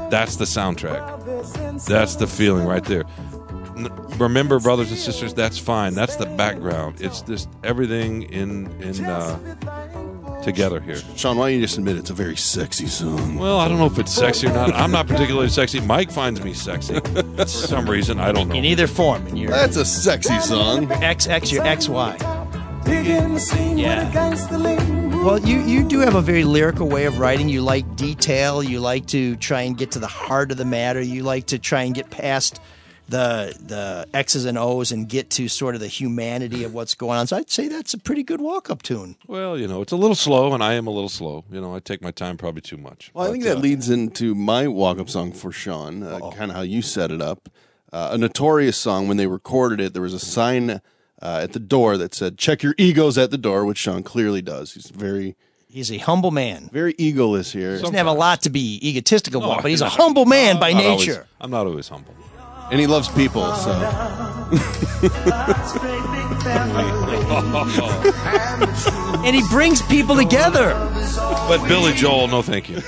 That's 0.09 0.35
the 0.37 0.45
soundtrack. 0.45 1.85
That's 1.85 2.15
the 2.15 2.27
feeling 2.27 2.65
right 2.65 2.83
there. 2.83 3.03
Remember, 4.17 4.59
brothers 4.59 4.89
and 4.89 4.99
sisters, 4.99 5.33
that's 5.33 5.57
fine. 5.57 5.93
That's 5.93 6.17
the 6.17 6.25
background. 6.25 6.99
It's 6.99 7.21
just 7.21 7.47
everything 7.63 8.23
in 8.23 8.69
in 8.81 9.05
uh, 9.05 9.37
together 10.43 10.79
here. 10.79 10.97
Shawn, 11.15 11.37
why 11.37 11.49
don't 11.49 11.55
you 11.55 11.61
just 11.61 11.77
admit 11.77 11.97
it's 11.97 12.09
a 12.09 12.13
very 12.13 12.35
sexy 12.35 12.87
song? 12.87 13.37
Well, 13.37 13.59
I 13.59 13.67
don't 13.67 13.77
know 13.77 13.85
if 13.85 13.99
it's 13.99 14.13
sexy 14.13 14.47
or 14.47 14.53
not. 14.53 14.73
I'm 14.73 14.91
not 14.91 15.07
particularly 15.07 15.49
sexy. 15.49 15.79
Mike 15.79 16.11
finds 16.11 16.43
me 16.43 16.53
sexy 16.53 16.99
for 16.99 17.45
some 17.45 17.89
reason. 17.89 18.19
I 18.19 18.31
don't 18.31 18.49
know. 18.49 18.55
In 18.55 18.65
either 18.65 18.87
form, 18.87 19.25
in 19.27 19.37
your 19.37 19.51
That's 19.51 19.75
a 19.75 19.85
sexy 19.85 20.39
song. 20.39 20.87
XX, 20.87 21.51
your 21.51 21.63
XY. 21.63 22.39
Yeah. 23.77 24.09
Well, 25.23 25.39
you, 25.39 25.59
you 25.61 25.83
do 25.87 25.99
have 25.99 26.15
a 26.15 26.21
very 26.21 26.43
lyrical 26.43 26.87
way 26.87 27.05
of 27.05 27.19
writing. 27.19 27.49
You 27.49 27.61
like 27.61 27.95
detail. 27.95 28.63
You 28.63 28.79
like 28.79 29.05
to 29.07 29.35
try 29.35 29.61
and 29.61 29.77
get 29.77 29.91
to 29.91 29.99
the 29.99 30.07
heart 30.07 30.51
of 30.51 30.57
the 30.57 30.65
matter. 30.65 31.01
You 31.01 31.23
like 31.23 31.47
to 31.47 31.59
try 31.59 31.83
and 31.83 31.93
get 31.93 32.09
past 32.09 32.59
the 33.09 33.55
the 33.65 34.07
X's 34.13 34.45
and 34.45 34.57
O's 34.57 34.91
and 34.91 35.07
get 35.09 35.29
to 35.31 35.47
sort 35.47 35.75
of 35.75 35.81
the 35.81 35.87
humanity 35.87 36.63
of 36.63 36.73
what's 36.73 36.95
going 36.95 37.17
on. 37.19 37.27
So 37.27 37.37
I'd 37.37 37.49
say 37.49 37.67
that's 37.67 37.93
a 37.93 37.97
pretty 37.97 38.23
good 38.23 38.39
walk 38.41 38.69
up 38.69 38.81
tune. 38.81 39.15
Well, 39.27 39.57
you 39.57 39.67
know, 39.67 39.81
it's 39.81 39.91
a 39.91 39.95
little 39.97 40.15
slow, 40.15 40.53
and 40.53 40.63
I 40.63 40.73
am 40.73 40.87
a 40.87 40.91
little 40.91 41.09
slow. 41.09 41.43
You 41.51 41.59
know, 41.61 41.75
I 41.75 41.79
take 41.79 42.01
my 42.01 42.11
time 42.11 42.37
probably 42.37 42.61
too 42.61 42.77
much. 42.77 43.11
Well, 43.13 43.27
I 43.27 43.31
think 43.31 43.43
that 43.43 43.57
uh, 43.57 43.59
leads 43.59 43.89
into 43.89 44.35
my 44.35 44.67
walk-up 44.67 45.09
song 45.09 45.31
for 45.31 45.51
Shawn, 45.51 46.03
uh, 46.03 46.19
kind 46.31 46.51
of 46.51 46.57
how 46.57 46.61
you 46.63 46.81
set 46.81 47.11
it 47.11 47.21
up. 47.21 47.49
Uh, 47.91 48.09
a 48.11 48.17
notorious 48.17 48.77
song. 48.77 49.07
When 49.07 49.17
they 49.17 49.27
recorded 49.27 49.81
it, 49.81 49.93
there 49.93 50.01
was 50.03 50.13
a 50.13 50.19
sign 50.19 50.69
uh, 50.69 50.79
at 51.43 51.53
the 51.53 51.59
door 51.59 51.97
that 51.97 52.13
said 52.13 52.37
"Check 52.37 52.61
your 52.63 52.75
egos 52.77 53.17
at 53.17 53.31
the 53.31 53.37
door," 53.37 53.65
which 53.65 53.79
Shawn 53.79 54.03
clearly 54.03 54.41
does. 54.43 54.73
He's 54.75 54.89
very, 54.91 55.35
He's 55.67 55.91
a 55.91 55.97
humble 55.97 56.29
man. 56.31 56.69
very 56.71 56.93
egoless 56.95 57.51
here, 57.51 57.79
Doesn't 57.79 57.95
have 57.95 58.07
a 58.07 58.11
lot 58.13 58.43
to 58.43 58.49
be 58.51 58.79
egotistical 58.87 59.43
about, 59.43 59.63
but 59.63 59.71
he's 59.71 59.81
a 59.81 59.89
humble 59.89 60.25
man 60.25 60.59
by 60.59 60.69
I'm 60.69 60.75
not 60.77 60.85
always- 60.85 61.07
nature. 61.07 61.27
I'm 61.41 61.49
not 61.51 61.65
always 61.65 61.87
humble. 61.89 62.13
And 62.71 62.79
he 62.79 62.87
loves 62.87 63.09
people. 63.09 63.53
So 63.55 63.71
And 69.25 69.35
he 69.35 69.43
brings 69.49 69.81
people 69.83 70.15
together. 70.15 70.73
But 71.47 71.67
Billy 71.67 71.93
Joel, 71.93 72.27
no, 72.27 72.41
thank 72.41 72.69
you. 72.69 72.81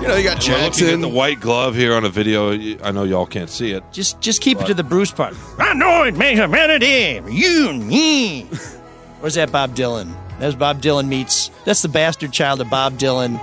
You 0.00 0.08
know, 0.08 0.16
you 0.16 0.24
got 0.24 0.48
We're 0.48 0.62
looking 0.62 0.88
at 0.88 1.00
the 1.00 1.08
white 1.08 1.40
glove 1.40 1.74
here 1.74 1.94
on 1.94 2.06
a 2.06 2.08
video. 2.08 2.52
I 2.82 2.90
know 2.90 3.04
y'all 3.04 3.26
can't 3.26 3.50
see 3.50 3.72
it. 3.72 3.84
Just 3.92 4.20
just 4.22 4.40
keep 4.40 4.58
it 4.60 4.66
to 4.66 4.74
the 4.74 4.82
Bruce 4.82 5.12
part. 5.12 5.34
I 5.58 5.74
know 5.74 6.04
it 6.04 6.16
makes 6.16 6.40
a 6.40 6.48
melody 6.48 7.20
you 7.28 7.68
and 7.68 7.86
me. 7.86 8.44
Where's 9.20 9.34
that 9.34 9.52
Bob 9.52 9.74
Dylan? 9.74 10.14
That's 10.38 10.54
Bob 10.54 10.80
Dylan 10.80 11.06
meets. 11.06 11.50
That's 11.66 11.82
the 11.82 11.90
bastard 11.90 12.32
child 12.32 12.62
of 12.62 12.70
Bob 12.70 12.94
Dylan 12.94 13.38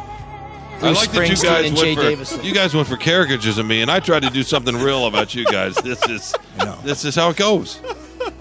I 0.81 0.91
like 0.91 1.11
that 1.11 1.29
you 1.29 1.35
guys 1.35 1.63
went 1.65 1.77
Jay 1.77 1.95
for 1.95 2.01
Davidson. 2.01 2.43
you 2.43 2.53
guys 2.53 2.73
went 2.75 2.87
for 2.87 2.97
caricatures 2.97 3.57
of 3.57 3.65
me, 3.65 3.81
and 3.81 3.89
I 3.89 3.99
tried 3.99 4.21
to 4.23 4.29
do 4.29 4.43
something 4.43 4.75
real 4.75 5.07
about 5.07 5.33
you 5.35 5.45
guys. 5.45 5.75
This 5.83 6.01
is 6.07 6.35
this 6.83 7.03
is 7.05 7.15
how 7.15 7.29
it 7.29 7.37
goes. 7.37 7.79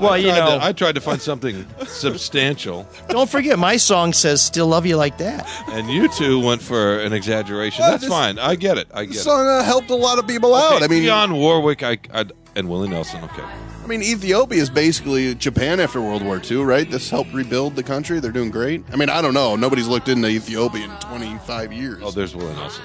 Well, 0.01 0.12
I 0.12 0.16
you 0.18 0.29
tried 0.29 0.38
know, 0.40 0.59
to, 0.59 0.64
I 0.64 0.72
tried 0.72 0.94
to 0.96 1.01
find 1.01 1.22
something 1.22 1.64
substantial, 1.87 2.87
don't 3.09 3.29
forget 3.31 3.59
my 3.59 3.77
song 3.77 4.12
says 4.12 4.42
"Still 4.42 4.66
Love 4.66 4.85
You 4.87 4.96
Like 4.96 5.16
That." 5.18 5.49
and 5.70 5.88
you 5.90 6.09
two 6.09 6.40
went 6.40 6.61
for 6.62 6.99
an 6.99 7.12
exaggeration. 7.12 7.83
Well, 7.83 7.92
That's 7.92 8.03
this- 8.03 8.11
fine. 8.11 8.38
I 8.38 8.57
get 8.57 8.79
it. 8.79 8.88
I 8.92 9.03
The 9.03 9.07
get 9.12 9.16
it. 9.16 9.20
song 9.20 9.46
uh, 9.46 9.62
helped 9.62 9.90
a 9.90 9.94
lot 9.94 10.18
of 10.18 10.27
people 10.27 10.55
out. 10.55 10.83
I 10.83 10.88
mean, 10.88 11.03
Dionne 11.05 11.33
Warwick, 11.38 11.83
I, 11.83 11.99
I 12.12 12.27
and 12.57 12.69
Willie 12.69 12.88
Nelson. 12.88 13.23
Okay, 13.25 13.42
I 13.42 13.87
mean, 13.87 14.03
Ethiopia 14.03 14.61
is 14.61 14.71
basically 14.71 15.35
Japan 15.37 15.79
after 15.79 16.01
World 16.01 16.23
War 16.25 16.40
II, 16.42 16.64
right? 16.64 16.90
This 16.90 17.09
helped 17.11 17.33
rebuild 17.33 17.77
the 17.77 17.83
country. 17.83 18.19
They're 18.19 18.33
doing 18.33 18.51
great. 18.51 18.83
I 18.92 18.97
mean, 18.97 19.09
I 19.11 19.21
don't 19.23 19.35
know. 19.35 19.55
Nobody's 19.57 19.87
looked 19.88 20.09
into 20.09 20.29
Ethiopia 20.29 20.85
in 20.85 20.90
25 21.01 21.73
years. 21.73 22.01
oh, 22.03 22.11
there's 22.11 22.35
Willie 22.35 22.55
Nelson. 22.55 22.83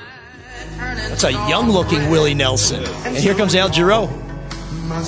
That's 0.77 1.23
a 1.23 1.31
young-looking 1.31 2.09
Willie 2.11 2.33
Nelson, 2.35 2.83
and 3.05 3.17
here 3.17 3.33
comes 3.33 3.55
Al 3.55 3.69
Jarreau 3.69 4.09
Al 4.91 5.03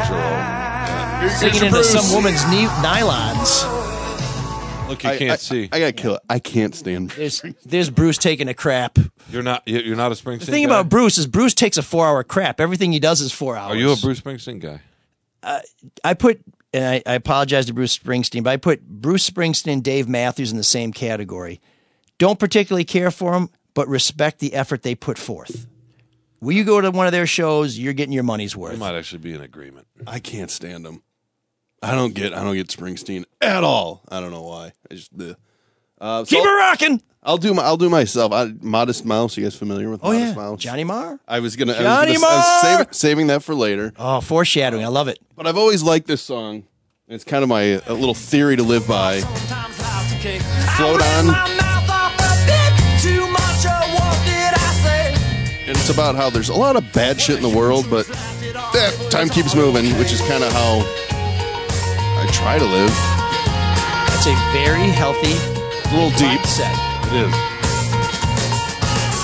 Jarreau. 0.00 1.30
singing 1.38 1.64
into 1.66 1.84
some 1.84 2.12
woman's 2.14 2.44
knee- 2.50 2.66
nylons. 2.82 3.64
Look, 4.88 5.02
you 5.02 5.10
I, 5.10 5.16
can't 5.18 5.30
I- 5.32 5.36
see. 5.36 5.68
I, 5.72 5.80
gotta 5.80 5.92
kill 5.92 6.14
it. 6.16 6.22
I 6.30 6.38
can't 6.38 6.74
stand. 6.74 7.10
There's, 7.10 7.42
there's 7.64 7.90
Bruce 7.90 8.18
taking 8.18 8.46
a 8.48 8.54
crap. 8.54 8.98
you're 9.30 9.42
not. 9.42 9.62
You're 9.66 9.96
not 9.96 10.12
a 10.12 10.14
Springsteen. 10.14 10.40
The 10.40 10.46
thing 10.52 10.66
guy? 10.66 10.74
about 10.74 10.88
Bruce 10.88 11.18
is 11.18 11.26
Bruce 11.26 11.54
takes 11.54 11.76
a 11.76 11.82
four-hour 11.82 12.22
crap. 12.24 12.60
Everything 12.60 12.92
he 12.92 13.00
does 13.00 13.20
is 13.20 13.32
four 13.32 13.56
hours. 13.56 13.72
Are 13.74 13.76
you 13.78 13.92
a 13.92 13.96
Bruce 13.96 14.20
Springsteen 14.20 14.60
guy? 14.60 14.80
Uh, 15.42 15.60
I 16.04 16.14
put, 16.14 16.40
and 16.72 16.84
I, 16.84 17.02
I 17.04 17.14
apologize 17.14 17.66
to 17.66 17.74
Bruce 17.74 17.96
Springsteen, 17.98 18.44
but 18.44 18.50
I 18.50 18.56
put 18.58 18.86
Bruce 18.86 19.28
Springsteen 19.28 19.72
and 19.72 19.82
Dave 19.84 20.08
Matthews 20.08 20.50
in 20.52 20.56
the 20.56 20.62
same 20.64 20.92
category. 20.92 21.60
Don't 22.18 22.38
particularly 22.38 22.84
care 22.84 23.10
for 23.10 23.32
them, 23.32 23.50
but 23.74 23.88
respect 23.88 24.38
the 24.38 24.54
effort 24.54 24.82
they 24.82 24.94
put 24.94 25.18
forth. 25.18 25.66
Will 26.40 26.52
you 26.52 26.64
go 26.64 26.80
to 26.80 26.90
one 26.90 27.06
of 27.06 27.12
their 27.12 27.26
shows? 27.26 27.78
You're 27.78 27.92
getting 27.92 28.12
your 28.12 28.22
money's 28.22 28.56
We 28.56 28.62
worth. 28.62 28.78
might 28.78 28.94
actually 28.94 29.18
be 29.18 29.34
in 29.34 29.40
agreement. 29.40 29.86
I 30.06 30.18
can't 30.20 30.50
stand 30.50 30.86
him. 30.86 31.02
I 31.82 31.94
don't 31.94 32.14
get. 32.14 32.32
I 32.34 32.42
don't 32.42 32.54
get 32.54 32.68
Springsteen 32.68 33.24
at 33.40 33.62
all. 33.64 34.02
I 34.08 34.20
don't 34.20 34.30
know 34.30 34.42
why. 34.42 34.72
I 34.90 34.94
just. 34.94 35.16
The, 35.16 35.36
uh, 36.00 36.24
so 36.24 36.36
Keep 36.36 36.44
it 36.44 36.48
I'll, 36.48 36.56
rocking. 36.56 37.02
I'll 37.22 37.36
do. 37.38 37.54
My, 37.54 37.62
I'll 37.62 37.76
do 37.76 37.88
myself. 37.90 38.32
I, 38.32 38.52
Modest 38.60 39.04
Mouse. 39.04 39.36
You 39.36 39.44
guys 39.44 39.54
familiar 39.56 39.90
with 39.90 40.00
Oh 40.02 40.12
Modest 40.12 40.34
yeah, 40.36 40.42
Mouse? 40.42 40.60
Johnny 40.60 40.84
Marr. 40.84 41.20
I 41.28 41.40
was 41.40 41.56
gonna. 41.56 41.74
I 41.74 41.82
Johnny 41.82 42.12
was, 42.12 42.20
gonna, 42.22 42.32
I 42.32 42.36
was 42.36 42.46
Marr! 42.46 42.78
saving, 42.78 42.92
saving 42.92 43.26
that 43.28 43.42
for 43.42 43.54
later. 43.54 43.92
Oh, 43.98 44.20
foreshadowing. 44.20 44.84
I 44.84 44.88
love 44.88 45.08
it. 45.08 45.18
But 45.34 45.46
I've 45.46 45.58
always 45.58 45.82
liked 45.82 46.06
this 46.06 46.22
song. 46.22 46.64
It's 47.08 47.24
kind 47.24 47.42
of 47.42 47.48
my 47.48 47.62
a 47.86 47.94
little 47.94 48.14
theory 48.14 48.56
to 48.56 48.62
live 48.62 48.86
by. 48.88 49.20
Float 49.20 51.02
on. 51.02 51.34
And 55.68 55.76
it's 55.76 55.90
about 55.90 56.14
how 56.14 56.30
there's 56.30 56.48
a 56.48 56.54
lot 56.54 56.76
of 56.76 56.92
bad 56.92 57.20
shit 57.20 57.36
in 57.36 57.42
the 57.42 57.48
world, 57.56 57.86
but 57.90 58.06
that 58.06 59.08
time 59.10 59.28
keeps 59.28 59.54
moving, 59.54 59.86
which 59.98 60.12
is 60.12 60.20
kind 60.22 60.44
of 60.44 60.52
how 60.52 60.82
I 62.26 62.30
try 62.32 62.58
to 62.58 62.64
live. 62.64 62.90
That's 64.08 64.26
a 64.26 64.34
very 64.52 64.90
healthy 64.90 65.32
a 65.32 65.94
little 65.94 66.10
deep. 66.18 66.44
set. 66.44 66.74
It 67.06 67.28
is. 67.28 67.34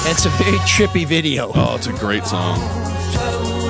And 0.05 0.13
it's 0.13 0.27
a 0.27 0.31
very 0.31 0.59
trippy 0.59 1.05
video. 1.05 1.51
Oh, 1.55 1.75
it's 1.75 1.89
a 1.89 1.93
great 1.93 2.25
song. 2.25 2.59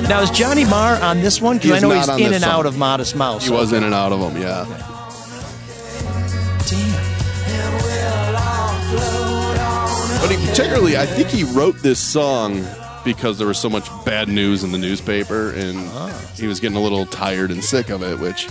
Now 0.03 0.21
is 0.21 0.29
Johnny 0.29 0.65
Marr 0.65 1.01
on 1.01 1.21
this 1.21 1.41
one? 1.41 1.57
Because 1.57 1.71
I 1.71 1.79
know 1.79 1.91
he's 1.91 2.07
in 2.09 2.33
and 2.33 2.43
song. 2.43 2.51
out 2.51 2.65
of 2.65 2.77
Modest 2.77 3.15
Mouse. 3.15 3.45
He 3.45 3.51
was 3.51 3.73
in 3.73 3.83
and 3.83 3.93
out 3.93 4.11
of 4.11 4.19
them, 4.19 4.41
yeah. 4.41 4.65
Damn. 6.67 7.13
But 10.21 10.31
he 10.31 10.47
particularly, 10.47 10.97
I 10.97 11.05
think 11.05 11.29
he 11.29 11.43
wrote 11.43 11.77
this 11.79 11.99
song 11.99 12.63
because 13.03 13.37
there 13.37 13.47
was 13.47 13.57
so 13.57 13.69
much 13.69 13.89
bad 14.05 14.27
news 14.27 14.63
in 14.63 14.71
the 14.71 14.77
newspaper, 14.77 15.51
and 15.51 15.77
ah. 15.79 16.31
he 16.35 16.47
was 16.47 16.59
getting 16.59 16.77
a 16.77 16.81
little 16.81 17.05
tired 17.05 17.51
and 17.51 17.63
sick 17.63 17.89
of 17.89 18.03
it. 18.03 18.19
Which, 18.19 18.47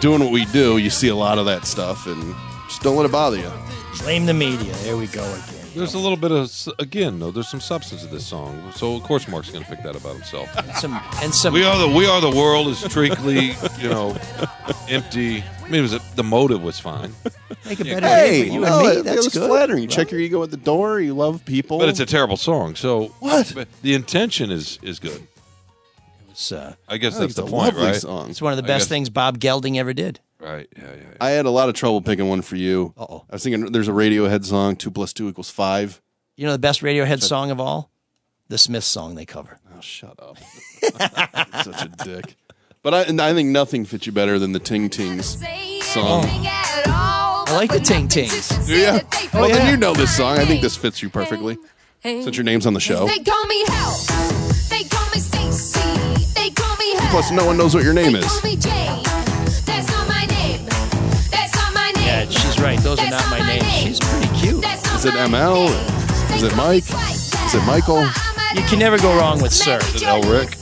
doing 0.00 0.20
what 0.20 0.32
we 0.32 0.44
do, 0.46 0.78
you 0.78 0.90
see 0.90 1.08
a 1.08 1.14
lot 1.14 1.38
of 1.38 1.46
that 1.46 1.66
stuff, 1.66 2.06
and 2.06 2.34
just 2.68 2.82
don't 2.82 2.96
let 2.96 3.06
it 3.06 3.12
bother 3.12 3.36
you. 3.38 3.50
Blame 4.02 4.26
the 4.26 4.34
media. 4.34 4.72
There 4.84 4.96
we 4.96 5.06
go 5.08 5.22
again. 5.24 5.56
There's 5.74 5.94
a 5.94 5.98
little 6.00 6.16
bit 6.16 6.32
of 6.32 6.50
again 6.80 7.20
though. 7.20 7.30
There's 7.30 7.48
some 7.48 7.60
substance 7.60 8.02
to 8.02 8.08
this 8.08 8.26
song, 8.26 8.72
so 8.74 8.96
of 8.96 9.04
course 9.04 9.28
Mark's 9.28 9.50
going 9.50 9.62
to 9.64 9.70
pick 9.70 9.82
that 9.84 9.94
about 9.94 10.14
himself. 10.14 10.48
Some 10.78 11.00
and 11.22 11.32
some. 11.32 11.54
We 11.54 11.62
are 11.64 11.78
the 11.78 11.86
we 11.96 12.06
are 12.08 12.20
the 12.20 12.30
world 12.30 12.66
is 12.68 12.80
treacly, 12.88 13.52
you 13.78 13.88
know, 13.88 14.16
empty. 14.88 15.42
I 15.64 15.68
mean, 15.68 15.74
it 15.78 15.82
was 15.82 15.98
the 16.16 16.24
motive 16.24 16.60
was 16.62 16.80
fine, 16.80 17.12
Make 17.64 17.78
a 17.80 17.84
better 17.84 18.06
Hey, 18.06 18.42
day 18.42 18.48
for 18.48 18.54
you 18.54 18.60
no, 18.60 18.78
and 18.80 18.88
me. 18.88 18.92
it, 19.00 19.04
That's 19.04 19.16
it 19.18 19.24
was 19.26 19.34
good. 19.34 19.48
flattering. 19.48 19.82
You 19.82 19.88
check 19.88 20.10
your 20.10 20.18
ego 20.20 20.42
at 20.42 20.50
the 20.50 20.56
door. 20.56 20.98
You 21.00 21.14
love 21.14 21.44
people, 21.44 21.78
but 21.78 21.88
it's 21.88 22.00
a 22.00 22.06
terrible 22.06 22.36
song. 22.36 22.74
So 22.74 23.14
What? 23.20 23.54
The 23.82 23.94
intention 23.94 24.50
is 24.50 24.78
is 24.82 24.98
good. 24.98 25.22
It's, 26.40 26.52
uh, 26.52 26.74
I 26.88 26.96
guess 26.96 27.16
I 27.16 27.18
think 27.18 27.28
that's 27.28 27.34
the 27.34 27.42
it's 27.42 27.50
a 27.50 27.52
point, 27.52 27.74
lovely 27.74 27.90
right? 27.90 28.00
song. 28.00 28.30
it's 28.30 28.40
one 28.40 28.54
of 28.54 28.56
the 28.56 28.64
I 28.64 28.66
best 28.66 28.84
guess- 28.84 28.88
things 28.88 29.10
Bob 29.10 29.38
Geldof 29.38 29.76
ever 29.76 29.92
did. 29.92 30.20
Right? 30.38 30.66
Yeah, 30.74 30.84
yeah. 30.84 30.94
yeah. 30.96 31.16
I 31.20 31.30
had 31.32 31.44
a 31.44 31.50
lot 31.50 31.68
of 31.68 31.74
trouble 31.74 32.00
picking 32.00 32.26
one 32.30 32.40
for 32.40 32.56
you. 32.56 32.94
Uh-oh. 32.96 33.26
I 33.28 33.34
was 33.34 33.42
thinking 33.42 33.72
there's 33.72 33.88
a 33.88 33.92
Radiohead 33.92 34.46
song, 34.46 34.74
two 34.76 34.90
plus 34.90 35.12
two 35.12 35.28
equals 35.28 35.50
five. 35.50 36.00
You 36.38 36.46
know 36.46 36.52
the 36.52 36.58
best 36.58 36.80
Radiohead 36.80 37.20
song 37.22 37.50
of 37.50 37.60
all? 37.60 37.90
The 38.48 38.56
Smiths 38.56 38.86
song 38.86 39.16
they 39.16 39.26
cover. 39.26 39.58
Oh, 39.76 39.82
shut 39.82 40.18
up! 40.18 40.38
Such 41.62 41.84
a 41.84 41.88
dick. 42.04 42.36
But 42.82 42.94
I, 42.94 43.02
and 43.02 43.20
I 43.20 43.34
think 43.34 43.50
nothing 43.50 43.84
fits 43.84 44.06
you 44.06 44.12
better 44.12 44.38
than 44.38 44.52
the 44.52 44.58
Ting 44.58 44.88
Tings 44.88 45.38
song. 45.84 46.24
I 46.24 47.50
like 47.52 47.70
the 47.70 47.80
Ting 47.80 48.08
Tings. 48.08 48.48
Do 48.66 48.74
you? 48.78 48.98
well, 49.34 49.46
yeah. 49.46 49.56
then 49.56 49.70
you 49.70 49.76
know 49.76 49.92
this 49.92 50.16
song. 50.16 50.38
I 50.38 50.46
think 50.46 50.62
this 50.62 50.74
fits 50.74 51.02
you 51.02 51.10
perfectly. 51.10 51.58
Since 52.02 52.34
your 52.38 52.44
name's 52.44 52.64
on 52.64 52.72
the 52.72 52.80
show. 52.80 53.06
They 53.06 53.18
call 53.18 53.44
me 53.44 53.62
Hell. 53.66 54.39
Plus, 57.10 57.32
no 57.32 57.44
one 57.44 57.56
knows 57.56 57.74
what 57.74 57.82
your 57.82 57.92
name 57.92 58.14
is. 58.14 58.24
Call 58.24 58.42
me 58.50 58.56
Jane. 58.56 59.02
That's 59.66 59.88
not 59.90 60.08
my 60.08 60.26
name. 60.26 60.64
That's 61.30 61.56
not 61.56 61.74
my 61.74 61.90
name. 61.96 62.06
Yeah, 62.06 62.24
she's 62.28 62.60
right. 62.60 62.78
Those 62.78 63.00
are 63.00 63.10
not 63.10 63.28
my 63.30 63.40
names. 63.44 63.66
She's 63.72 63.98
pretty 63.98 64.28
cute. 64.38 64.64
Is 64.64 65.04
it 65.04 65.14
ML? 65.14 65.68
Is 66.36 66.44
it 66.44 66.54
Mike? 66.56 66.84
Is 67.46 67.54
it 67.54 67.66
Michael? 67.66 68.02
You 68.54 68.62
can 68.68 68.78
never 68.78 68.96
go 68.96 69.16
wrong 69.18 69.42
with 69.42 69.52
Sir. 69.52 69.78
Is 69.78 70.02
it 70.02 70.08
Elrick? 70.08 70.54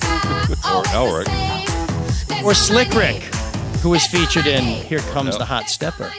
or 0.75 0.85
Elrick? 0.95 1.29
Or 2.43 2.55
Slick 2.55 2.95
Rick, 2.95 3.23
who 3.83 3.91
was 3.91 4.07
featured 4.07 4.47
in 4.47 4.65
Here 4.65 5.01
Comes 5.13 5.37
the 5.37 5.45
Hot 5.45 5.69
Stepper. 5.69 6.11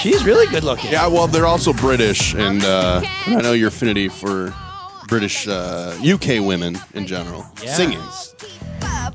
She's 0.00 0.24
really 0.24 0.46
good 0.48 0.64
looking. 0.64 0.90
Yeah, 0.90 1.06
well, 1.06 1.28
they're 1.28 1.46
also 1.46 1.72
British, 1.72 2.34
and 2.34 2.64
uh, 2.64 3.00
I 3.26 3.40
know 3.42 3.52
your 3.52 3.68
affinity 3.68 4.08
for 4.08 4.52
British 5.06 5.46
uh, 5.46 5.96
UK 6.04 6.44
women 6.44 6.78
in 6.94 7.06
general. 7.06 7.46
Yeah. 7.62 7.74
Singing. 7.74 8.00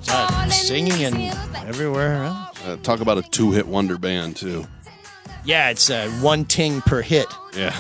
Uh, 0.08 0.50
singing 0.50 1.04
and 1.04 1.16
everywhere 1.68 2.24
else. 2.24 2.66
Uh, 2.66 2.78
talk 2.84 3.00
about 3.02 3.18
a 3.18 3.22
two 3.24 3.52
hit 3.52 3.68
wonder 3.68 3.98
band, 3.98 4.36
too. 4.36 4.66
Yeah, 5.46 5.70
it's 5.70 5.90
uh, 5.90 6.10
one 6.22 6.46
ting 6.46 6.82
per 6.82 7.02
hit. 7.02 7.28
Yeah. 7.56 7.78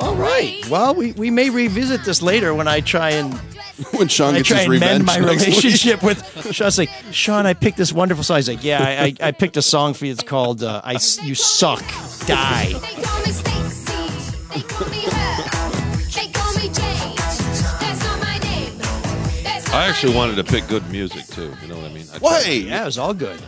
All 0.00 0.14
right. 0.14 0.64
Well, 0.70 0.94
we, 0.94 1.12
we 1.12 1.30
may 1.30 1.50
revisit 1.50 2.04
this 2.04 2.22
later 2.22 2.54
when 2.54 2.68
I 2.68 2.80
try 2.80 3.10
and 3.10 3.34
when 3.96 4.08
Shawn 4.08 4.34
I 4.34 4.38
gets 4.38 4.48
try 4.48 4.56
his 4.58 4.64
and 4.66 4.72
revenge 4.72 5.04
mend 5.04 5.06
my 5.06 5.18
next 5.18 5.46
week. 5.46 5.56
relationship 5.56 6.02
with 6.02 6.54
Shawn's 6.54 6.78
like, 6.78 6.90
Shawn, 7.10 7.46
I 7.46 7.54
picked 7.54 7.76
this 7.78 7.92
wonderful 7.92 8.22
song. 8.24 8.36
He's 8.36 8.48
like, 8.48 8.62
Yeah, 8.64 8.82
I, 8.82 9.04
I, 9.04 9.28
I 9.28 9.32
picked 9.32 9.56
a 9.56 9.62
song 9.62 9.94
for 9.94 10.06
you. 10.06 10.12
It's 10.12 10.22
called 10.22 10.62
uh, 10.62 10.80
"I 10.84 10.92
You 11.22 11.34
Suck, 11.34 11.82
Die." 12.26 12.74
I 19.70 19.86
actually 19.88 20.14
wanted 20.14 20.36
to 20.36 20.44
pick 20.44 20.66
good 20.66 20.88
music 20.90 21.26
too. 21.26 21.54
You 21.62 21.68
know 21.68 21.76
what 21.76 21.90
I 21.90 21.94
mean? 21.94 22.06
I 22.12 22.18
Why? 22.18 22.40
Yeah, 22.46 22.82
it 22.82 22.86
was 22.86 22.98
all 22.98 23.14
good. 23.14 23.40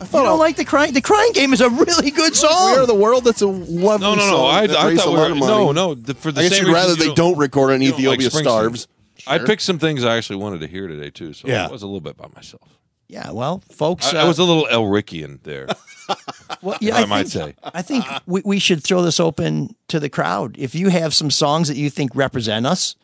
I 0.00 0.04
You 0.04 0.10
don't 0.10 0.38
like 0.38 0.56
the 0.56 0.64
crying? 0.64 0.92
The 0.92 1.00
crying 1.00 1.32
game 1.32 1.52
is 1.52 1.60
a 1.60 1.70
really 1.70 2.10
good 2.10 2.34
song. 2.34 2.72
We 2.72 2.78
Are 2.78 2.86
the 2.86 2.94
World. 2.94 3.24
That's 3.24 3.40
a 3.40 3.46
lovely 3.46 4.06
No, 4.06 4.14
no, 4.14 4.20
no. 4.20 4.30
song 4.30 4.50
I, 4.54 4.66
that 4.66 4.76
I 4.76 4.88
raised 4.88 5.00
thought 5.02 5.08
a 5.08 5.10
we 5.12 5.16
lot 5.16 5.26
were 5.26 5.32
of 5.32 5.38
money. 5.38 5.52
no, 5.52 5.72
no. 5.72 5.94
The, 5.94 6.14
for 6.14 6.30
the 6.32 6.40
I 6.40 6.44
guess 6.44 6.58
same 6.58 6.66
you'd 6.66 6.72
rather 6.72 6.88
reason 6.92 6.98
they 7.00 7.06
you 7.10 7.14
don't 7.14 7.38
record 7.38 7.72
on 7.72 7.80
you 7.80 7.90
don't 7.92 8.04
like 8.04 8.20
Ethiopia 8.20 8.28
Springsteen. 8.28 8.42
Starves. 8.42 8.88
I 9.26 9.38
Sure. 9.38 9.46
picked 9.46 9.62
some 9.62 9.78
things 9.78 10.04
I 10.04 10.16
actually 10.16 10.36
wanted 10.36 10.60
to 10.60 10.66
hear 10.66 10.88
today 10.88 11.10
too, 11.10 11.32
so 11.32 11.48
Yeah. 11.48 11.66
I 11.66 11.70
was 11.70 11.82
a 11.82 11.86
little 11.86 12.00
bit 12.00 12.16
by 12.16 12.26
myself. 12.34 12.78
Yeah, 13.08 13.30
well, 13.30 13.62
folks, 13.70 14.12
I, 14.12 14.18
uh, 14.18 14.24
I 14.24 14.28
was 14.28 14.38
a 14.38 14.44
little 14.44 14.66
Elrickian 14.66 15.42
there. 15.42 15.68
well, 16.62 16.78
yeah, 16.80 16.96
I 16.96 17.02
I, 17.02 17.04
might 17.04 17.28
think, 17.28 17.54
say. 17.54 17.70
I 17.74 17.82
think 17.82 18.04
we, 18.26 18.42
we 18.44 18.58
should 18.58 18.82
throw 18.82 19.02
this 19.02 19.20
open 19.20 19.74
to 19.88 20.00
the 20.00 20.08
crowd. 20.08 20.56
If 20.58 20.74
you 20.74 20.88
have 20.88 21.14
some 21.14 21.30
songs 21.30 21.68
that 21.68 21.76
you 21.76 21.90
think 21.90 22.14
represent 22.14 22.66
us, 22.66 22.96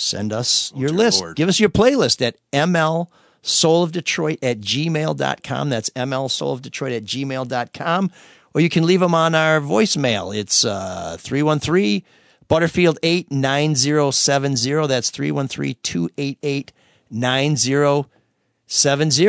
send 0.00 0.32
us 0.32 0.72
your 0.74 0.90
list. 0.90 1.20
Lord. 1.20 1.36
Give 1.36 1.48
us 1.48 1.60
your 1.60 1.68
playlist 1.68 2.26
at 2.26 2.36
ML 2.52 3.08
Soul 3.42 3.82
of 3.82 3.92
Detroit 3.92 4.38
at 4.42 4.60
gmail.com. 4.60 5.68
That's 5.68 5.90
ML 5.90 6.30
Soul 6.30 6.52
of 6.52 6.62
Detroit 6.62 6.92
at 6.92 7.04
gmail.com. 7.04 8.10
Or 8.52 8.60
you 8.60 8.68
can 8.68 8.84
leave 8.84 9.00
them 9.00 9.14
on 9.14 9.34
our 9.34 9.60
voicemail. 9.60 10.36
It's 10.36 10.64
uh, 10.64 11.16
313 11.20 12.02
Butterfield 12.48 12.98
8 13.02 13.30
9070. 13.30 14.86
That's 14.88 15.10
313 15.10 15.76
288 15.82 16.72
9070. 17.10 19.26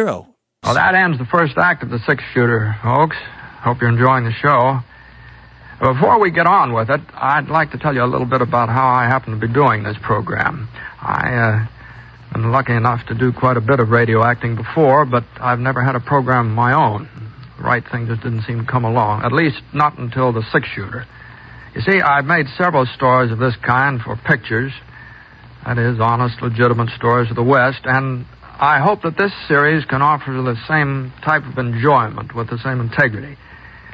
Well, 0.64 0.76
that 0.76 0.96
ends 0.96 1.18
the 1.18 1.26
first 1.26 1.58
act 1.58 1.84
of 1.84 1.90
the 1.90 2.00
six 2.08 2.24
shooter, 2.34 2.76
folks. 2.84 3.18
Hope 3.62 3.82
you're 3.82 3.90
enjoying 3.90 4.26
the 4.26 4.34
show. 4.34 4.80
Before 5.82 6.20
we 6.20 6.30
get 6.30 6.46
on 6.46 6.74
with 6.74 6.92
it, 6.92 7.02
I'd 7.16 7.50
like 7.50 7.72
to 7.72 7.80
tell 7.80 7.96
you 7.96 8.04
a 8.04 8.06
little 8.06 8.28
bit 8.28 8.44
about 8.44 8.70
how 8.70 8.88
I 8.88 9.06
happen 9.06 9.34
to 9.34 9.40
be 9.40 9.52
doing 9.52 9.82
this 9.82 9.98
program. 10.04 10.70
I, 11.02 11.34
uh, 11.34 12.34
been 12.34 12.52
lucky 12.52 12.74
enough 12.74 13.04
to 13.08 13.16
do 13.16 13.34
quite 13.34 13.58
a 13.58 13.62
bit 13.62 13.80
of 13.80 13.90
radio 13.90 14.24
acting 14.24 14.56
before, 14.56 15.06
but 15.06 15.24
I've 15.40 15.58
never 15.58 15.84
had 15.84 15.96
a 15.96 16.00
program 16.00 16.52
of 16.52 16.54
my 16.54 16.72
own. 16.72 17.10
The 17.58 17.64
right 17.64 17.84
thing 17.92 18.06
just 18.06 18.22
didn't 18.22 18.44
seem 18.44 18.64
to 18.64 18.72
come 18.72 18.86
along, 18.86 19.24
at 19.24 19.34
least 19.34 19.58
not 19.74 19.98
until 19.98 20.32
the 20.32 20.44
six 20.54 20.68
shooter. 20.68 21.08
You 21.74 21.82
see, 21.82 22.00
I've 22.00 22.26
made 22.26 22.46
several 22.60 22.86
stories 22.86 23.32
of 23.32 23.40
this 23.40 23.56
kind 23.66 24.00
for 24.02 24.16
pictures. 24.16 24.72
That 25.66 25.80
is, 25.80 26.00
honest, 26.00 26.44
legitimate 26.44 26.90
stories 26.96 27.32
of 27.32 27.36
the 27.36 27.44
West, 27.44 27.82
and 27.86 28.28
I 28.44 28.80
hope 28.80 29.02
that 29.02 29.18
this 29.18 29.32
series 29.48 29.84
can 29.86 30.04
offer 30.04 30.32
the 30.32 30.62
same 30.70 31.12
type 31.26 31.42
of 31.44 31.58
enjoyment 31.58 32.36
with 32.36 32.52
the 32.52 32.60
same 32.60 32.82
integrity. 32.82 33.36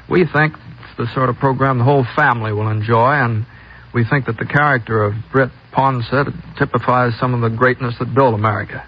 We 0.10 0.26
think 0.26 0.54
the 0.98 1.08
sort 1.14 1.30
of 1.30 1.38
program 1.38 1.78
the 1.78 1.84
whole 1.84 2.06
family 2.16 2.52
will 2.52 2.70
enjoy, 2.70 3.14
and 3.14 3.46
we 3.94 4.04
think 4.04 4.26
that 4.26 4.38
the 4.38 4.46
character 4.46 5.04
of 5.04 5.14
Britt 5.32 5.52
Ponsett 5.72 6.58
typifies 6.58 7.14
some 7.20 7.34
of 7.34 7.42
the 7.42 7.56
greatness 7.56 7.96
that 8.00 8.14
built 8.14 8.34
America. 8.34 8.86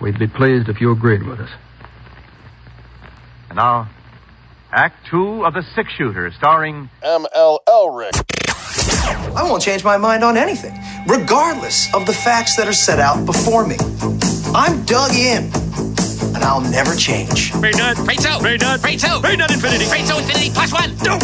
We'd 0.00 0.18
be 0.18 0.26
pleased 0.28 0.68
if 0.68 0.80
you 0.80 0.92
agreed 0.92 1.22
with 1.22 1.40
us. 1.40 1.50
And 3.48 3.56
now, 3.56 3.90
Act 4.72 5.06
Two 5.10 5.44
of 5.44 5.54
The 5.54 5.62
Six 5.74 5.92
Shooter, 5.92 6.30
starring 6.38 6.88
M.L. 7.02 7.60
Elrick. 7.68 8.14
I 9.34 9.42
won't 9.42 9.62
change 9.62 9.82
my 9.82 9.96
mind 9.96 10.22
on 10.22 10.36
anything, 10.36 10.78
regardless 11.06 11.92
of 11.94 12.06
the 12.06 12.12
facts 12.12 12.56
that 12.56 12.68
are 12.68 12.72
set 12.72 12.98
out 12.98 13.26
before 13.26 13.66
me. 13.66 13.76
I'm 14.54 14.84
dug 14.84 15.12
in, 15.12 15.50
and 16.40 16.48
I'll 16.48 16.60
never 16.62 16.96
change. 16.96 17.52
Brain 17.52 17.74
nut. 17.76 17.96
Brain 17.96 18.16
two. 18.16 18.38
Brain 18.40 18.58
nut. 18.58 18.80
Brain 18.80 18.98
two. 18.98 19.20
Brain 19.20 19.38
nut 19.38 19.50
infinity. 19.50 19.86
Brain 19.88 20.06
two 20.06 20.16
infinity 20.16 20.50
plus 20.50 20.72
one. 20.72 20.96
No. 20.98 21.18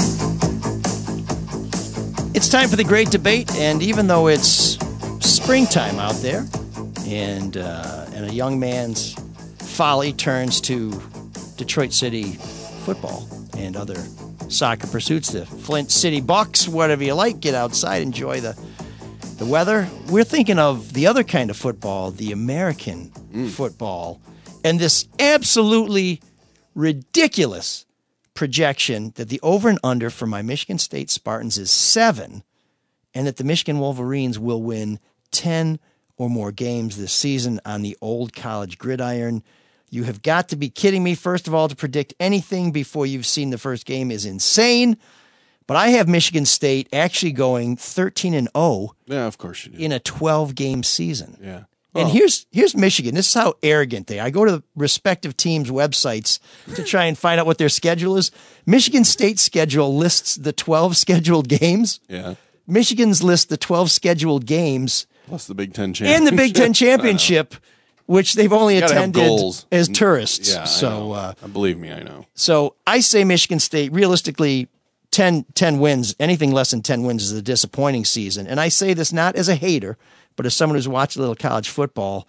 It's 2.35 2.51
time 2.51 2.69
for 2.69 2.77
the 2.77 2.85
great 2.85 3.11
debate, 3.11 3.51
and 3.57 3.83
even 3.83 4.09
though 4.09 4.29
it's 4.29 4.77
springtime 5.21 5.99
out 5.99 6.17
there, 6.17 6.45
and 7.07 7.57
uh, 7.57 8.07
and 8.13 8.27
a 8.27 8.33
young 8.33 8.61
man's 8.61 9.15
folly 9.59 10.13
turns 10.13 10.61
to 10.63 11.01
Detroit 11.57 11.95
City 11.95 12.33
football 12.85 13.27
and 13.57 13.75
other 13.75 13.97
soccer 14.49 14.87
pursuits, 14.87 15.33
the 15.33 15.47
Flint 15.47 15.91
City 15.91 16.21
Bucks, 16.21 16.69
whatever 16.69 17.03
you 17.03 17.15
like, 17.15 17.41
get 17.41 17.55
outside, 17.55 18.03
enjoy 18.03 18.41
the 18.41 18.55
the 19.39 19.47
weather. 19.47 19.89
We're 20.11 20.25
thinking 20.25 20.59
of 20.59 20.93
the 20.93 21.07
other 21.07 21.25
kind 21.25 21.49
of 21.49 21.57
football, 21.57 22.11
the 22.11 22.33
American 22.33 23.11
football, 23.49 24.21
and 24.67 24.81
this 24.81 25.07
absolutely 25.19 26.21
ridiculous 26.75 27.87
projection 28.35 29.13
that 29.17 29.29
the 29.29 29.41
over 29.43 29.69
and 29.69 29.79
under 29.83 30.11
for 30.11 30.27
my 30.27 30.43
Michigan 30.43 30.79
State 30.79 31.11
Spartans 31.11 31.59
is 31.59 31.71
seven, 31.71 32.43
and 33.15 33.27
that 33.27 33.37
the 33.37 33.45
Michigan 33.45 33.79
Wolverines 33.79 34.39
will 34.39 34.63
win 34.63 34.99
10 35.31 35.79
or 36.17 36.29
more 36.31 36.53
games 36.53 36.97
this 36.97 37.13
season 37.13 37.61
on 37.65 37.83
the 37.83 37.97
old 38.01 38.35
college 38.35 38.79
gridiron. 38.79 39.43
You 39.91 40.05
have 40.05 40.23
got 40.23 40.49
to 40.51 40.57
be 40.57 40.69
kidding 40.69 41.03
me. 41.03 41.15
First 41.15 41.47
of 41.47 41.55
all, 41.55 41.69
to 41.69 41.77
predict 41.77 42.15
anything 42.21 42.73
before 42.73 43.07
you've 43.07 43.27
seen 43.27 43.51
the 43.51 43.59
first 43.59 43.87
game 43.87 44.11
is 44.11 44.27
insane. 44.27 44.97
But 45.67 45.77
I 45.77 45.89
have 45.89 46.09
Michigan 46.09 46.45
State 46.45 46.89
actually 46.93 47.33
going 47.33 47.77
13 47.77 48.35
and 48.35 48.49
0 48.57 48.95
Yeah, 49.07 49.27
of 49.27 49.39
course 49.39 49.65
you 49.67 49.73
do. 49.73 49.79
in 49.79 49.93
a 49.93 49.99
12 49.99 50.55
game 50.55 50.83
season. 50.83 51.39
Yeah. 51.43 51.65
And 51.97 52.09
Oh. 52.09 52.13
here's 52.13 52.47
here's 52.53 52.75
Michigan. 52.77 53.15
This 53.15 53.29
is 53.29 53.35
how 53.35 53.55
arrogant 53.63 54.07
they. 54.07 54.19
are. 54.21 54.27
I 54.27 54.31
go 54.31 54.45
to 54.45 54.53
the 54.53 54.63
respective 54.75 55.37
teams' 55.37 55.71
websites 55.71 56.39
to 56.75 56.83
try 56.85 57.05
and 57.07 57.17
find 57.19 57.41
out 57.41 57.47
what 57.47 57.59
their 57.59 57.69
schedule 57.69 58.17
is. 58.17 58.31
Michigan 58.67 59.05
State's 59.05 59.43
schedule 59.43 59.97
lists 59.97 60.37
the 60.37 60.53
12 60.53 60.97
scheduled 60.97 61.49
games. 61.49 62.01
Yeah. 62.09 62.35
Michigan's 62.67 63.23
list 63.23 63.49
the 63.49 63.57
12 63.57 63.91
scheduled 63.91 64.45
games 64.47 65.07
Plus 65.29 65.47
the 65.47 65.55
Big 65.55 65.73
Ten 65.73 65.93
championship. 65.95 66.19
and 66.19 66.27
the 66.27 66.37
Big 66.43 66.55
Ten 66.55 66.73
championship, 66.73 67.55
which 68.07 68.35
they've 68.35 68.53
only 68.53 68.79
gotta 68.81 68.95
have 68.95 69.03
attended 69.03 69.15
goals. 69.29 69.67
as 69.73 69.89
tourists. 69.89 70.53
Yeah, 70.53 70.63
I 70.63 70.65
so 70.67 70.89
know. 70.91 71.13
uh, 71.13 71.33
believe 71.53 71.79
me, 71.79 71.91
I 71.93 72.03
know. 72.03 72.27
so 72.35 72.75
I 72.87 73.01
say 73.01 73.25
Michigan 73.25 73.59
State, 73.61 73.93
realistically, 73.93 74.69
10, 75.13 75.45
10 75.55 75.79
wins, 75.79 76.15
anything 76.21 76.51
less 76.53 76.71
than 76.73 76.83
10 76.83 77.03
wins 77.05 77.23
is 77.25 77.33
a 77.33 77.41
disappointing 77.43 78.05
season. 78.05 78.47
And 78.47 78.61
I 78.61 78.69
say 78.69 78.93
this 78.95 79.13
not 79.13 79.35
as 79.37 79.49
a 79.49 79.55
hater, 79.55 79.97
but 80.37 80.47
as 80.47 80.55
someone 80.55 80.77
who's 80.77 80.89
watched 80.89 81.17
a 81.17 81.21
little 81.21 81.35
college 81.35 81.69
football. 81.69 82.29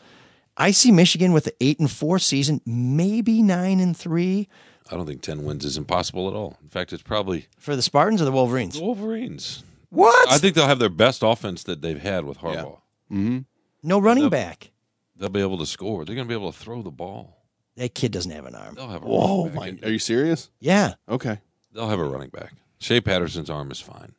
I 0.60 0.72
see 0.72 0.92
Michigan 0.92 1.34
with 1.34 1.46
an 1.46 1.54
8 1.62 1.80
and 1.82 1.92
4 1.92 2.18
season, 2.18 2.62
maybe 2.66 3.44
9 3.44 3.80
and 3.80 3.96
3 3.96 4.48
I 4.92 4.96
don't 4.96 5.06
think 5.06 5.22
10 5.22 5.44
wins 5.44 5.66
is 5.66 5.78
impossible 5.78 6.28
at 6.28 6.34
all. 6.34 6.58
In 6.62 6.70
fact, 6.70 6.94
it's 6.94 7.04
probably 7.04 7.48
for 7.60 7.76
the 7.76 7.82
Spartans 7.82 8.22
or 8.22 8.26
the 8.26 8.32
Wolverines. 8.32 8.76
the 8.76 8.84
Wolverines. 8.84 9.64
What? 9.90 10.30
I 10.32 10.38
think 10.38 10.56
they'll 10.56 10.68
have 10.68 10.80
their 10.80 10.90
best 10.90 11.24
offense 11.24 11.64
that 11.64 11.82
they've 11.82 12.02
had 12.02 12.26
with 12.26 12.40
Harbaugh. 12.40 12.80
Mm-hmm. 13.12 13.40
No 13.84 14.00
running 14.00 14.30
back. 14.30 14.72
They'll 15.16 15.30
be 15.30 15.42
able 15.42 15.58
to 15.60 15.66
score. 15.66 16.06
They're 16.06 16.16
going 16.16 16.28
to 16.28 16.30
be 16.30 16.40
able 16.40 16.52
to 16.52 16.58
throw 16.58 16.82
the 16.82 16.92
ball. 16.92 17.38
That 17.76 17.96
kid 17.96 18.12
doesn't 18.12 18.32
have 18.32 18.46
an 18.46 18.56
arm. 18.56 18.76
They'll 18.76 18.90
have 18.90 19.04
a 19.04 19.06
Whoa, 19.06 19.48
running 19.50 19.76
back. 19.76 19.82
my, 19.84 19.88
are 19.88 19.92
you 19.92 20.00
serious? 20.00 20.50
Yeah. 20.60 20.96
Okay. 21.08 21.40
They'll 21.74 21.90
have 21.90 22.00
a 22.00 22.04
running 22.04 22.30
back. 22.30 22.54
Shea 22.80 23.02
Patterson's 23.02 23.50
arm 23.50 23.72
is 23.72 23.80
fine. 23.80 24.14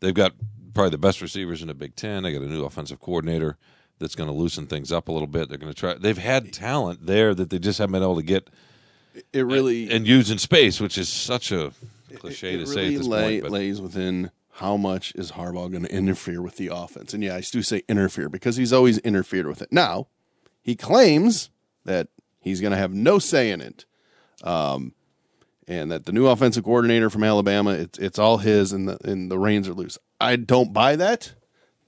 They've 0.00 0.14
got 0.14 0.32
probably 0.76 0.90
the 0.90 0.98
best 0.98 1.20
receivers 1.20 1.62
in 1.62 1.68
the 1.68 1.74
Big 1.74 1.96
Ten. 1.96 2.22
They 2.22 2.32
got 2.32 2.42
a 2.42 2.46
new 2.46 2.64
offensive 2.64 3.00
coordinator 3.00 3.56
that's 3.98 4.14
going 4.14 4.28
to 4.28 4.34
loosen 4.34 4.66
things 4.66 4.92
up 4.92 5.08
a 5.08 5.12
little 5.12 5.26
bit. 5.26 5.48
They're 5.48 5.58
going 5.58 5.72
to 5.72 5.78
try. 5.78 5.94
They've 5.94 6.16
had 6.16 6.52
talent 6.52 7.06
there 7.06 7.34
that 7.34 7.50
they 7.50 7.58
just 7.58 7.78
haven't 7.78 7.94
been 7.94 8.02
able 8.02 8.16
to 8.16 8.22
get 8.22 8.50
It 9.32 9.46
really 9.46 9.90
and 9.90 10.06
use 10.06 10.30
in 10.30 10.38
space, 10.38 10.78
which 10.78 10.98
is 10.98 11.08
such 11.08 11.50
a 11.50 11.72
cliche 12.16 12.54
it 12.54 12.58
to 12.58 12.66
say 12.66 12.74
really 12.76 12.94
at 12.94 12.98
this 12.98 13.06
lay, 13.08 13.22
point. 13.22 13.42
But 13.44 13.52
lays 13.52 13.80
within 13.80 14.30
how 14.52 14.76
much 14.76 15.14
is 15.16 15.32
Harbaugh 15.32 15.70
going 15.70 15.84
to 15.84 15.92
interfere 15.92 16.42
with 16.42 16.56
the 16.56 16.68
offense. 16.72 17.12
And 17.14 17.24
yeah, 17.24 17.34
I 17.34 17.40
do 17.40 17.62
say 17.62 17.82
interfere 17.88 18.28
because 18.28 18.56
he's 18.56 18.72
always 18.72 18.98
interfered 18.98 19.46
with 19.46 19.62
it. 19.62 19.72
Now, 19.72 20.08
he 20.62 20.76
claims 20.76 21.50
that 21.84 22.08
he's 22.40 22.60
going 22.60 22.72
to 22.72 22.76
have 22.76 22.92
no 22.92 23.18
say 23.18 23.50
in 23.50 23.60
it. 23.60 23.86
Um, 24.42 24.92
and 25.68 25.90
that 25.90 26.06
the 26.06 26.12
new 26.12 26.26
offensive 26.26 26.64
coordinator 26.64 27.10
from 27.10 27.24
Alabama, 27.24 27.70
it's 27.70 27.98
it's 27.98 28.18
all 28.18 28.38
his, 28.38 28.72
and 28.72 28.88
the 28.88 28.98
and 29.04 29.30
the 29.30 29.38
reins 29.38 29.68
are 29.68 29.74
loose. 29.74 29.98
I 30.20 30.36
don't 30.36 30.72
buy 30.72 30.96
that. 30.96 31.34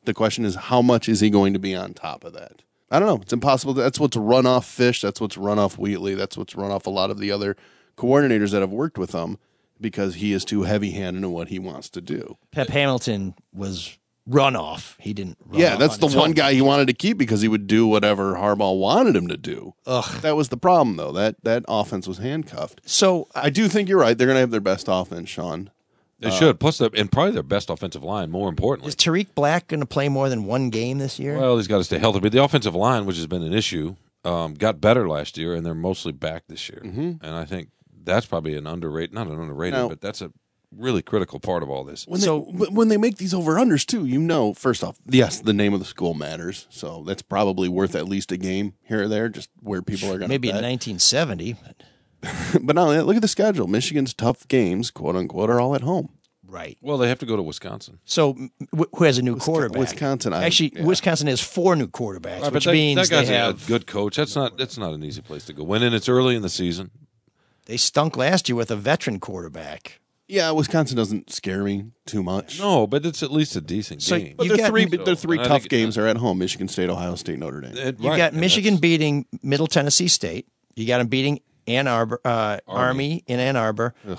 The 0.05 0.15
question 0.15 0.45
is, 0.45 0.55
how 0.55 0.83
much 0.83 1.09
is 1.09 1.21
he 1.21 1.31
going 1.31 1.53
to 1.53 1.59
be 1.59 1.75
on 1.75 1.95
top 1.95 2.25
of 2.25 2.33
that? 2.33 2.63
I 2.91 2.99
don't 2.99 3.09
know. 3.09 3.21
It's 3.21 3.33
impossible. 3.33 3.75
That's 3.75 4.01
what's 4.01 4.17
run 4.17 4.47
off 4.47 4.67
Fisch. 4.67 5.03
That's 5.03 5.21
what's 5.21 5.37
run 5.37 5.59
off 5.59 5.79
Wheatley. 5.79 6.15
That's 6.15 6.37
what's 6.37 6.57
run 6.57 6.71
off 6.71 6.87
a 6.87 6.91
lot 6.91 7.11
of 7.11 7.19
the 7.19 7.31
other 7.31 7.57
coordinators 7.97 8.53
that 8.53 8.63
have 8.63 8.73
worked 8.73 8.97
with 8.97 9.13
him 9.13 9.39
because 9.81 10.17
he 10.17 10.33
is 10.33 10.45
too 10.45 10.63
heavy 10.63 10.93
handed 10.93 11.23
in 11.23 11.33
what 11.33 11.49
he 11.49 11.59
wants 11.59 11.91
to 11.91 12.01
do. 12.01 12.39
Pep 12.53 12.69
Hamilton 12.69 13.35
was 13.53 13.99
runoff. 14.29 14.95
He 14.99 15.13
didn't 15.15 15.39
run 15.47 15.61
yeah, 15.61 15.77
that's 15.77 15.95
on 16.03 16.11
the 16.11 16.17
one 16.19 16.29
own. 16.31 16.35
guy 16.35 16.53
he 16.55 16.61
wanted 16.61 16.87
to 16.89 16.93
keep 16.93 17.19
because 17.19 17.41
he 17.41 17.49
would 17.49 17.67
do 17.67 17.87
whatever 17.87 18.35
Harbaugh 18.35 18.79
wanted 18.79 19.17
him 19.17 19.29
to 19.29 19.37
do. 19.37 19.75
Ugh. 19.87 20.21
That 20.23 20.37
was 20.37 20.49
the 20.51 20.57
problem, 20.57 20.97
though. 20.97 21.13
That 21.13 21.37
that 21.45 21.65
offense 21.69 22.07
was 22.07 22.19
handcuffed. 22.19 22.81
So 22.85 23.29
I 23.35 23.51
do 23.51 23.69
think 23.69 23.89
you're 23.89 23.99
right. 23.99 24.17
They're 24.17 24.27
going 24.27 24.37
to 24.37 24.41
have 24.41 24.51
their 24.51 24.61
best 24.61 24.87
offense, 24.89 25.29
Shawn. 25.29 25.71
they 26.21 26.29
Uh, 26.29 26.33
should. 26.33 26.61
Plus, 26.61 26.79
the, 26.79 26.91
and 26.95 27.11
probably 27.11 27.33
their 27.33 27.43
best 27.43 27.71
offensive 27.71 28.03
line. 28.03 28.31
More 28.31 28.49
importantly, 28.49 28.89
Is 28.89 28.97
Tarik 28.97 29.35
Black 29.35 29.69
going 29.69 29.81
to 29.81 29.87
play 29.87 30.09
more 30.09 30.29
than 30.29 30.45
one 30.45 30.71
game 30.71 30.99
this 30.99 31.19
year? 31.19 31.39
Well, 31.39 31.57
he's 31.57 31.69
got 31.69 31.79
to 31.79 31.85
stay 31.85 31.99
healthy. 31.99 32.21
But 32.21 32.33
the 32.33 32.43
offensive 32.43 32.75
line, 32.75 33.07
which 33.07 33.17
has 33.17 33.27
been 33.27 33.43
an 33.43 33.55
issue, 33.55 33.97
um, 34.25 34.55
got 34.55 34.81
better 34.81 35.09
last 35.09 35.39
year, 35.39 35.55
and 35.55 35.65
they're 35.65 35.75
mostly 35.75 36.13
back 36.13 36.45
this 36.49 36.69
year. 36.69 36.83
Mhm. 36.85 37.23
And 37.23 37.35
I 37.35 37.45
think 37.45 37.69
that's 38.05 38.27
probably 38.27 38.57
an 38.57 38.67
underrated, 38.67 39.15
not 39.15 39.27
an 39.29 39.39
underrated, 39.41 39.79
Now- 39.79 39.89
but 39.89 40.01
that's 40.01 40.21
a 40.21 40.33
really 40.77 41.03
critical 41.03 41.41
part 41.41 41.63
of 41.63 41.71
all 41.71 41.85
this. 41.85 42.07
When 42.07 42.21
they, 42.21 42.27
when 42.29 42.89
they 42.89 42.97
make 42.97 43.17
these 43.17 43.35
over 43.35 43.55
unders 43.55 43.85
too, 43.87 44.05
you 44.05 44.19
know, 44.19 44.55
first 44.55 44.85
off, 44.85 44.99
yes, 45.07 45.41
the 45.41 45.53
name 45.53 45.73
of 45.75 45.81
the 45.81 45.87
school 45.87 46.15
matters, 46.15 46.67
so 46.71 47.05
that's 47.07 47.23
probably 47.23 47.69
worth 47.69 47.95
at 47.95 48.09
least 48.09 48.33
a 48.33 48.37
game 48.37 48.75
here 48.85 49.03
or 49.05 49.09
there, 49.09 49.29
just 49.29 49.51
where 49.61 49.83
people 49.83 50.09
are 50.09 50.19
going 50.19 50.23
to 50.23 50.29
Maybe 50.29 50.49
in 50.49 50.57
1970. 50.57 51.55
But 51.55 51.83
but 52.63 52.75
not 52.75 52.83
only 52.85 52.97
that, 52.97 53.07
look 53.07 53.17
at 53.17 53.23
the 53.23 53.29
schedule. 53.29 53.67
Michigan's 53.67 54.13
tough 54.15 54.47
games, 54.49 54.91
quote 54.91 55.17
unquote, 55.17 55.51
are 55.51 55.61
all 55.61 55.75
at 55.75 55.83
home. 55.83 56.11
Right. 56.51 56.79
Well, 56.81 56.97
they 56.97 57.09
have 57.11 57.19
to 57.19 57.27
go 57.27 57.37
to 57.37 57.43
Wisconsin. 57.43 57.99
So 58.07 58.31
m- 58.31 58.51
who 58.95 59.05
has 59.05 59.19
a 59.19 59.23
new 59.23 59.37
quarterback? 59.37 59.79
Wisconsin, 59.79 60.33
I- 60.33 60.45
Actually, 60.45 60.73
yeah. 60.77 60.85
Wisconsin 60.85 61.27
has 61.27 61.41
four 61.43 61.77
new 61.77 61.87
quarterbacks, 61.89 62.41
Right, 62.41 62.53
which 62.53 62.65
that, 62.65 62.73
means 62.73 62.97
that 62.97 63.15
guy's 63.15 63.29
they 63.29 63.35
have 63.35 63.63
a 63.65 63.67
good 63.69 63.87
coach. 63.87 64.17
That's 64.17 64.35
not 64.35 64.57
that's 64.57 64.79
not 64.79 64.95
an 64.95 65.05
easy 65.05 65.21
place 65.21 65.45
to 65.47 65.53
go. 65.53 65.63
When 65.63 65.83
and 65.83 65.95
it's 65.95 66.09
early 66.09 66.35
in 66.37 66.43
the 66.43 66.49
season. 66.49 66.91
they 67.67 67.77
stunk 67.77 68.17
last 68.17 68.49
year 68.49 68.57
with 68.57 68.71
a 68.71 68.77
veteran 68.77 69.21
quarterback. 69.21 70.01
Yeah, 70.29 70.51
Wisconsin 70.51 70.95
doesn't 70.97 71.33
scare 71.33 71.65
me 71.65 71.87
too 72.05 72.23
much. 72.23 72.59
No, 72.61 72.87
but 72.87 73.07
it's 73.07 73.23
at 73.23 73.33
least 73.33 73.57
a 73.57 73.63
decent 73.63 74.03
So 74.03 74.19
game. 74.19 74.35
But 74.37 74.45
You 74.45 74.49
their 74.51 74.59
got- 74.59 74.69
three, 74.69 74.85
but 74.85 75.05
their 75.07 75.15
three 75.17 75.39
I 75.41 75.45
tough 75.45 75.63
think- 75.63 75.71
games 75.71 75.97
are 75.97 76.07
at 76.07 76.19
home: 76.19 76.39
Michigan 76.39 76.69
State, 76.69 76.91
Ohio 76.91 77.15
State, 77.15 77.39
Notre 77.39 77.63
Dame. 77.63 77.77
It- 77.77 77.99
You 77.99 78.11
right, 78.11 78.17
got 78.19 78.33
and 78.33 78.41
Michigan 78.41 78.75
that's- 78.75 78.81
beating 78.83 79.25
Middle 79.43 79.67
Tennessee 79.67 80.09
State. 80.09 80.47
You 80.77 80.87
got 80.87 80.99
them 80.99 81.07
beating 81.09 81.41
Ann 81.67 81.89
Arbor, 81.89 82.21
uh, 82.25 82.59
Army. 82.67 83.25
in 83.27 83.41
Ann 83.41 83.57
Arbor. 83.57 83.95
What 84.05 84.19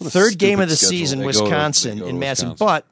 a 0.00 0.10
Third 0.10 0.38
game 0.38 0.56
stupid 0.56 0.62
of 0.64 0.68
the 0.70 0.76
schedule. 0.76 0.90
season, 0.98 1.18
They 1.20 1.24
go 1.26 1.32
to- 1.32 1.40
Wisconsin 1.42 1.98
go 1.98 2.04
to 2.04 2.10
in 2.10 2.18
Madison. 2.18 2.48
Wisconsin. 2.50 2.66
But 2.66 2.86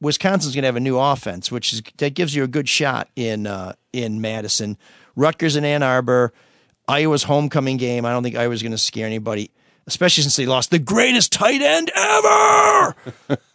Wisconsin's 0.00 0.54
going 0.54 0.62
to 0.62 0.66
have 0.66 0.76
a 0.76 0.80
new 0.80 0.98
offense, 0.98 1.50
which 1.50 1.72
is 1.72 1.82
that 1.98 2.14
gives 2.14 2.34
you 2.34 2.42
a 2.44 2.48
good 2.48 2.68
shot 2.68 3.08
in 3.16 3.46
uh, 3.46 3.74
in 3.92 4.20
Madison. 4.20 4.76
Rutgers 5.14 5.56
in 5.56 5.64
Ann 5.64 5.82
Arbor, 5.82 6.32
Iowa's 6.88 7.22
homecoming 7.22 7.76
game. 7.78 8.04
I 8.04 8.10
don't 8.10 8.22
think 8.22 8.36
Iowa's 8.36 8.62
going 8.62 8.72
to 8.72 8.78
scare 8.78 9.06
anybody. 9.06 9.50
Especially 9.88 10.22
since 10.22 10.34
they 10.34 10.46
lost 10.46 10.72
the 10.72 10.80
greatest 10.80 11.30
tight 11.32 11.62
end 11.62 11.92
ever. 11.94 12.96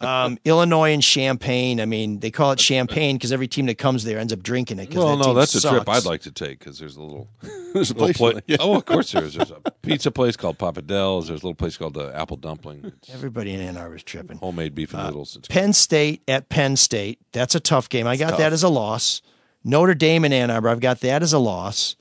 um, 0.00 0.38
Illinois 0.46 0.94
and 0.94 1.02
Champaign. 1.02 1.78
I 1.78 1.84
mean, 1.84 2.20
they 2.20 2.30
call 2.30 2.52
it 2.52 2.60
Champagne 2.60 3.16
because 3.16 3.32
every 3.32 3.48
team 3.48 3.66
that 3.66 3.76
comes 3.76 4.04
there 4.04 4.18
ends 4.18 4.32
up 4.32 4.42
drinking 4.42 4.78
it. 4.78 4.94
Well, 4.94 5.18
that 5.18 5.26
no, 5.26 5.34
that's 5.34 5.54
a 5.54 5.60
trip. 5.60 5.86
I'd 5.90 6.06
like 6.06 6.22
to 6.22 6.32
take 6.32 6.58
because 6.60 6.78
there's 6.78 6.96
a 6.96 7.02
little, 7.02 7.28
There's 7.74 7.90
a 7.90 7.94
little 7.94 8.06
place 8.06 8.16
pla- 8.16 8.28
for 8.30 8.34
that, 8.36 8.44
yeah. 8.46 8.56
Oh, 8.60 8.76
of 8.76 8.86
course 8.86 9.12
there 9.12 9.24
is. 9.24 9.34
There's 9.34 9.50
a 9.50 9.60
pizza 9.82 10.10
place 10.10 10.36
called 10.38 10.56
Papa 10.56 10.80
Del's. 10.80 11.28
There's 11.28 11.42
a 11.42 11.44
little 11.44 11.54
place 11.54 11.76
called 11.76 11.92
the 11.94 12.10
Apple 12.16 12.38
Dumpling. 12.38 12.82
It's 12.86 13.12
Everybody 13.12 13.52
in 13.52 13.60
Ann 13.60 13.76
Arbor 13.76 13.96
is 13.96 14.02
tripping. 14.02 14.38
homemade 14.38 14.74
beef 14.74 14.94
and 14.94 15.04
noodles. 15.04 15.36
It's 15.36 15.48
Penn 15.48 15.74
State 15.74 16.22
at 16.26 16.48
Penn 16.48 16.76
State. 16.76 17.18
That's 17.32 17.54
a 17.54 17.60
tough 17.60 17.90
game. 17.90 18.06
I 18.06 18.16
got 18.16 18.30
tough. 18.30 18.38
that 18.38 18.52
as 18.54 18.62
a 18.62 18.70
loss. 18.70 19.20
Notre 19.64 19.94
Dame 19.94 20.24
in 20.24 20.32
Ann 20.32 20.50
Arbor. 20.50 20.70
I've 20.70 20.80
got 20.80 21.00
that 21.00 21.22
as 21.22 21.34
a 21.34 21.38
loss. 21.38 21.94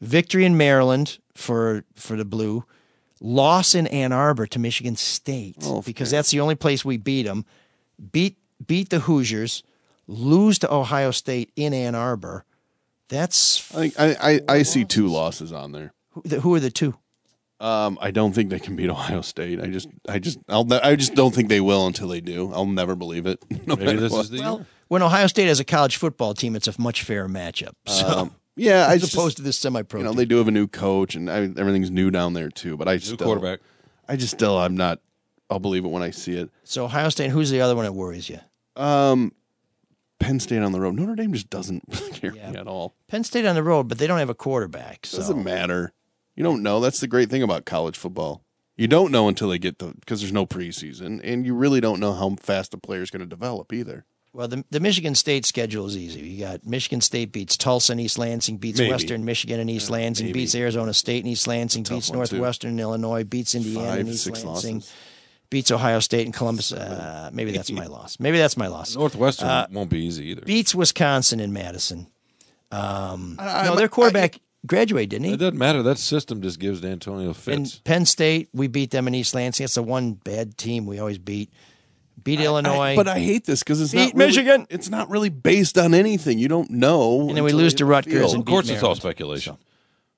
Victory 0.00 0.46
in 0.46 0.56
Maryland 0.56 1.18
for 1.34 1.84
for 1.94 2.16
the 2.16 2.24
blue. 2.24 2.64
Loss 3.20 3.74
in 3.74 3.86
Ann 3.86 4.12
Arbor 4.12 4.46
to 4.48 4.58
Michigan 4.58 4.96
State 4.96 5.56
Oh, 5.62 5.82
because 5.82 6.10
that's 6.10 6.30
the 6.30 6.40
only 6.40 6.54
place 6.54 6.84
we 6.84 6.96
beat 6.96 7.22
them. 7.24 7.44
Beat 8.12 8.36
beat 8.66 8.90
the 8.90 9.00
Hoosiers. 9.00 9.62
Lose 10.06 10.58
to 10.60 10.72
Ohio 10.72 11.10
State 11.10 11.50
in 11.56 11.72
Ann 11.74 11.94
Arbor. 11.94 12.44
That's 13.08 13.72
I 13.74 13.78
think 13.90 13.94
I, 14.00 14.16
I, 14.20 14.40
I 14.58 14.62
see 14.62 14.84
two 14.84 15.06
losses 15.08 15.52
on 15.52 15.72
there. 15.72 15.92
who, 16.10 16.22
the, 16.24 16.40
who 16.40 16.54
are 16.54 16.60
the 16.60 16.70
two? 16.70 16.94
Um, 17.58 17.98
I 18.02 18.10
don't 18.10 18.32
think 18.34 18.50
they 18.50 18.58
can 18.58 18.76
beat 18.76 18.90
Ohio 18.90 19.20
State. 19.22 19.60
I 19.60 19.66
just, 19.68 19.88
I 20.08 20.18
just, 20.18 20.38
I'll, 20.48 20.66
I 20.74 20.94
just 20.96 21.14
don't 21.14 21.34
think 21.34 21.48
they 21.48 21.60
will 21.60 21.86
until 21.86 22.08
they 22.08 22.20
do. 22.20 22.52
I'll 22.52 22.66
never 22.66 22.94
believe 22.94 23.26
it. 23.26 23.42
No 23.66 23.74
Maybe 23.76 23.86
matter 23.86 24.00
this 24.00 24.12
what. 24.12 24.20
is 24.24 24.30
the 24.30 24.40
Well, 24.40 24.66
when 24.88 25.02
Ohio 25.02 25.26
State 25.26 25.46
has 25.48 25.58
a 25.58 25.64
college 25.64 25.96
football 25.96 26.34
team, 26.34 26.54
it's 26.54 26.68
a 26.68 26.74
much 26.80 27.02
fairer 27.02 27.28
matchup. 27.28 27.72
So, 27.86 28.06
Um, 28.06 28.34
yeah, 28.56 28.86
I 28.86 28.94
as 28.94 29.02
just, 29.02 29.14
opposed 29.14 29.36
to 29.36 29.42
this 29.42 29.56
semi-pro. 29.56 30.00
you 30.00 30.04
know, 30.04 30.10
team. 30.10 30.18
they 30.18 30.24
do 30.24 30.38
have 30.38 30.48
a 30.48 30.52
new 30.52 30.66
coach 30.66 31.14
and 31.14 31.30
I, 31.30 31.42
everything's 31.56 31.90
new 31.90 32.10
down 32.10 32.32
there 32.32 32.48
too. 32.48 32.76
But 32.76 32.88
I 32.88 32.94
new 32.94 33.00
still, 33.00 33.16
quarterback. 33.18 33.60
I 34.08 34.16
just 34.16 34.32
still, 34.34 34.58
I'm 34.58 34.76
not. 34.76 35.00
I'll 35.48 35.60
believe 35.60 35.84
it 35.84 35.88
when 35.88 36.02
I 36.02 36.10
see 36.10 36.36
it. 36.36 36.50
so 36.64 36.86
Ohio 36.86 37.08
State. 37.08 37.30
Who's 37.30 37.50
the 37.50 37.60
other 37.60 37.76
one 37.76 37.84
that 37.84 37.92
worries 37.92 38.28
you? 38.28 38.40
Um, 38.74 39.32
Penn 40.18 40.40
State 40.40 40.62
on 40.62 40.72
the 40.72 40.80
road. 40.80 40.94
Notre 40.94 41.14
Dame 41.14 41.32
just 41.32 41.50
doesn't 41.50 41.94
scare 42.14 42.32
me 42.32 42.40
at 42.40 42.66
all. 42.66 42.94
Penn 43.08 43.22
State 43.24 43.46
on 43.46 43.54
the 43.54 43.62
road, 43.62 43.88
but 43.88 43.98
they 43.98 44.06
don't 44.06 44.18
have 44.18 44.30
a 44.30 44.34
quarterback. 44.34 45.06
So 45.06 45.18
Doesn't 45.18 45.44
matter. 45.44 45.92
You 46.34 46.42
don't 46.42 46.62
know. 46.62 46.80
That's 46.80 47.00
the 47.00 47.06
great 47.06 47.30
thing 47.30 47.42
about 47.42 47.64
college 47.64 47.96
football. 47.96 48.42
You 48.76 48.88
don't 48.88 49.10
know 49.10 49.28
until 49.28 49.48
they 49.48 49.58
get 49.58 49.78
the 49.78 49.94
because 50.00 50.20
there's 50.20 50.32
no 50.32 50.46
preseason, 50.46 51.20
and 51.24 51.46
you 51.46 51.54
really 51.54 51.80
don't 51.80 52.00
know 52.00 52.12
how 52.12 52.36
fast 52.40 52.72
the 52.72 52.78
player's 52.78 53.10
going 53.10 53.20
to 53.20 53.26
develop 53.26 53.72
either. 53.72 54.04
Well, 54.36 54.48
the, 54.48 54.64
the 54.70 54.80
Michigan 54.80 55.14
State 55.14 55.46
schedule 55.46 55.86
is 55.86 55.96
easy. 55.96 56.20
You 56.20 56.44
got 56.44 56.66
Michigan 56.66 57.00
State 57.00 57.32
beats 57.32 57.56
Tulsa 57.56 57.92
and 57.92 58.00
East 58.00 58.18
Lansing, 58.18 58.58
beats 58.58 58.78
Maybe. 58.78 58.90
Western 58.90 59.24
Michigan 59.24 59.60
and 59.60 59.70
East 59.70 59.88
Lansing, 59.88 60.26
maybe. 60.26 60.40
beats 60.40 60.54
Arizona 60.54 60.92
State 60.92 61.24
and 61.24 61.32
East 61.32 61.46
Lansing, 61.46 61.84
beats. 61.84 62.12
Northwestern 62.12 62.70
and 62.72 62.80
Illinois, 62.80 63.24
beats 63.24 63.54
Indiana 63.54 63.88
Five, 63.88 64.00
and 64.00 64.08
East 64.10 64.26
Lansing, 64.26 64.74
losses. 64.76 64.92
beats 65.48 65.70
Ohio 65.70 66.00
State 66.00 66.26
and 66.26 66.34
Columbus. 66.34 66.70
Uh, 66.70 67.30
maybe 67.32 67.50
that's 67.50 67.72
my 67.72 67.86
loss. 67.96 68.20
Maybe 68.20 68.36
that's 68.36 68.58
my 68.58 68.66
loss. 68.66 68.94
Northwestern 68.94 69.48
Uh, 69.48 69.66
won't 69.72 69.88
be 69.88 70.04
easy 70.04 70.26
either. 70.26 70.42
Beats 70.42 70.74
Wisconsin 70.74 71.40
and 71.40 71.54
Madison. 71.54 72.06
Um, 72.70 73.36
I- 73.38 73.64
no, 73.64 73.72
I- 73.72 73.76
their 73.76 73.88
quarterback 73.88 74.38
graduated, 74.66 75.10
didn't 75.10 75.24
he? 75.26 75.32
It 75.32 75.36
doesn't 75.38 75.56
matter. 75.58 75.82
That 75.82 75.96
system 75.98 76.42
just 76.42 76.58
gives 76.60 76.84
Antonio 76.84 77.28
And 77.28 77.36
fits. 77.36 77.80
Penn 77.84 78.04
State, 78.04 78.50
we 78.52 78.66
beat 78.66 78.90
them 78.90 79.08
in 79.08 79.14
East 79.14 79.34
Lansing. 79.34 79.64
That's 79.64 79.76
the 79.76 79.82
one 79.82 80.12
bad 80.12 80.58
team 80.58 80.84
we 80.84 80.98
always 80.98 81.16
beat. 81.18 81.50
Beat 82.22 82.40
Illinois. 82.40 82.92
I- 82.92 82.96
but 82.96 83.08
I 83.08 83.18
hate 83.20 83.44
this 83.44 83.60
because 83.62 83.80
it's 83.80 83.92
Beat 83.92 83.98
not 83.98 84.14
really, 84.14 84.26
Michigan. 84.26 84.66
It's 84.70 84.88
not 84.88 85.10
really 85.10 85.28
based 85.28 85.78
on 85.78 85.94
anything. 85.94 86.38
You 86.38 86.48
don't 86.48 86.70
know, 86.70 87.28
And 87.28 87.36
then 87.36 87.44
we 87.44 87.52
lose 87.52 87.74
to 87.74 87.84
Rutgers 87.86 88.32
and 88.32 88.40
of 88.40 88.46
course, 88.46 88.66
beat 88.66 88.74
it's 88.74 88.82
all 88.82 88.88
Maryland. 88.90 89.02
speculation. 89.02 89.56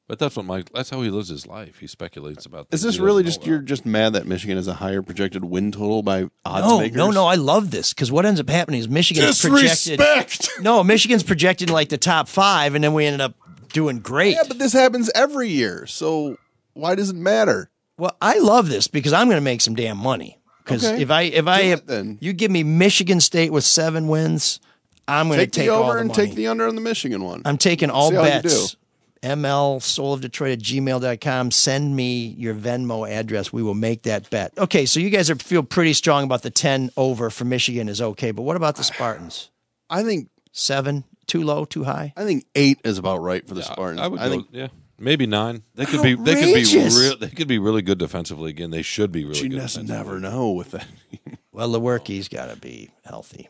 But 0.06 0.18
that's 0.18 0.36
what 0.36 0.46
Mike. 0.46 0.70
That's 0.72 0.88
how 0.88 1.02
he 1.02 1.10
lives 1.10 1.28
his 1.28 1.46
life. 1.46 1.80
He 1.80 1.86
speculates 1.86 2.46
about. 2.46 2.68
Is 2.70 2.80
this 2.80 2.98
really 2.98 3.22
just 3.24 3.44
you're 3.44 3.58
just 3.58 3.84
mad 3.84 4.14
that 4.14 4.26
Michigan 4.26 4.56
has 4.56 4.66
a 4.66 4.72
higher 4.72 5.02
projected 5.02 5.44
win 5.44 5.70
total 5.70 6.02
by 6.02 6.30
odds 6.46 6.66
no, 6.66 6.78
makers? 6.80 6.96
no, 6.96 7.10
no. 7.10 7.26
I 7.26 7.34
love 7.34 7.70
this 7.70 7.92
because 7.92 8.10
what 8.10 8.24
ends 8.24 8.40
up 8.40 8.48
happening 8.48 8.80
is 8.80 8.88
Michigan's 8.88 9.38
projected. 9.38 9.98
Disrespect. 9.98 10.48
No, 10.62 10.82
Michigan's 10.82 11.22
projected 11.22 11.68
in 11.68 11.74
like 11.74 11.90
the 11.90 11.98
top 11.98 12.26
five, 12.26 12.74
and 12.74 12.82
then 12.82 12.94
we 12.94 13.04
ended 13.04 13.20
up 13.20 13.34
doing 13.74 13.98
great. 13.98 14.34
Yeah, 14.34 14.44
but 14.48 14.58
this 14.58 14.72
happens 14.72 15.10
every 15.14 15.50
year. 15.50 15.86
So 15.86 16.38
why 16.72 16.94
does 16.94 17.10
it 17.10 17.16
matter? 17.16 17.70
Well, 17.98 18.16
I 18.22 18.38
love 18.38 18.70
this 18.70 18.88
because 18.88 19.12
I'm 19.12 19.26
going 19.26 19.36
to 19.36 19.42
make 19.44 19.60
some 19.60 19.74
damn 19.74 19.98
money. 19.98 20.38
Because 20.68 20.84
Okay. 20.84 21.02
if 21.02 21.10
I 21.10 21.22
if 21.22 21.46
I 21.46 21.62
Do 21.62 21.68
have, 21.70 21.78
it 21.80 21.86
then. 21.86 22.18
you 22.20 22.32
give 22.32 22.50
me 22.50 22.62
Michigan 22.62 23.20
State 23.20 23.52
with 23.52 23.64
seven 23.64 24.08
wins, 24.08 24.60
I'm 25.06 25.28
going 25.28 25.38
to 25.38 25.46
Take, 25.46 25.52
take, 25.52 25.66
the 25.66 25.72
all 25.74 25.84
over 25.84 25.94
the 25.94 26.00
and 26.00 26.08
money. 26.08 26.26
take 26.26 26.34
the 26.36 26.46
under 26.48 26.66
on 26.68 26.74
the 26.74 26.80
Michigan 26.80 27.24
one. 27.24 27.42
I'm 27.44 27.56
taking 27.58 27.90
all 27.90 28.10
See 28.10 28.16
how 28.16 28.24
you 28.24 28.30
bets. 28.42 28.76
ML 29.22 29.82
Soul 29.82 30.12
of 30.14 30.20
Detroit 30.20 30.52
at 30.52 30.58
gmail.com. 30.60 31.50
Send 31.50 31.96
me 31.96 32.26
your 32.38 32.54
Venmo 32.54 33.08
address. 33.10 33.52
We 33.52 33.62
will 33.64 33.74
make 33.74 34.02
that 34.02 34.30
bet. 34.30 34.52
Okay, 34.56 34.86
so 34.86 35.00
you 35.00 35.10
guys 35.10 35.28
are 35.30 35.34
feel 35.34 35.62
pretty 35.64 35.92
strong 35.92 36.22
about 36.24 36.42
the 36.42 36.50
10 36.50 36.90
over 36.96 37.28
for 37.30 37.44
Michigan 37.44 37.88
is 37.88 38.00
okay, 38.00 38.30
but 38.30 38.42
what 38.42 38.54
about 38.56 38.76
the 38.76 38.84
Spartans? 38.84 39.50
I 39.90 40.02
think 40.04 40.28
Seven, 40.52 41.04
too 41.26 41.42
low, 41.42 41.64
too 41.64 41.84
high? 41.84 42.12
I 42.16 42.24
think 42.24 42.44
eight 42.54 42.78
is 42.84 42.98
about 42.98 43.18
right 43.18 43.46
for 43.46 43.54
the 43.54 43.60
about. 43.60 43.72
Spartans. 43.72 44.00
I 44.00 44.06
would. 44.08 44.20
I 44.20 44.24
go, 44.26 44.30
think 44.30 44.46
yeah, 44.52 44.68
maybe 44.98 45.26
nine. 45.26 45.62
They 45.74 45.86
could 45.86 46.02
be. 46.02 46.14
They 46.14 46.34
could 46.34 46.44
be 46.54 46.60
Outrageous. 46.62 46.98
real. 46.98 47.16
They 47.18 47.28
could 47.30 47.48
be 47.48 47.58
really 47.58 47.82
good 47.82 47.98
defensively 47.98 48.50
again. 48.50 48.70
They 48.70 48.82
should 48.82 49.12
be 49.12 49.24
really 49.24 49.40
you 49.42 49.48
good. 49.50 49.60
just 49.60 49.74
defensively. 49.76 49.96
never 49.96 50.20
know 50.20 50.52
with 50.52 50.70
that. 50.72 50.86
Well, 51.50 51.70
Lewerke's 51.70 52.28
got 52.28 52.50
to 52.50 52.56
be 52.56 52.90
healthy. 53.04 53.48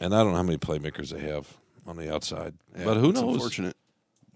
And 0.00 0.14
I 0.14 0.18
don't 0.22 0.30
know 0.30 0.36
how 0.36 0.42
many 0.44 0.56
playmakers 0.58 1.10
they 1.10 1.18
have 1.28 1.52
on 1.84 1.96
the 1.96 2.12
outside. 2.14 2.54
but 2.72 2.96
who 2.96 3.10
It's 3.10 3.20
knows? 3.20 3.34
Unfortunate. 3.34 3.76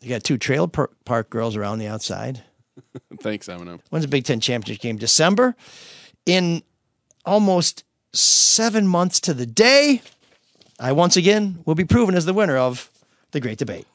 You 0.00 0.08
got 0.08 0.24
two 0.24 0.36
trailer 0.36 0.66
par- 0.66 0.90
park 1.04 1.30
girls 1.30 1.54
around 1.54 1.78
the 1.78 1.86
outside. 1.86 2.42
Thanks, 3.20 3.46
Eminem. 3.46 3.78
When's 3.90 4.04
the 4.04 4.08
Big 4.08 4.24
Ten 4.24 4.40
championship 4.40 4.82
game? 4.82 4.96
December. 4.96 5.54
In 6.26 6.62
almost 7.24 7.84
seven 8.12 8.84
months 8.88 9.20
to 9.20 9.34
the 9.34 9.46
day, 9.46 10.02
I 10.80 10.90
once 10.90 11.16
again 11.16 11.60
will 11.66 11.76
be 11.76 11.84
proven 11.84 12.16
as 12.16 12.24
the 12.24 12.34
winner 12.34 12.56
of 12.56 12.90
the 13.30 13.38
great 13.38 13.58
debate. 13.58 13.86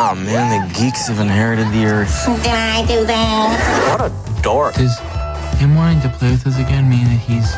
Oh 0.00 0.14
man, 0.14 0.68
the 0.68 0.74
geeks 0.78 1.06
have 1.08 1.18
inherited 1.20 1.66
the 1.72 1.84
earth. 1.86 2.26
Did 2.42 2.46
I 2.52 2.84
do 2.86 3.04
that? 3.06 3.98
What 3.98 4.00
a 4.10 4.42
dork. 4.42 4.74
Does 4.74 4.98
him 5.60 5.74
wanting 5.74 6.00
to 6.02 6.08
play 6.08 6.30
with 6.30 6.46
us 6.46 6.58
again 6.58 6.88
mean 6.88 7.04
that 7.04 7.18
he's 7.20 7.50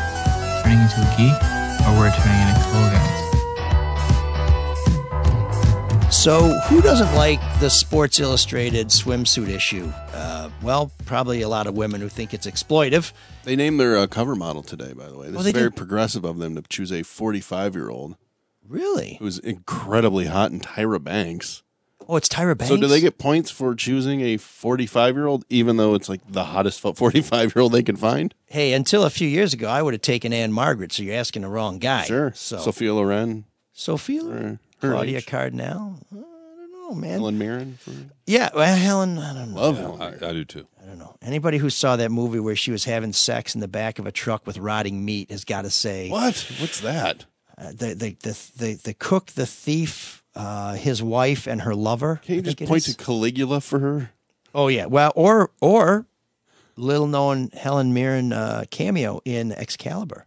turning 0.63 0.79
into 0.81 1.01
a 1.01 1.09
geek, 1.17 1.37
or 1.85 1.93
we're 1.97 2.11
turning 2.11 2.47
into 2.49 2.61
cool 2.71 2.89
guys? 2.91 3.09
So, 6.13 6.59
who 6.69 6.81
doesn't 6.81 7.13
like 7.15 7.39
the 7.59 7.69
Sports 7.69 8.19
Illustrated 8.19 8.87
swimsuit 8.87 9.47
issue? 9.49 9.91
Uh, 10.13 10.49
well, 10.61 10.91
probably 11.05 11.41
a 11.41 11.47
lot 11.49 11.65
of 11.67 11.73
women 11.75 12.01
who 12.01 12.09
think 12.09 12.33
it's 12.33 12.45
exploitive. 12.45 13.11
They 13.43 13.55
named 13.55 13.79
their 13.79 13.97
uh, 13.97 14.05
cover 14.07 14.35
model 14.35 14.61
today, 14.61 14.93
by 14.93 15.07
the 15.09 15.17
way. 15.17 15.29
This 15.31 15.41
they 15.43 15.49
is 15.49 15.53
very 15.55 15.69
did? 15.71 15.77
progressive 15.77 16.23
of 16.25 16.37
them 16.37 16.55
to 16.55 16.61
choose 16.63 16.91
a 16.91 17.01
45 17.03 17.73
year 17.75 17.89
old 17.89 18.17
Really? 18.67 19.15
who's 19.19 19.39
incredibly 19.39 20.25
hot 20.25 20.51
and 20.51 20.61
Tyra 20.61 21.03
Banks. 21.03 21.63
Oh, 22.11 22.17
it's 22.17 22.27
Tyra 22.27 22.57
Banks. 22.57 22.67
So, 22.67 22.75
do 22.75 22.87
they 22.87 22.99
get 22.99 23.17
points 23.17 23.49
for 23.51 23.73
choosing 23.73 24.19
a 24.19 24.35
45 24.35 25.15
year 25.15 25.27
old, 25.27 25.45
even 25.49 25.77
though 25.77 25.95
it's 25.95 26.09
like 26.09 26.19
the 26.29 26.43
hottest 26.43 26.81
45 26.81 27.55
year 27.55 27.61
old 27.61 27.71
they 27.71 27.83
can 27.83 27.95
find? 27.95 28.35
Hey, 28.47 28.73
until 28.73 29.05
a 29.05 29.09
few 29.09 29.29
years 29.29 29.53
ago, 29.53 29.69
I 29.69 29.81
would 29.81 29.93
have 29.93 30.01
taken 30.01 30.33
Ann-Margret. 30.33 30.91
So 30.91 31.03
you're 31.03 31.15
asking 31.15 31.43
the 31.43 31.47
wrong 31.47 31.79
guy. 31.79 32.03
Sure. 32.03 32.33
So 32.35 32.57
Sophia 32.57 32.93
Loren, 32.93 33.45
Sophia, 33.71 34.23
her, 34.25 34.59
her 34.81 34.91
Claudia 34.91 35.19
age. 35.19 35.25
Cardinale. 35.25 35.99
I 36.11 36.15
don't 36.17 36.71
know, 36.73 36.93
man. 36.95 37.11
Helen 37.11 37.37
Mirren. 37.37 37.77
For, 37.79 37.91
Yeah, 38.27 38.49
well, 38.53 38.75
Helen. 38.75 39.17
I 39.17 39.33
don't 39.33 39.53
know. 39.53 39.61
love 39.61 39.77
Helen. 39.77 40.01
I, 40.01 40.07
I 40.29 40.33
do 40.33 40.43
too. 40.43 40.67
I 40.83 40.87
don't 40.87 40.99
know. 40.99 41.15
Anybody 41.21 41.59
who 41.59 41.69
saw 41.69 41.95
that 41.95 42.11
movie 42.11 42.41
where 42.41 42.57
she 42.57 42.71
was 42.71 42.83
having 42.83 43.13
sex 43.13 43.55
in 43.55 43.61
the 43.61 43.69
back 43.69 43.99
of 43.99 44.05
a 44.05 44.11
truck 44.11 44.45
with 44.45 44.57
rotting 44.57 45.05
meat 45.05 45.31
has 45.31 45.45
got 45.45 45.61
to 45.61 45.69
say 45.69 46.09
What? 46.09 46.45
What's 46.59 46.81
that? 46.81 47.23
uh, 47.57 47.69
the, 47.69 47.93
the 47.93 48.17
the 48.21 48.51
the 48.57 48.73
the 48.83 48.93
cook, 48.93 49.27
the 49.27 49.45
thief, 49.45 50.20
uh, 50.35 50.73
his 50.73 51.01
wife, 51.03 51.47
and 51.47 51.61
her 51.61 51.75
lover. 51.75 52.21
Can 52.23 52.35
you 52.35 52.41
I 52.41 52.43
just 52.43 52.57
point 52.59 52.87
is. 52.87 52.95
to 52.95 53.03
Caligula 53.03 53.61
for 53.61 53.79
her? 53.79 54.11
Oh 54.53 54.67
yeah, 54.67 54.85
well, 54.85 55.11
or 55.15 55.51
or 55.61 56.05
little 56.75 57.07
known 57.07 57.49
Helen 57.53 57.93
Mirren 57.93 58.33
uh, 58.33 58.65
cameo 58.71 59.21
in 59.25 59.51
Excalibur. 59.51 60.25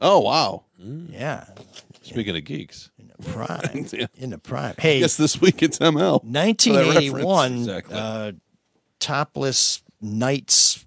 Oh, 0.00 0.20
wow. 0.20 0.64
Yeah, 0.78 1.46
Speaking 2.02 2.36
of 2.36 2.44
geeks, 2.44 2.90
prime 3.24 3.86
Yeah. 3.92 4.06
in 4.18 4.30
the 4.30 4.38
prime. 4.38 4.74
Hey, 4.76 5.00
guess 5.00 5.16
this 5.16 5.40
week 5.40 5.62
it's 5.62 5.78
ML. 5.78 6.22
1981. 6.24 7.54
Exactly. 7.54 7.96
uh, 7.96 8.32
topless 8.98 9.82
knights 10.02 10.84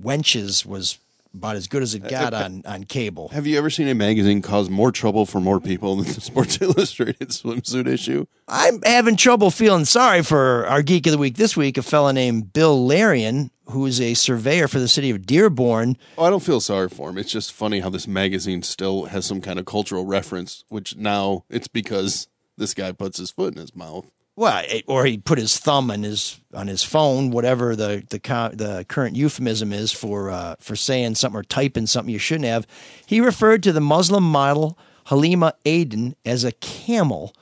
wenches 0.00 0.64
was 0.64 0.98
about 1.36 1.56
as 1.56 1.68
good 1.68 1.82
as 1.82 1.94
it 1.94 2.04
uh, 2.04 2.08
got 2.08 2.34
uh, 2.34 2.38
on 2.38 2.62
on 2.66 2.84
cable. 2.84 3.28
Have 3.28 3.46
you 3.46 3.56
ever 3.58 3.70
seen 3.70 3.88
a 3.88 3.94
magazine 3.94 4.42
cause 4.42 4.68
more 4.68 4.90
trouble 4.90 5.26
for 5.26 5.40
more 5.40 5.60
people 5.60 5.96
than 5.96 6.06
the 6.06 6.20
Sports 6.20 6.60
Illustrated 6.60 7.28
swimsuit 7.28 7.86
issue? 7.86 8.26
I'm 8.48 8.80
having 8.82 9.16
trouble 9.16 9.50
feeling 9.50 9.84
sorry 9.84 10.22
for 10.22 10.66
our 10.66 10.82
geek 10.82 11.06
of 11.06 11.12
the 11.12 11.18
week 11.18 11.36
this 11.36 11.56
week, 11.56 11.78
a 11.78 11.82
fella 11.82 12.12
named 12.12 12.52
Bill 12.52 12.86
Larian, 12.86 13.50
who 13.66 13.86
is 13.86 14.00
a 14.00 14.14
surveyor 14.14 14.68
for 14.68 14.78
the 14.78 14.88
city 14.88 15.10
of 15.10 15.26
Dearborn. 15.26 15.96
Oh, 16.16 16.24
I 16.24 16.30
don't 16.30 16.42
feel 16.42 16.60
sorry 16.60 16.88
for 16.88 17.10
him. 17.10 17.18
It's 17.18 17.32
just 17.32 17.52
funny 17.52 17.80
how 17.80 17.90
this 17.90 18.06
magazine 18.06 18.62
still 18.62 19.06
has 19.06 19.26
some 19.26 19.40
kind 19.40 19.58
of 19.58 19.66
cultural 19.66 20.04
reference, 20.04 20.64
which 20.68 20.96
now 20.96 21.44
it's 21.50 21.68
because 21.68 22.28
this 22.56 22.74
guy 22.74 22.92
puts 22.92 23.18
his 23.18 23.30
foot 23.30 23.54
in 23.54 23.60
his 23.60 23.74
mouth. 23.74 24.06
Well, 24.36 24.62
it- 24.68 24.84
or 24.86 25.06
he 25.06 25.16
put 25.16 25.38
his 25.38 25.58
thumb 25.58 25.90
on 25.90 26.02
his 26.02 26.38
on 26.52 26.66
his 26.68 26.82
phone, 26.82 27.30
whatever 27.30 27.74
the 27.74 28.04
the 28.10 28.18
the 28.54 28.84
current 28.86 29.16
euphemism 29.16 29.72
is 29.72 29.92
for 29.92 30.30
uh, 30.30 30.56
for 30.60 30.76
saying 30.76 31.14
something 31.14 31.38
or 31.38 31.42
typing 31.42 31.86
something 31.86 32.12
you 32.12 32.18
shouldn't 32.18 32.44
have. 32.44 32.66
He 33.06 33.20
referred 33.20 33.62
to 33.64 33.72
the 33.72 33.80
Muslim 33.80 34.24
model 34.24 34.78
Halima 35.06 35.54
Aden 35.64 36.16
as 36.26 36.44
a 36.44 36.52
camel 36.52 37.34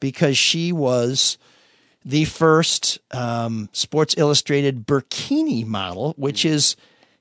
because 0.00 0.36
she 0.36 0.72
was 0.72 1.38
the 2.04 2.24
first 2.24 2.98
um, 3.12 3.68
Sports 3.72 4.16
Illustrated 4.18 4.84
burkini 4.84 5.64
model, 5.64 6.14
which 6.16 6.44
is 6.44 6.74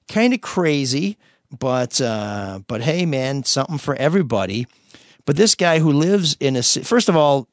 kind 0.07 0.33
of 0.33 0.41
crazy, 0.41 1.17
but 1.57 2.01
uh, 2.01 2.61
but 2.67 2.81
hey, 2.81 3.05
man, 3.05 3.43
something 3.43 3.77
for 3.77 3.93
everybody. 3.95 4.65
But 5.25 5.37
this 5.37 5.53
guy 5.53 5.77
who 5.77 5.91
lives 5.91 6.35
in 6.39 6.55
a 6.55 6.63
first 6.63 7.07
of 7.07 7.15
all, 7.15 7.47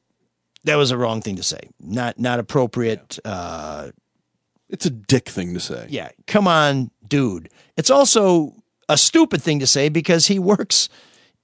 that 0.63 0.75
was 0.75 0.91
a 0.91 0.97
wrong 0.97 1.21
thing 1.21 1.35
to 1.37 1.43
say. 1.43 1.69
Not 1.79 2.19
not 2.19 2.39
appropriate. 2.39 3.19
Uh, 3.23 3.91
it's 4.69 4.85
a 4.85 4.89
dick 4.89 5.27
thing 5.27 5.53
to 5.53 5.59
say. 5.59 5.87
Yeah, 5.89 6.09
come 6.27 6.47
on, 6.47 6.91
dude. 7.07 7.49
It's 7.77 7.89
also 7.89 8.55
a 8.87 8.97
stupid 8.97 9.41
thing 9.41 9.59
to 9.59 9.67
say 9.67 9.89
because 9.89 10.27
he 10.27 10.39
works 10.39 10.89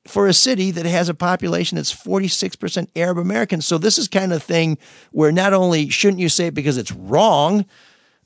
for 0.07 0.27
a 0.27 0.33
city 0.33 0.71
that 0.71 0.85
has 0.85 1.09
a 1.09 1.13
population 1.15 1.77
that's 1.77 1.93
46% 1.93 2.87
Arab 2.95 3.17
American. 3.17 3.61
So 3.61 3.77
this 3.77 3.97
is 3.97 4.07
kind 4.07 4.33
of 4.33 4.43
thing 4.43 4.77
where 5.11 5.31
not 5.31 5.53
only 5.53 5.89
shouldn't 5.89 6.19
you 6.19 6.29
say 6.29 6.47
it 6.47 6.53
because 6.53 6.77
it's 6.77 6.91
wrong, 6.91 7.65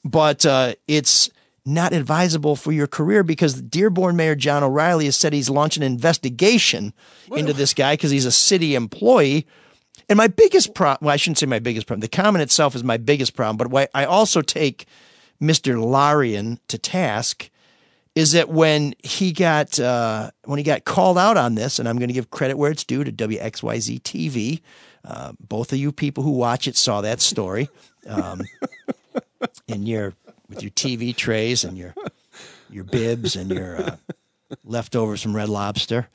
but 0.04 0.46
uh, 0.46 0.74
it's 0.88 1.30
not 1.66 1.94
advisable 1.94 2.56
for 2.56 2.72
your 2.72 2.88
career 2.88 3.24
because 3.24 3.62
Dearborn 3.62 4.16
Mayor 4.16 4.36
John 4.36 4.64
O'Reilly 4.64 5.06
has 5.06 5.16
said 5.16 5.34
he's 5.34 5.50
launching 5.50 5.84
an 5.84 5.92
investigation 5.92 6.94
into 7.32 7.54
this 7.54 7.74
guy 7.74 7.94
because 7.94 8.12
he's 8.12 8.26
a 8.26 8.32
city 8.32 8.76
employee. 8.76 9.46
And 10.10 10.18
my 10.18 10.28
biggest 10.28 10.74
problem, 10.74 11.06
well, 11.06 11.14
I 11.14 11.18
shouldn't 11.18 11.38
say 11.38 11.46
my 11.46 11.60
biggest 11.60 11.88
problem. 11.88 12.02
The 12.02 12.08
comment 12.08 12.42
itself 12.42 12.76
is 12.76 12.84
my 12.84 12.98
biggest 12.98 13.36
problem, 13.36 13.58
but 13.58 13.68
why 13.68 13.88
I 13.94 14.06
also 14.06 14.42
take 14.42 14.86
Mr. 15.42 15.82
Larian 15.82 16.60
to 16.68 16.78
task 16.78 17.50
is 18.16 18.32
that 18.32 18.50
when 18.50 18.96
he 19.04 19.32
got 19.32 19.80
uh, 19.80 20.32
when 20.46 20.58
he 20.58 20.64
got 20.64 20.84
called 20.84 21.18
out 21.18 21.38
on 21.38 21.56
this, 21.56 21.78
and 21.80 21.88
I'm 21.88 21.98
going 21.98 22.10
to 22.10 22.14
give 22.14 22.32
credit 22.32 22.58
where 22.58 22.72
it's 22.72 22.84
due 22.84 23.04
to 23.04 23.12
WXYZ 23.12 24.02
TV. 24.02 24.62
Uh, 25.06 25.32
both 25.40 25.72
of 25.72 25.80
you 25.80 25.94
people 25.94 26.24
who 26.24 26.32
watch 26.32 26.68
it 26.68 26.76
saw 26.76 27.02
that 27.02 27.22
story. 27.22 27.70
Um, 28.08 28.42
in 29.68 29.86
your 29.86 30.14
with 30.50 30.62
your 30.62 30.72
TV 30.72 31.16
trays 31.16 31.64
and 31.64 31.78
your 31.78 31.94
your 32.70 32.84
bibs 32.84 33.36
and 33.36 33.52
your 33.52 33.82
uh, 33.82 33.96
leftovers 34.64 35.22
from 35.22 35.36
Red 35.36 35.50
Lobster. 35.50 36.10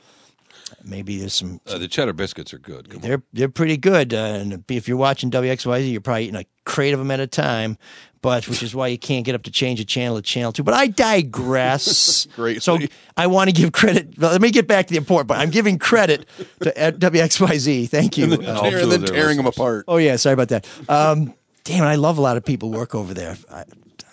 Maybe 0.82 1.18
there's 1.18 1.34
some. 1.34 1.60
Uh, 1.66 1.78
the 1.78 1.88
cheddar 1.88 2.12
biscuits 2.12 2.52
are 2.54 2.58
good. 2.58 2.88
Come. 2.90 3.00
They're 3.00 3.22
they're 3.32 3.48
pretty 3.48 3.76
good, 3.76 4.12
uh, 4.14 4.16
and 4.16 4.64
if 4.68 4.88
you're 4.88 4.96
watching 4.96 5.30
WXYZ, 5.30 5.90
you're 5.90 6.00
probably 6.00 6.24
eating 6.24 6.36
a 6.40 6.44
crate 6.64 6.92
of 6.94 6.98
them 6.98 7.10
at 7.10 7.20
a 7.20 7.26
time. 7.26 7.78
But 8.22 8.48
which 8.48 8.62
is 8.62 8.74
why 8.74 8.86
you 8.88 8.96
can't 8.98 9.26
get 9.26 9.34
up 9.34 9.42
to 9.42 9.50
change 9.50 9.80
a 9.80 9.84
channel 9.84 10.16
to 10.16 10.22
channel 10.22 10.50
two. 10.50 10.62
But 10.62 10.72
I 10.72 10.86
digress. 10.86 12.26
Great. 12.36 12.62
So 12.62 12.78
I 13.16 13.26
want 13.26 13.50
to 13.50 13.54
give 13.54 13.72
credit. 13.72 14.18
well, 14.18 14.32
Let 14.32 14.40
me 14.40 14.50
get 14.50 14.66
back 14.66 14.86
to 14.86 14.92
the 14.92 14.96
important. 14.96 15.28
But 15.28 15.38
I'm 15.38 15.50
giving 15.50 15.78
credit 15.78 16.26
to 16.62 16.86
uh, 16.88 16.90
WXYZ. 16.92 17.88
Thank 17.90 18.16
you. 18.16 18.24
And 18.24 18.32
then, 18.32 18.44
Uh, 18.46 18.60
tear- 18.62 18.78
and 18.78 18.92
then 18.92 19.02
tearing 19.04 19.36
them 19.36 19.46
apart. 19.46 19.84
Oh 19.88 19.98
yeah, 19.98 20.16
sorry 20.16 20.32
about 20.34 20.48
that. 20.48 20.66
Um, 20.88 21.34
damn, 21.64 21.84
I 21.84 21.96
love 21.96 22.16
a 22.18 22.22
lot 22.22 22.36
of 22.38 22.44
people 22.44 22.70
work 22.70 22.94
over 22.94 23.12
there. 23.12 23.36
I, 23.52 23.64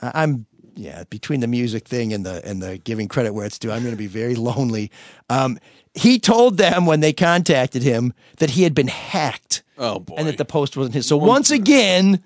I'm 0.01 0.45
yeah, 0.75 1.03
between 1.09 1.39
the 1.41 1.47
music 1.47 1.87
thing 1.87 2.11
and 2.13 2.25
the 2.25 2.45
and 2.45 2.61
the 2.61 2.77
giving 2.79 3.07
credit 3.07 3.33
where 3.33 3.45
it's 3.45 3.59
due, 3.59 3.71
I'm 3.71 3.81
going 3.81 3.93
to 3.93 3.97
be 3.97 4.07
very 4.07 4.35
lonely. 4.35 4.91
Um, 5.29 5.57
he 5.93 6.19
told 6.19 6.57
them 6.57 6.85
when 6.85 6.99
they 6.99 7.13
contacted 7.13 7.83
him 7.83 8.13
that 8.37 8.51
he 8.51 8.63
had 8.63 8.73
been 8.73 8.87
hacked. 8.87 9.63
Oh 9.77 9.99
boy! 9.99 10.15
And 10.17 10.27
that 10.27 10.37
the 10.37 10.45
post 10.45 10.77
wasn't 10.77 10.95
his. 10.95 11.05
So 11.07 11.17
once 11.17 11.51
again, 11.51 12.23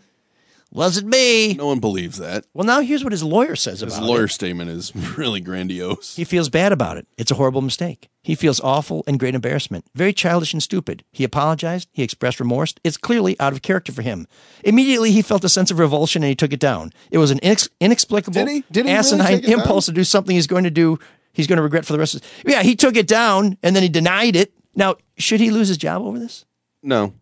wasn't 0.72 1.08
me. 1.08 1.54
No 1.54 1.68
one 1.68 1.80
believes 1.80 2.18
that. 2.18 2.46
Well, 2.54 2.66
now 2.66 2.82
here's 2.82 3.04
what 3.04 3.14
his 3.14 3.24
lawyer 3.24 3.56
says 3.56 3.80
His 3.80 3.84
about 3.84 3.96
it. 3.96 4.00
His 4.02 4.10
lawyer 4.10 4.28
statement 4.28 4.70
is 4.70 4.94
really 5.18 5.40
grandiose. 5.40 6.16
He 6.18 6.26
feels 6.26 6.50
bad 6.50 6.74
about 6.74 6.98
it. 6.98 7.08
It's 7.18 7.32
a 7.32 7.36
horrible 7.36 7.62
mistake. 7.62 8.10
He 8.22 8.36
feels 8.36 8.60
awful 8.60 9.04
and 9.08 9.20
great 9.20 9.36
embarrassment. 9.36 9.86
Very 9.94 10.12
childish 10.12 10.52
and 10.52 10.62
stupid. 10.62 11.04
He 11.12 11.24
apologized. 11.24 11.88
He 11.94 12.02
expressed 12.04 12.40
remorse. 12.40 12.74
It's 12.84 12.98
clearly 12.98 13.40
out 13.40 13.54
of 13.54 13.62
character 13.62 13.92
for 13.94 14.02
him. 14.02 14.28
Immediately, 14.64 15.12
he 15.12 15.22
felt 15.22 15.44
a 15.46 15.50
sense 15.50 15.70
of 15.72 15.78
revulsion 15.80 16.24
and 16.24 16.30
he 16.30 16.36
took 16.36 16.52
it 16.52 16.60
down. 16.60 16.92
It 17.12 17.20
was 17.20 17.30
an 17.32 17.40
inex- 17.40 17.70
inexplicable, 17.80 18.34
Did 18.44 18.50
he? 18.50 18.64
Did 18.72 18.86
he 18.88 18.92
really 18.92 18.98
asinine 18.98 19.34
it 19.36 19.46
down? 19.46 19.60
impulse 19.60 19.86
to 19.86 19.92
do 19.92 20.04
something 20.04 20.36
he's 20.36 20.48
going 20.48 20.64
to 20.64 20.72
do. 20.72 20.98
He's 21.36 21.48
going 21.48 21.58
to 21.58 21.64
regret 21.64 21.86
for 21.86 21.94
the 21.94 22.00
rest 22.00 22.16
of. 22.16 22.24
His- 22.24 22.44
yeah, 22.54 22.64
he 22.64 22.76
took 22.76 22.96
it 22.96 23.08
down 23.08 23.58
and 23.62 23.76
then 23.76 23.84
he 23.84 23.90
denied 23.90 24.36
it. 24.36 24.54
Now, 24.76 24.96
should 25.18 25.40
he 25.40 25.52
lose 25.52 25.68
his 25.68 25.78
job 25.78 26.02
over 26.02 26.18
this? 26.18 26.46
No. 26.82 27.14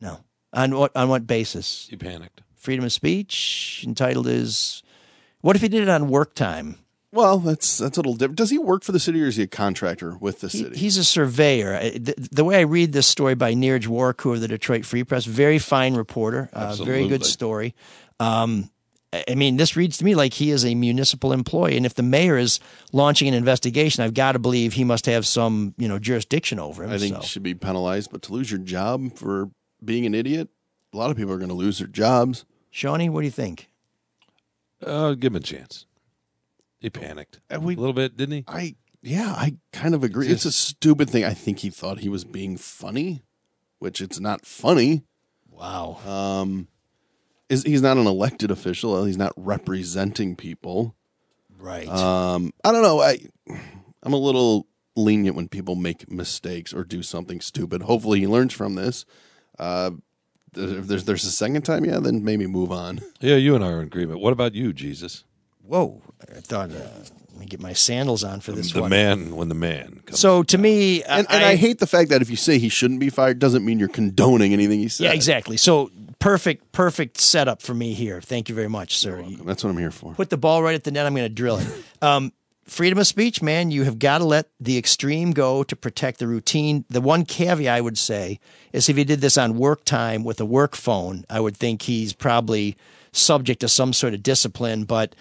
No. 0.00 0.18
On 0.52 0.74
what 0.76 0.96
on 0.96 1.08
what 1.08 1.26
basis? 1.26 1.86
He 1.88 1.96
panicked. 1.96 2.42
Freedom 2.56 2.84
of 2.84 2.92
speech 2.92 3.84
entitled 3.86 4.26
is. 4.26 4.82
What 5.40 5.56
if 5.56 5.62
he 5.62 5.68
did 5.68 5.82
it 5.82 5.88
on 5.88 6.08
work 6.08 6.34
time? 6.34 6.76
Well, 7.10 7.38
that's 7.38 7.76
that's 7.78 7.98
a 7.98 8.00
little 8.00 8.14
different. 8.14 8.36
Does 8.38 8.50
he 8.50 8.58
work 8.58 8.84
for 8.84 8.92
the 8.92 9.00
city 9.00 9.22
or 9.22 9.26
is 9.26 9.36
he 9.36 9.42
a 9.42 9.46
contractor 9.46 10.16
with 10.18 10.40
the 10.40 10.48
He- 10.48 10.58
city? 10.62 10.76
he's 10.78 10.96
a 10.96 11.04
surveyor. 11.04 11.78
The, 11.98 12.14
the 12.30 12.44
way 12.44 12.56
I 12.56 12.62
read 12.62 12.92
this 12.92 13.06
story 13.06 13.34
by 13.34 13.52
Niraj 13.54 13.86
Warikoo 13.86 14.34
of 14.34 14.40
the 14.40 14.48
Detroit 14.48 14.86
Free 14.86 15.04
Press, 15.04 15.24
very 15.26 15.58
fine 15.58 15.94
reporter, 15.94 16.48
uh, 16.54 16.74
very 16.76 17.08
good 17.08 17.24
story. 17.26 17.74
Um, 18.20 18.70
I 19.12 19.24
I 19.30 19.34
mean, 19.34 19.56
this 19.56 19.76
reads 19.76 19.98
to 19.98 20.04
me 20.04 20.14
like 20.14 20.34
he 20.34 20.50
is 20.50 20.64
a 20.64 20.74
municipal 20.74 21.32
employee, 21.32 21.76
and 21.76 21.86
if 21.86 21.94
the 21.94 22.02
mayor 22.02 22.36
is 22.38 22.60
launching 22.92 23.28
an 23.28 23.34
investigation, 23.34 24.02
I've 24.02 24.14
got 24.14 24.32
to 24.32 24.38
believe 24.38 24.72
he 24.72 24.84
must 24.84 25.06
have 25.06 25.26
some, 25.26 25.74
you 25.76 25.88
know, 25.88 25.98
jurisdiction 25.98 26.58
over 26.58 26.84
him. 26.84 26.90
I 26.90 26.98
think 26.98 27.14
so. 27.16 27.20
he 27.20 27.26
should 27.26 27.42
be 27.42 27.54
penalized, 27.54 28.10
but 28.10 28.22
to 28.22 28.32
lose 28.32 28.50
your 28.50 28.60
job 28.60 29.16
for 29.16 29.50
being 29.84 30.06
an 30.06 30.14
idiot, 30.14 30.48
a 30.92 30.96
lot 30.96 31.10
of 31.10 31.16
people 31.16 31.32
are 31.32 31.38
going 31.38 31.48
to 31.48 31.54
lose 31.54 31.78
their 31.78 31.88
jobs. 31.88 32.44
Shawnee, 32.70 33.08
what 33.08 33.20
do 33.20 33.26
you 33.26 33.30
think? 33.30 33.68
Uh, 34.84 35.14
give 35.14 35.32
him 35.32 35.36
a 35.36 35.40
chance. 35.40 35.86
He 36.80 36.90
panicked 36.90 37.38
a 37.48 37.58
little 37.60 37.92
bit, 37.92 38.16
didn't 38.16 38.34
he? 38.34 38.44
I 38.48 38.74
yeah, 39.02 39.34
I 39.36 39.56
kind 39.72 39.94
of 39.94 40.04
agree. 40.04 40.28
It's 40.28 40.44
a 40.44 40.52
stupid 40.52 41.10
thing. 41.10 41.24
I 41.24 41.34
think 41.34 41.60
he 41.60 41.70
thought 41.70 41.98
he 41.98 42.08
was 42.08 42.24
being 42.24 42.56
funny, 42.56 43.22
which 43.78 44.00
it's 44.00 44.20
not 44.20 44.46
funny. 44.46 45.02
Wow. 45.50 45.98
Um, 46.06 46.68
is 47.52 47.62
he's 47.62 47.82
not 47.82 47.96
an 47.98 48.06
elected 48.06 48.50
official? 48.50 49.04
He's 49.04 49.18
not 49.18 49.32
representing 49.36 50.36
people. 50.36 50.94
Right. 51.58 51.88
Um, 51.88 52.52
I 52.64 52.72
don't 52.72 52.82
know. 52.82 53.00
I 53.00 53.18
I'm 54.02 54.12
a 54.12 54.16
little 54.16 54.66
lenient 54.96 55.36
when 55.36 55.48
people 55.48 55.74
make 55.74 56.10
mistakes 56.10 56.74
or 56.74 56.84
do 56.84 57.02
something 57.02 57.40
stupid. 57.40 57.82
Hopefully, 57.82 58.20
he 58.20 58.26
learns 58.26 58.52
from 58.52 58.74
this. 58.74 59.04
Uh, 59.58 59.92
if 60.54 60.86
there's 60.86 61.04
there's 61.04 61.24
a 61.24 61.30
second 61.30 61.62
time, 61.62 61.84
yeah, 61.84 61.98
then 61.98 62.24
maybe 62.24 62.46
move 62.46 62.72
on. 62.72 63.00
Yeah, 63.20 63.36
you 63.36 63.54
and 63.54 63.64
I 63.64 63.68
are 63.68 63.80
in 63.80 63.86
agreement. 63.86 64.20
What 64.20 64.32
about 64.32 64.54
you, 64.54 64.72
Jesus? 64.72 65.24
Whoa! 65.62 66.02
I 66.28 66.40
thought. 66.40 66.70
Uh, 66.70 66.88
let 67.32 67.40
me 67.40 67.46
get 67.46 67.60
my 67.60 67.72
sandals 67.72 68.24
on 68.24 68.40
for 68.40 68.52
this 68.52 68.72
the 68.72 68.82
one. 68.82 68.90
man 68.90 69.36
when 69.36 69.48
the 69.48 69.54
man 69.54 70.02
comes. 70.04 70.20
So 70.20 70.42
to 70.42 70.58
me, 70.58 71.02
And, 71.04 71.26
and 71.30 71.42
I, 71.42 71.56
hate 71.56 71.78
the 71.78 71.86
fact 71.86 72.10
that 72.10 72.20
if 72.20 72.28
you 72.28 72.36
say 72.36 72.58
he 72.58 72.68
shouldn't 72.68 73.00
be 73.00 73.08
fired, 73.08 73.38
doesn't 73.38 73.64
mean 73.64 73.78
you're 73.78 73.88
condoning 73.88 74.52
anything 74.52 74.80
he 74.80 74.88
said. 74.88 75.04
Yeah, 75.04 75.12
exactly. 75.12 75.56
So 75.56 75.90
perfect, 76.22 76.72
perfect 76.72 77.18
setup 77.18 77.62
for 77.62 77.74
me 77.74 77.94
here. 77.94 78.20
Thank 78.20 78.48
you 78.48 78.54
very 78.54 78.68
much, 78.68 78.96
sir. 78.98 79.20
You 79.20 79.38
That's 79.38 79.64
what 79.64 79.70
I'm 79.70 79.78
here 79.78 79.90
for. 79.90 80.14
put 80.14 80.30
the 80.30 80.36
ball 80.36 80.62
right 80.62 80.74
at 80.74 80.84
the 80.84 80.90
net. 80.90 81.06
I'm 81.06 81.14
going 81.14 81.28
to 81.28 81.34
drill 81.34 81.58
it. 81.58 81.68
Um, 82.00 82.32
freedom 82.64 82.98
of 82.98 83.06
speech, 83.06 83.42
man. 83.42 83.70
You 83.70 83.84
have 83.84 83.98
got 83.98 84.18
to 84.18 84.24
let 84.24 84.48
the 84.60 84.78
extreme 84.78 85.32
go 85.32 85.62
to 85.64 85.76
protect 85.76 86.18
the 86.18 86.26
routine. 86.26 86.84
The 86.88 87.00
one 87.00 87.24
caveat 87.24 87.76
I 87.76 87.80
would 87.80 87.98
say 87.98 88.40
is 88.72 88.88
if 88.88 88.96
he 88.96 89.04
did 89.04 89.20
this 89.20 89.38
on 89.38 89.56
work 89.56 89.84
time 89.84 90.24
with 90.24 90.40
a 90.40 90.44
work 90.44 90.74
phone, 90.74 91.24
I 91.28 91.40
would 91.40 91.56
think 91.56 91.82
he's 91.82 92.12
probably 92.12 92.76
subject 93.12 93.60
to 93.60 93.68
some 93.68 93.92
sort 93.92 94.14
of 94.14 94.22
discipline. 94.22 94.84
But 94.84 95.14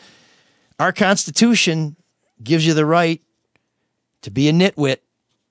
our 0.79 0.91
Constitution 0.91 1.95
gives 2.43 2.65
you 2.65 2.73
the 2.73 2.85
right 2.85 3.21
to 4.21 4.31
be 4.31 4.47
a 4.47 4.53
nitwit 4.53 4.97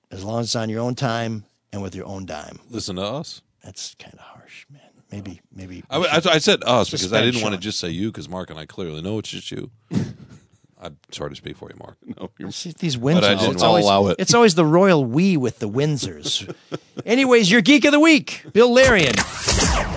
as 0.09 0.23
long 0.23 0.41
as 0.41 0.47
it's 0.47 0.55
on 0.55 0.69
your 0.69 0.81
own 0.81 0.95
time 0.95 1.45
and 1.71 1.81
with 1.81 1.95
your 1.95 2.05
own 2.05 2.25
dime. 2.25 2.59
Listen 2.69 2.97
to 2.97 3.03
us. 3.03 3.41
That's 3.63 3.95
kind 3.95 4.13
of 4.13 4.19
harsh, 4.19 4.65
man. 4.69 4.80
Maybe, 5.11 5.41
maybe. 5.53 5.83
I, 5.89 5.97
I, 5.97 6.21
I 6.33 6.37
said 6.37 6.63
us 6.65 6.89
because 6.89 7.11
I 7.11 7.21
didn't 7.21 7.41
want 7.41 7.53
to 7.53 7.59
just 7.59 7.79
say 7.79 7.89
you 7.89 8.11
because 8.11 8.29
Mark 8.29 8.49
and 8.49 8.57
I 8.57 8.65
clearly 8.65 9.01
know 9.01 9.19
it's 9.19 9.29
just 9.29 9.51
you. 9.51 9.69
I'm 10.83 10.97
sorry 11.11 11.29
to 11.29 11.35
speak 11.35 11.57
for 11.57 11.69
you, 11.69 11.75
Mark. 11.77 11.97
No, 12.39 12.49
See, 12.49 12.73
these 12.77 12.95
But 12.97 13.23
I 13.23 13.35
Windsors. 13.35 13.39
didn't 13.39 13.53
It's 13.55 13.63
always, 13.63 13.85
allow 13.85 14.07
it. 14.07 14.15
it's 14.19 14.33
always 14.33 14.55
the 14.55 14.65
royal 14.65 15.03
we 15.05 15.37
with 15.37 15.59
the 15.59 15.69
Windsors. 15.69 16.53
Anyways, 17.05 17.51
your 17.51 17.61
geek 17.61 17.85
of 17.85 17.91
the 17.91 17.99
week, 17.99 18.43
Bill 18.53 18.73
Larian. 18.73 19.13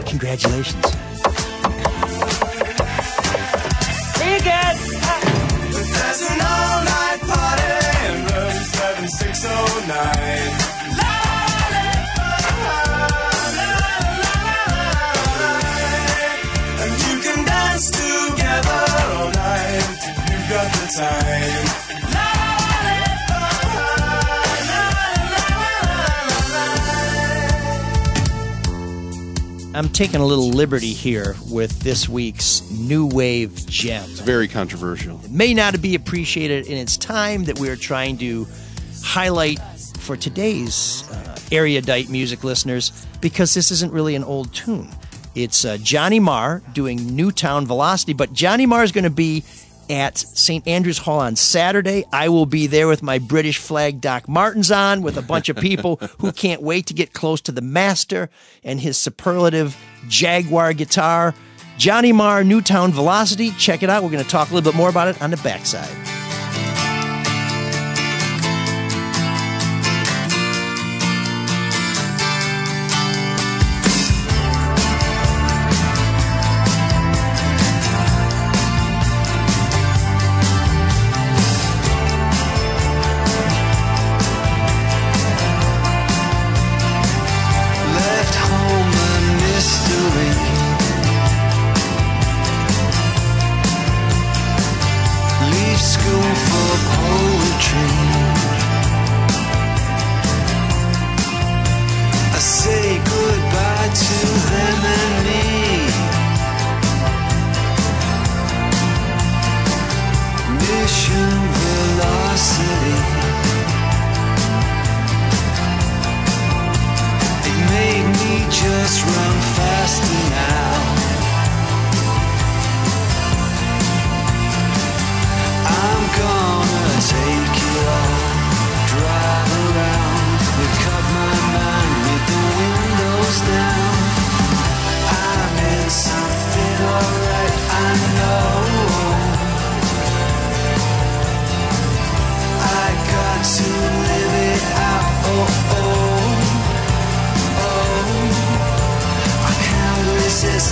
Congratulations. 0.06 0.84
There's 4.94 6.22
an 6.30 6.40
all-night 6.40 7.20
party 7.22 7.74
in 8.06 8.14
room 8.26 8.62
7609. 8.62 10.63
Time. 20.96 21.84
I'm 29.76 29.88
taking 29.88 30.20
a 30.20 30.24
little 30.24 30.50
liberty 30.50 30.92
here 30.92 31.34
with 31.50 31.80
this 31.80 32.08
week's 32.08 32.62
new 32.70 33.06
wave 33.06 33.66
gem. 33.66 34.04
It's 34.08 34.20
very 34.20 34.46
controversial. 34.46 35.20
It 35.24 35.32
may 35.32 35.52
not 35.52 35.82
be 35.82 35.96
appreciated 35.96 36.68
in 36.68 36.78
its 36.78 36.96
time 36.96 37.44
that 37.44 37.58
we 37.58 37.68
are 37.68 37.76
trying 37.76 38.16
to 38.18 38.46
highlight 39.02 39.58
for 39.98 40.16
today's 40.16 41.10
uh, 41.10 41.36
erudite 41.50 42.08
music 42.08 42.44
listeners 42.44 43.04
because 43.20 43.52
this 43.52 43.72
isn't 43.72 43.92
really 43.92 44.14
an 44.14 44.22
old 44.22 44.54
tune. 44.54 44.88
It's 45.34 45.64
uh, 45.64 45.78
Johnny 45.78 46.20
Marr 46.20 46.62
doing 46.72 47.16
Newtown 47.16 47.66
Velocity, 47.66 48.12
but 48.12 48.32
Johnny 48.32 48.66
Marr 48.66 48.84
is 48.84 48.92
going 48.92 49.02
to 49.02 49.10
be 49.10 49.42
at 49.90 50.18
St. 50.18 50.66
Andrews 50.66 50.98
Hall 50.98 51.20
on 51.20 51.36
Saturday. 51.36 52.04
I 52.12 52.28
will 52.28 52.46
be 52.46 52.66
there 52.66 52.88
with 52.88 53.02
my 53.02 53.18
British 53.18 53.58
flag 53.58 54.00
Doc 54.00 54.28
Martens 54.28 54.70
on 54.70 55.02
with 55.02 55.16
a 55.16 55.22
bunch 55.22 55.48
of 55.48 55.56
people 55.56 55.96
who 56.18 56.32
can't 56.32 56.62
wait 56.62 56.86
to 56.86 56.94
get 56.94 57.12
close 57.12 57.40
to 57.42 57.52
the 57.52 57.60
master 57.60 58.30
and 58.62 58.80
his 58.80 58.96
superlative 58.96 59.76
Jaguar 60.08 60.72
guitar. 60.72 61.34
Johnny 61.76 62.12
Marr, 62.12 62.44
Newtown 62.44 62.92
Velocity. 62.92 63.50
Check 63.52 63.82
it 63.82 63.90
out. 63.90 64.02
We're 64.02 64.10
going 64.10 64.24
to 64.24 64.30
talk 64.30 64.50
a 64.50 64.54
little 64.54 64.70
bit 64.70 64.76
more 64.76 64.88
about 64.88 65.08
it 65.08 65.20
on 65.20 65.30
the 65.30 65.36
backside. 65.38 66.13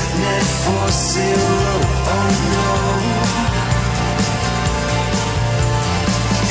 Net 0.01 0.47
for 0.65 0.87
zero. 0.89 1.57
Oh 2.15 2.29
no. 2.55 2.71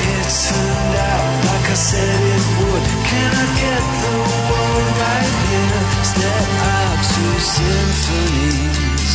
It 0.09 0.27
turned 0.45 0.95
out 1.11 1.31
like 1.49 1.67
I 1.69 1.77
said 1.89 2.19
it 2.35 2.45
would. 2.59 2.85
Can 3.09 3.31
I 3.43 3.47
get 3.63 3.83
the 4.03 4.15
world 4.49 4.89
right 5.05 5.33
here? 5.49 5.81
Step 6.11 6.47
out 6.77 6.99
to 7.13 7.25
symphonies. 7.55 9.13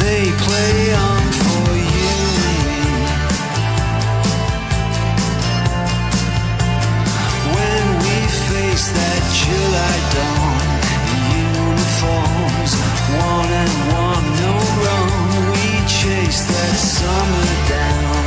They 0.00 0.22
play 0.46 0.78
on 0.94 1.24
for 1.42 1.68
you 1.94 2.16
and 2.48 2.60
me. 2.66 2.82
When 7.54 7.84
we 8.02 8.16
face 8.50 8.86
that 8.98 9.17
July 9.48 9.96
dawn 10.14 10.66
uniforms, 11.40 12.72
one 13.32 13.50
and 13.62 13.74
one, 14.04 14.26
no 14.44 14.54
wrong, 14.82 15.52
we 15.52 15.66
chase 15.88 16.42
that 16.52 16.76
summer 16.76 17.48
down. 17.68 18.17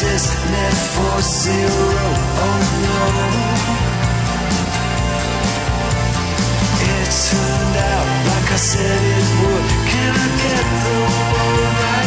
Can't 0.00 0.50
net 0.50 0.76
for 0.94 1.20
zero. 1.20 2.06
Oh 2.44 2.60
no. 2.84 3.00
It 6.80 7.08
turned 7.28 7.76
out 7.92 8.08
like 8.30 8.48
I 8.50 8.56
said 8.56 9.00
it 9.16 9.28
would. 9.40 9.66
Can 9.90 10.12
I 10.16 10.28
get 10.42 10.64
the 10.84 10.96
world 11.00 11.74
right 11.84 11.99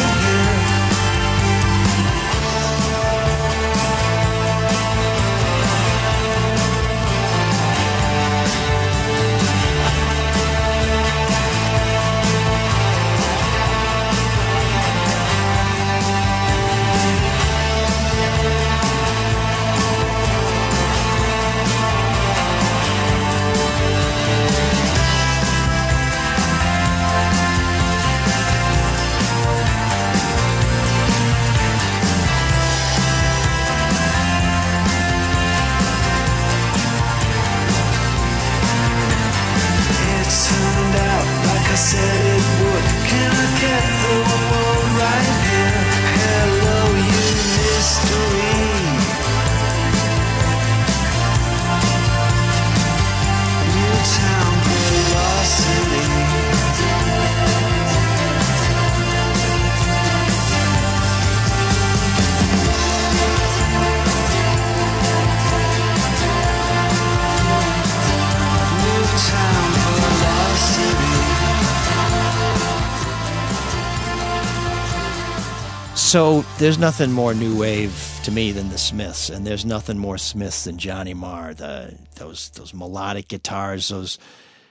So 76.14 76.42
there's 76.58 76.78
nothing 76.78 77.10
more 77.10 77.34
new 77.34 77.58
wave 77.58 78.20
to 78.22 78.30
me 78.30 78.52
than 78.52 78.68
the 78.68 78.78
Smiths, 78.78 79.30
and 79.30 79.44
there's 79.44 79.64
nothing 79.64 79.98
more 79.98 80.16
Smiths 80.16 80.62
than 80.62 80.78
Johnny 80.78 81.12
Marr. 81.12 81.54
The 81.54 81.98
those 82.14 82.50
those 82.50 82.72
melodic 82.72 83.26
guitars, 83.26 83.88
those. 83.88 84.16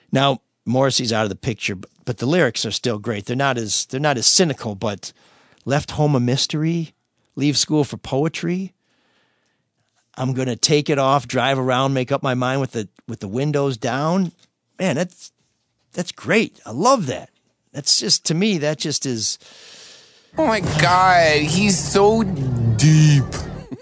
Now 0.09 0.39
Morrissey's 0.65 1.11
out 1.11 1.23
of 1.23 1.29
the 1.29 1.35
picture, 1.35 1.75
but, 1.75 1.89
but 2.05 2.17
the 2.19 2.27
lyrics 2.27 2.65
are 2.65 2.71
still 2.71 2.97
great. 2.97 3.25
They're 3.25 3.35
not 3.35 3.57
as 3.57 3.85
they're 3.87 3.99
not 3.99 4.17
as 4.17 4.25
cynical, 4.25 4.73
but 4.73 5.11
left 5.65 5.91
home 5.91 6.15
a 6.15 6.21
mystery, 6.21 6.93
leave 7.35 7.57
school 7.57 7.83
for 7.83 7.97
poetry. 7.97 8.73
I'm 10.15 10.31
gonna 10.31 10.55
take 10.55 10.89
it 10.89 10.97
off, 10.97 11.27
drive 11.27 11.59
around, 11.59 11.93
make 11.93 12.13
up 12.13 12.23
my 12.23 12.35
mind 12.35 12.61
with 12.61 12.71
the 12.71 12.87
with 13.05 13.19
the 13.19 13.27
windows 13.27 13.75
down. 13.75 14.31
Man, 14.79 14.95
that's 14.95 15.33
that's 15.91 16.13
great. 16.13 16.61
I 16.65 16.71
love 16.71 17.07
that. 17.07 17.31
That's 17.73 17.99
just 17.99 18.23
to 18.27 18.33
me, 18.33 18.59
that 18.59 18.77
just 18.77 19.05
is 19.05 19.39
Oh 20.37 20.47
my 20.47 20.61
god, 20.81 21.41
he's 21.41 21.77
so 21.77 22.23
deep. 22.23 23.23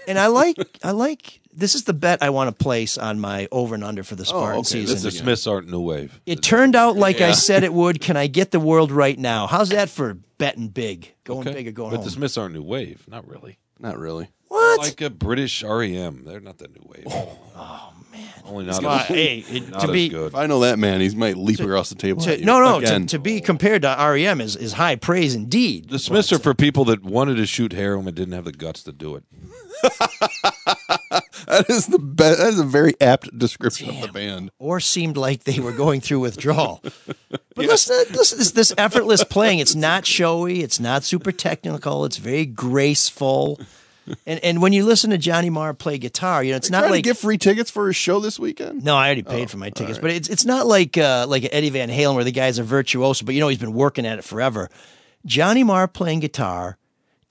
And 0.06 0.18
I 0.18 0.26
like, 0.26 0.56
I 0.82 0.90
like. 0.90 1.40
This 1.54 1.74
is 1.74 1.84
the 1.84 1.92
bet 1.92 2.22
I 2.22 2.30
want 2.30 2.56
to 2.56 2.62
place 2.62 2.96
on 2.98 3.20
my 3.20 3.46
over 3.52 3.74
and 3.74 3.84
under 3.84 4.02
for 4.02 4.16
the 4.16 4.22
oh, 4.22 4.26
Spartan 4.26 4.60
okay. 4.60 4.68
season. 4.68 5.02
The 5.02 5.10
Smiths 5.10 5.46
aren't 5.46 5.68
new 5.68 5.80
wave. 5.80 6.18
It 6.26 6.42
turned 6.42 6.74
out 6.74 6.96
like 6.96 7.20
I 7.20 7.32
said 7.32 7.62
it 7.62 7.72
would. 7.72 8.00
Can 8.02 8.16
I 8.16 8.26
get 8.26 8.50
the 8.50 8.60
world 8.60 8.90
right 8.90 9.18
now? 9.18 9.46
How's 9.46 9.70
that 9.70 9.88
for 9.88 10.14
betting 10.38 10.68
big? 10.68 11.14
Going 11.24 11.46
Okay. 11.46 11.54
big 11.54 11.68
or 11.68 11.72
going 11.72 11.90
but 11.90 11.96
home? 11.98 12.04
the 12.04 12.10
Smiths 12.10 12.36
aren't 12.36 12.54
new 12.54 12.62
wave. 12.62 13.04
Not 13.06 13.26
really. 13.28 13.58
Not 13.78 13.98
really. 13.98 14.28
What? 14.48 14.80
Like 14.80 15.00
a 15.00 15.10
British 15.10 15.62
REM. 15.62 16.24
They're 16.24 16.40
not 16.40 16.58
the 16.58 16.68
new 16.68 16.84
wave. 16.84 17.04
Oh, 17.06 17.38
oh, 17.56 17.91
Man. 18.12 18.28
Only 18.44 18.66
not, 18.66 18.82
Well, 18.82 18.92
as, 18.92 19.06
hey, 19.06 19.38
it- 19.48 19.70
not 19.70 19.80
to 19.80 19.86
as 19.86 19.92
be- 19.92 20.08
good. 20.10 20.26
If 20.28 20.34
I 20.34 20.46
know 20.46 20.60
that 20.60 20.78
man, 20.78 21.00
he 21.00 21.08
might 21.14 21.36
leap 21.36 21.60
across 21.60 21.88
the 21.88 21.94
table. 21.94 22.22
To- 22.22 22.32
at 22.32 22.40
you. 22.40 22.44
no, 22.46 22.60
no. 22.60 22.80
To, 22.80 23.06
to 23.06 23.18
be 23.18 23.40
compared 23.40 23.82
to 23.82 23.88
REM 23.98 24.40
is, 24.40 24.54
is 24.56 24.74
high 24.74 24.96
praise 24.96 25.34
indeed. 25.34 25.88
The 25.88 25.98
Smiths 25.98 26.32
are 26.32 26.38
for 26.38 26.54
people 26.54 26.84
that 26.86 27.02
wanted 27.02 27.36
to 27.36 27.46
shoot 27.46 27.72
heroin 27.72 28.06
and 28.06 28.14
didn't 28.16 28.34
have 28.34 28.44
the 28.44 28.52
guts 28.52 28.82
to 28.84 28.92
do 28.92 29.16
it. 29.16 29.24
that 31.46 31.66
is 31.68 31.86
the 31.86 31.98
best. 31.98 32.38
That 32.38 32.48
is 32.48 32.58
a 32.60 32.64
very 32.64 32.94
apt 33.00 33.36
description 33.36 33.90
of 33.90 34.00
the 34.00 34.08
band. 34.08 34.50
or 34.58 34.80
seemed 34.80 35.16
like 35.16 35.44
they 35.44 35.58
were 35.60 35.72
going 35.72 36.00
through 36.00 36.20
withdrawal. 36.20 36.82
But 37.54 37.66
listen, 37.66 38.06
listen, 38.12 38.38
this, 38.38 38.52
this 38.52 38.72
effortless 38.78 39.24
playing. 39.24 39.58
It's 39.58 39.74
not 39.74 40.06
showy. 40.06 40.62
It's 40.62 40.80
not 40.80 41.04
super 41.04 41.32
technical. 41.32 42.06
It's 42.06 42.16
very 42.16 42.46
graceful. 42.46 43.60
And 44.26 44.40
and 44.42 44.60
when 44.62 44.72
you 44.72 44.84
listen 44.84 45.10
to 45.10 45.18
Johnny 45.18 45.50
Marr 45.50 45.74
play 45.74 45.98
guitar, 45.98 46.42
you 46.42 46.50
know 46.52 46.56
it's 46.56 46.70
not 46.70 46.80
Trying 46.80 46.90
to 46.90 46.94
like 46.96 47.04
get 47.04 47.16
free 47.16 47.38
tickets 47.38 47.70
for 47.70 47.86
his 47.86 47.96
show 47.96 48.20
this 48.20 48.38
weekend. 48.38 48.84
no, 48.84 48.96
I 48.96 49.06
already 49.06 49.22
paid 49.22 49.50
for 49.50 49.58
my 49.58 49.70
tickets, 49.70 49.98
but 49.98 50.10
it's 50.10 50.28
it's 50.28 50.44
not 50.44 50.66
like 50.66 50.98
uh, 50.98 51.26
like 51.28 51.48
Eddie 51.52 51.70
Van 51.70 51.88
Halen 51.88 52.14
where 52.14 52.24
the 52.24 52.32
guy's 52.32 52.58
a 52.58 52.62
virtuoso, 52.64 53.24
but 53.24 53.34
you 53.34 53.40
know 53.40 53.48
he's 53.48 53.58
been 53.58 53.72
working 53.74 54.04
at 54.06 54.18
it 54.18 54.22
forever. 54.24 54.70
Johnny 55.24 55.62
Marr 55.62 55.86
playing 55.86 56.20
guitar 56.20 56.78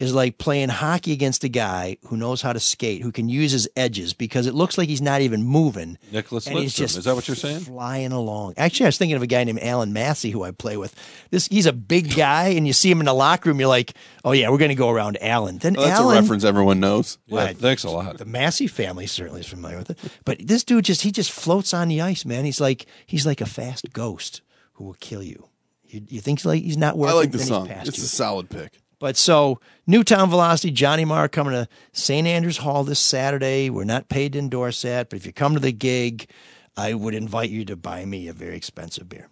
is 0.01 0.15
like 0.15 0.39
playing 0.39 0.69
hockey 0.69 1.11
against 1.11 1.43
a 1.43 1.47
guy 1.47 1.95
who 2.07 2.17
knows 2.17 2.41
how 2.41 2.51
to 2.51 2.59
skate, 2.59 3.03
who 3.03 3.11
can 3.11 3.29
use 3.29 3.51
his 3.51 3.69
edges 3.75 4.13
because 4.13 4.47
it 4.47 4.55
looks 4.55 4.75
like 4.77 4.89
he's 4.89 5.01
not 5.01 5.21
even 5.21 5.43
moving. 5.43 5.97
Nicholas 6.11 6.47
and 6.47 6.57
just 6.67 6.97
Is 6.97 7.05
that 7.05 7.13
what 7.13 7.27
you're 7.27 7.35
saying? 7.35 7.59
Flying 7.59 8.11
along. 8.11 8.55
Actually, 8.57 8.87
I 8.87 8.89
was 8.89 8.97
thinking 8.97 9.15
of 9.15 9.21
a 9.21 9.27
guy 9.27 9.43
named 9.43 9.59
Alan 9.61 9.93
Massey 9.93 10.31
who 10.31 10.41
I 10.43 10.51
play 10.51 10.75
with. 10.75 10.95
This 11.29 11.47
he's 11.47 11.67
a 11.67 11.73
big 11.73 12.15
guy, 12.15 12.49
and 12.49 12.65
you 12.65 12.73
see 12.73 12.89
him 12.89 12.99
in 12.99 13.05
the 13.05 13.13
locker 13.13 13.49
room, 13.49 13.59
you're 13.59 13.69
like, 13.69 13.93
oh 14.25 14.31
yeah, 14.31 14.49
we're 14.49 14.57
going 14.57 14.69
to 14.69 14.75
go 14.75 14.89
around 14.89 15.21
Alan. 15.21 15.59
Then 15.59 15.77
Oh, 15.77 15.81
that's 15.83 15.99
Alan, 15.99 16.17
a 16.17 16.21
reference 16.21 16.43
everyone 16.43 16.79
knows. 16.79 17.19
Yeah, 17.27 17.53
thanks 17.53 17.83
a 17.83 17.89
lot. 17.91 18.17
the 18.17 18.25
Massey 18.25 18.65
family 18.67 19.05
certainly 19.05 19.41
is 19.41 19.47
familiar 19.47 19.77
with 19.77 19.91
it. 19.91 19.99
But 20.25 20.39
this 20.39 20.63
dude 20.63 20.85
just 20.85 21.03
he 21.03 21.11
just 21.11 21.31
floats 21.31 21.75
on 21.75 21.89
the 21.89 22.01
ice, 22.01 22.25
man. 22.25 22.43
He's 22.43 22.59
like 22.59 22.87
he's 23.05 23.27
like 23.27 23.39
a 23.39 23.45
fast 23.45 23.93
ghost 23.93 24.41
who 24.73 24.85
will 24.85 24.97
kill 24.99 25.21
you. 25.21 25.47
You, 25.85 26.01
you 26.07 26.21
think 26.21 26.43
like 26.43 26.63
he's 26.63 26.77
not 26.77 26.95
I 26.95 27.13
like 27.13 27.31
the 27.31 27.37
song. 27.39 27.69
It's 27.69 27.97
you. 27.97 28.03
a 28.03 28.07
solid 28.07 28.49
pick. 28.49 28.80
But 29.01 29.17
so 29.17 29.59
Newtown 29.87 30.29
Velocity, 30.29 30.71
Johnny 30.71 31.03
Marr 31.05 31.27
coming 31.27 31.53
to 31.53 31.67
St. 31.91 32.27
Andrews 32.27 32.57
Hall 32.57 32.83
this 32.83 32.99
Saturday. 32.99 33.69
We're 33.69 33.83
not 33.83 34.09
paid 34.09 34.33
to 34.33 34.39
endorse 34.39 34.83
that, 34.83 35.09
but 35.09 35.17
if 35.17 35.25
you 35.25 35.33
come 35.33 35.55
to 35.55 35.59
the 35.59 35.71
gig, 35.71 36.29
I 36.77 36.93
would 36.93 37.15
invite 37.15 37.49
you 37.49 37.65
to 37.65 37.75
buy 37.75 38.05
me 38.05 38.27
a 38.27 38.33
very 38.33 38.55
expensive 38.55 39.09
beer. 39.09 39.27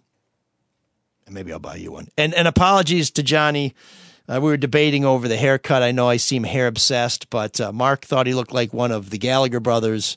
And 1.24 1.34
maybe 1.36 1.52
I'll 1.52 1.60
buy 1.60 1.76
you 1.76 1.92
one. 1.92 2.08
And 2.18 2.34
and 2.34 2.48
apologies 2.48 3.10
to 3.12 3.22
Johnny. 3.22 3.74
Uh, 4.28 4.40
we 4.40 4.50
were 4.50 4.56
debating 4.56 5.04
over 5.04 5.28
the 5.28 5.36
haircut. 5.36 5.82
I 5.82 5.92
know 5.92 6.08
I 6.08 6.16
seem 6.16 6.42
hair 6.44 6.66
obsessed, 6.66 7.30
but 7.30 7.60
uh, 7.60 7.72
Mark 7.72 8.04
thought 8.04 8.26
he 8.26 8.34
looked 8.34 8.52
like 8.52 8.72
one 8.74 8.90
of 8.92 9.10
the 9.10 9.18
Gallagher 9.18 9.60
brothers. 9.60 10.16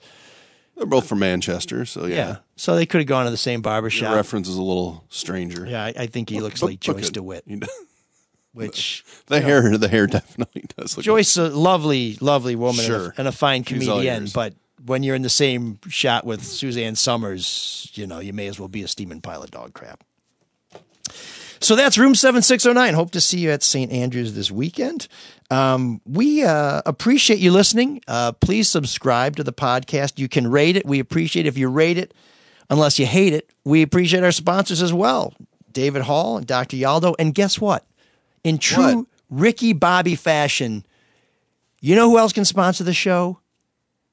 They're 0.75 0.85
both 0.87 1.07
from 1.07 1.19
Manchester, 1.19 1.85
so 1.85 2.05
yeah. 2.07 2.15
Yeah. 2.15 2.35
So 2.55 2.75
they 2.75 2.87
could 2.87 3.01
have 3.01 3.07
gone 3.07 3.25
to 3.25 3.31
the 3.31 3.37
same 3.37 3.61
barber 3.61 3.85
Your 3.85 3.91
shop. 3.91 4.15
reference 4.15 4.47
is 4.49 4.55
a 4.57 4.61
little 4.63 5.03
stranger. 5.09 5.65
Yeah, 5.67 5.83
I, 5.85 5.93
I 5.95 6.07
think 6.07 6.29
he 6.31 6.39
looks 6.41 6.61
But- 6.61 6.67
like 6.71 6.79
Joyce. 6.79 7.11
DeWitt. 7.11 7.45
which 8.53 9.03
The 9.27 9.41
hair, 9.41 9.77
the 9.77 9.87
hair 9.87 10.07
definitely 10.07 10.65
does. 10.77 10.97
Look 10.97 11.05
Joyce, 11.05 11.37
a 11.37 11.49
lovely, 11.49 12.17
lovely 12.21 12.55
woman 12.55 12.85
and, 12.85 12.93
a, 12.93 13.13
and 13.17 13.27
a 13.27 13.31
fine 13.31 13.63
She's 13.63 13.85
comedian, 13.85 14.27
but 14.33 14.53
when 14.85 15.03
you're 15.03 15.15
in 15.15 15.21
the 15.21 15.29
same 15.29 15.79
shot 15.87 16.25
with 16.25 16.43
Suzanne 16.43 16.95
Somers, 16.95 17.89
you 17.93 18.05
know, 18.05 18.19
you 18.19 18.33
may 18.33 18.47
as 18.47 18.59
well 18.59 18.67
be 18.67 18.83
a 18.83 18.87
steaming 18.87 19.21
pile 19.21 19.43
of 19.43 19.51
dog 19.51 19.73
crap. 19.73 20.03
So 21.61 21.77
that's 21.77 21.97
room 21.97 22.13
7609. 22.13 22.93
Hope 22.93 23.11
to 23.11 23.21
see 23.21 23.39
you 23.39 23.49
at 23.49 23.63
St. 23.63 23.89
Andrews 23.89 24.33
this 24.33 24.51
weekend. 24.51 25.07
Um, 25.49 26.01
we 26.05 26.43
uh, 26.43 26.81
appreciate 26.85 27.39
you 27.39 27.51
listening. 27.51 28.01
Uh, 28.05 28.33
please 28.33 28.69
subscribe 28.69 29.37
to 29.37 29.43
the 29.45 29.53
podcast. 29.53 30.19
You 30.19 30.27
can 30.27 30.45
rate 30.49 30.75
it. 30.75 30.85
We 30.85 30.99
appreciate 30.99 31.45
if 31.45 31.57
you 31.57 31.69
rate 31.69 31.97
it. 31.97 32.13
Unless 32.69 32.99
you 32.99 33.05
hate 33.05 33.33
it, 33.33 33.49
we 33.63 33.81
appreciate 33.81 34.23
our 34.23 34.31
sponsors 34.33 34.81
as 34.81 34.91
well 34.91 35.33
David 35.71 36.01
Hall 36.01 36.37
and 36.37 36.45
Dr. 36.45 36.75
Yaldo. 36.75 37.15
And 37.17 37.33
guess 37.33 37.61
what? 37.61 37.85
In 38.43 38.57
true 38.57 39.07
Ricky 39.29 39.73
Bobby 39.73 40.15
fashion, 40.15 40.85
you 41.79 41.95
know 41.95 42.09
who 42.09 42.17
else 42.17 42.33
can 42.33 42.45
sponsor 42.45 42.83
the 42.83 42.93
show? 42.93 43.39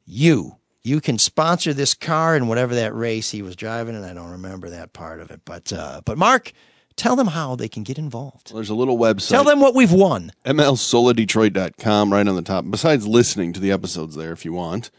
You. 0.07 0.57
You 0.83 1.01
can 1.01 1.19
sponsor 1.19 1.75
this 1.75 1.93
car 1.95 2.35
and 2.35 2.49
whatever 2.49 2.75
that 2.77 2.95
race 2.95 3.31
he 3.31 3.43
was 3.43 3.55
driving, 3.55 3.95
and 3.95 4.05
I 4.05 4.15
don't 4.15 4.31
remember 4.31 4.71
that 4.71 4.93
part 4.93 5.21
of 5.21 5.31
it. 5.31 5.43
But 5.45 5.73
uh, 5.73 6.01
but 6.05 6.17
Mark, 6.17 6.53
tell 6.97 7.17
them 7.17 7.29
how 7.29 7.55
they 7.55 7.69
can 7.69 7.83
get 7.83 7.99
involved. 7.99 8.55
There's 8.55 8.71
a 8.71 8.75
little 8.75 8.97
website. 8.97 9.29
Tell 9.29 9.45
them 9.45 9.61
what 9.61 9.75
we've 9.75 9.93
won. 9.93 10.33
mlsoladetroit.com 10.47 12.13
right 12.13 12.27
on 12.27 12.35
the 12.35 12.43
top. 12.43 12.65
Besides 12.71 13.07
listening 13.07 13.53
to 13.53 13.61
the 13.61 13.71
episodes 13.71 14.17
there 14.17 14.33
if 14.33 14.45
you 14.45 14.53
want, 14.55 14.91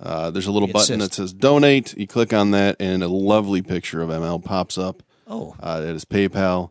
uh, 0.00 0.30
there's 0.30 0.46
a 0.46 0.52
little 0.52 0.66
We 0.66 0.72
button 0.72 0.98
that 0.98 1.14
says 1.14 1.32
donate. 1.32 1.96
You 1.96 2.06
click 2.08 2.32
on 2.32 2.50
that, 2.50 2.76
and 2.80 3.04
a 3.04 3.08
lovely 3.08 3.62
picture 3.62 4.02
of 4.02 4.10
ML 4.10 4.44
pops 4.44 4.76
up. 4.76 5.02
Oh. 5.28 5.54
Uh, 5.60 5.82
it 5.84 5.94
is 5.94 6.04
PayPal. 6.04 6.70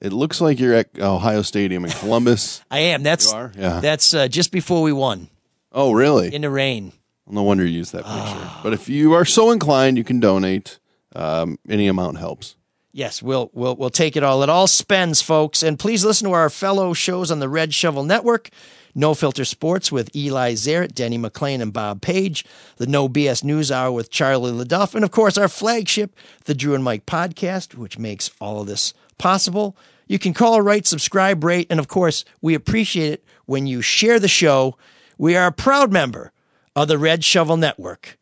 It 0.00 0.12
looks 0.12 0.40
like 0.40 0.60
you're 0.60 0.74
at 0.74 0.90
Ohio 0.98 1.42
Stadium 1.42 1.84
in 1.84 1.90
Columbus. 1.90 2.62
I 2.70 2.80
am. 2.80 3.02
That's 3.02 3.30
You 3.32 3.38
are? 3.38 3.52
Yeah. 3.56 3.80
that's 3.80 4.14
uh, 4.14 4.28
just 4.28 4.52
before 4.52 4.82
we 4.82 4.92
won 4.92 5.28
oh, 5.72 5.92
really? 5.92 6.32
in 6.34 6.42
the 6.42 6.50
rain. 6.50 6.92
no 7.26 7.42
wonder 7.42 7.64
you 7.64 7.78
used 7.78 7.92
that 7.92 8.04
picture. 8.04 8.50
but 8.62 8.72
if 8.72 8.88
you 8.88 9.12
are 9.14 9.24
so 9.24 9.50
inclined, 9.50 9.98
you 9.98 10.04
can 10.04 10.20
donate. 10.20 10.78
Um, 11.16 11.58
any 11.68 11.88
amount 11.88 12.18
helps. 12.18 12.54
Yes, 12.92 13.22
we'll 13.22 13.50
we'll 13.54 13.76
we'll 13.76 13.90
take 13.90 14.16
it 14.16 14.22
all. 14.22 14.42
It 14.42 14.48
all 14.48 14.66
spends, 14.66 15.22
folks. 15.22 15.62
And 15.62 15.78
please 15.78 16.04
listen 16.04 16.28
to 16.28 16.34
our 16.34 16.50
fellow 16.50 16.92
shows 16.92 17.30
on 17.30 17.38
the 17.38 17.48
Red 17.48 17.74
Shovel 17.74 18.04
Network. 18.04 18.50
No 18.94 19.14
Filter 19.14 19.44
Sports 19.44 19.92
with 19.92 20.14
Eli 20.16 20.54
Zaret, 20.54 20.92
Denny 20.94 21.18
McLain, 21.18 21.60
and 21.60 21.72
Bob 21.72 22.00
Page. 22.00 22.44
The 22.76 22.86
No 22.86 23.08
BS 23.08 23.44
News 23.44 23.70
Hour 23.70 23.92
with 23.92 24.10
Charlie 24.10 24.52
LeDuff. 24.52 24.94
And 24.94 25.04
of 25.04 25.10
course, 25.10 25.38
our 25.38 25.48
flagship, 25.48 26.16
the 26.44 26.54
Drew 26.54 26.74
and 26.74 26.82
Mike 26.82 27.06
podcast, 27.06 27.74
which 27.74 27.98
makes 27.98 28.30
all 28.40 28.60
of 28.60 28.66
this 28.66 28.94
possible. 29.18 29.76
You 30.06 30.18
can 30.18 30.32
call, 30.32 30.60
write, 30.62 30.86
subscribe, 30.86 31.44
rate, 31.44 31.66
and 31.70 31.78
of 31.78 31.88
course, 31.88 32.24
we 32.40 32.54
appreciate 32.54 33.12
it 33.12 33.24
when 33.46 33.66
you 33.66 33.82
share 33.82 34.18
the 34.18 34.28
show. 34.28 34.76
We 35.18 35.36
are 35.36 35.48
a 35.48 35.52
proud 35.52 35.92
member 35.92 36.32
of 36.74 36.88
the 36.88 36.98
Red 36.98 37.24
Shovel 37.24 37.56
Network. 37.56 38.18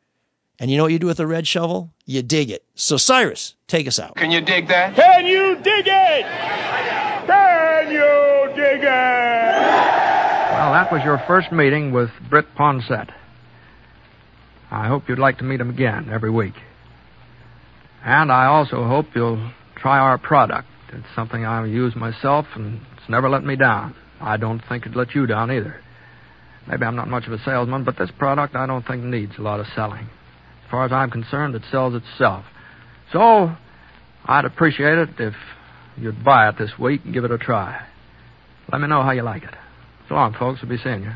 And 0.59 0.71
you 0.71 0.77
know 0.77 0.85
what 0.85 0.93
you 0.93 0.99
do 0.99 1.07
with 1.07 1.21
a 1.21 1.27
red 1.27 1.47
shovel? 1.47 1.93
You 2.07 2.23
dig 2.23 2.51
it. 2.51 2.65
So, 2.75 2.97
Cyrus, 2.97 3.55
take 3.67 3.87
us 3.87 3.99
out. 3.99 4.17
Can 4.17 4.31
you 4.31 4.41
dig 4.41 4.69
that? 4.69 4.95
Can 4.97 5.27
you 5.27 5.57
dig 5.57 5.87
it? 5.87 6.27
Can 7.27 7.91
you 7.91 8.57
dig 8.57 8.81
it? 8.81 8.87
Well, 10.57 10.73
that 10.73 10.91
was 10.91 11.05
your 11.05 11.19
first 11.27 11.53
meeting 11.53 11.93
with 11.93 12.11
Britt 12.31 12.47
Ponsett. 12.55 13.11
I 14.71 14.89
hope 14.89 15.09
you'd 15.09 15.19
like 15.19 15.39
to 15.39 15.45
meet 15.45 15.61
him 15.61 15.69
again 15.69 16.09
every 16.11 16.31
week. 16.31 16.55
And 18.03 18.33
I 18.33 18.47
also 18.47 18.85
hope 18.85 19.15
you'll 19.15 19.51
try 19.75 19.99
our 19.99 20.17
product. 20.17 20.69
It's 20.93 21.07
something 21.15 21.45
I 21.45 21.65
use 21.67 21.97
myself, 21.97 22.47
and 22.55 22.81
it's 22.97 23.09
never 23.09 23.29
let 23.29 23.45
me 23.45 23.57
down. 23.57 23.95
I 24.21 24.37
don't 24.37 24.63
think 24.69 24.85
it'd 24.85 24.97
let 24.97 25.15
you 25.15 25.27
down 25.27 25.51
either. 25.51 25.81
Maybe 26.69 26.85
I'm 26.85 26.97
not 26.97 27.09
much 27.09 27.27
of 27.27 27.33
a 27.33 27.43
salesman, 27.45 27.85
but 27.85 27.99
this 27.99 28.11
product 28.19 28.55
I 28.55 28.67
don't 28.67 28.87
think 28.87 29.03
needs 29.05 29.33
a 29.39 29.43
lot 29.43 29.61
of 29.61 29.67
selling. 29.75 30.09
As 30.65 30.71
far 30.71 30.85
as 30.85 30.93
I'm 30.93 31.11
concerned, 31.11 31.55
it 31.55 31.63
sells 31.71 31.95
itself. 31.95 32.45
So, 33.13 33.55
I'd 34.25 34.45
appreciate 34.45 34.99
it 34.99 35.11
if 35.19 35.35
you'd 35.97 36.25
buy 36.25 36.49
it 36.49 36.57
this 36.59 36.73
week 36.79 37.03
and 37.05 37.15
give 37.15 37.25
it 37.25 37.31
a 37.31 37.39
try. 37.39 37.87
Let 38.73 38.81
me 38.81 38.89
know 38.89 39.03
how 39.03 39.13
you 39.13 39.23
like 39.23 39.45
it. 39.45 39.55
So 40.09 40.15
long, 40.15 40.35
folks. 40.35 40.61
We'll 40.63 40.71
be 40.71 40.83
seeing 40.83 41.03
you. 41.03 41.13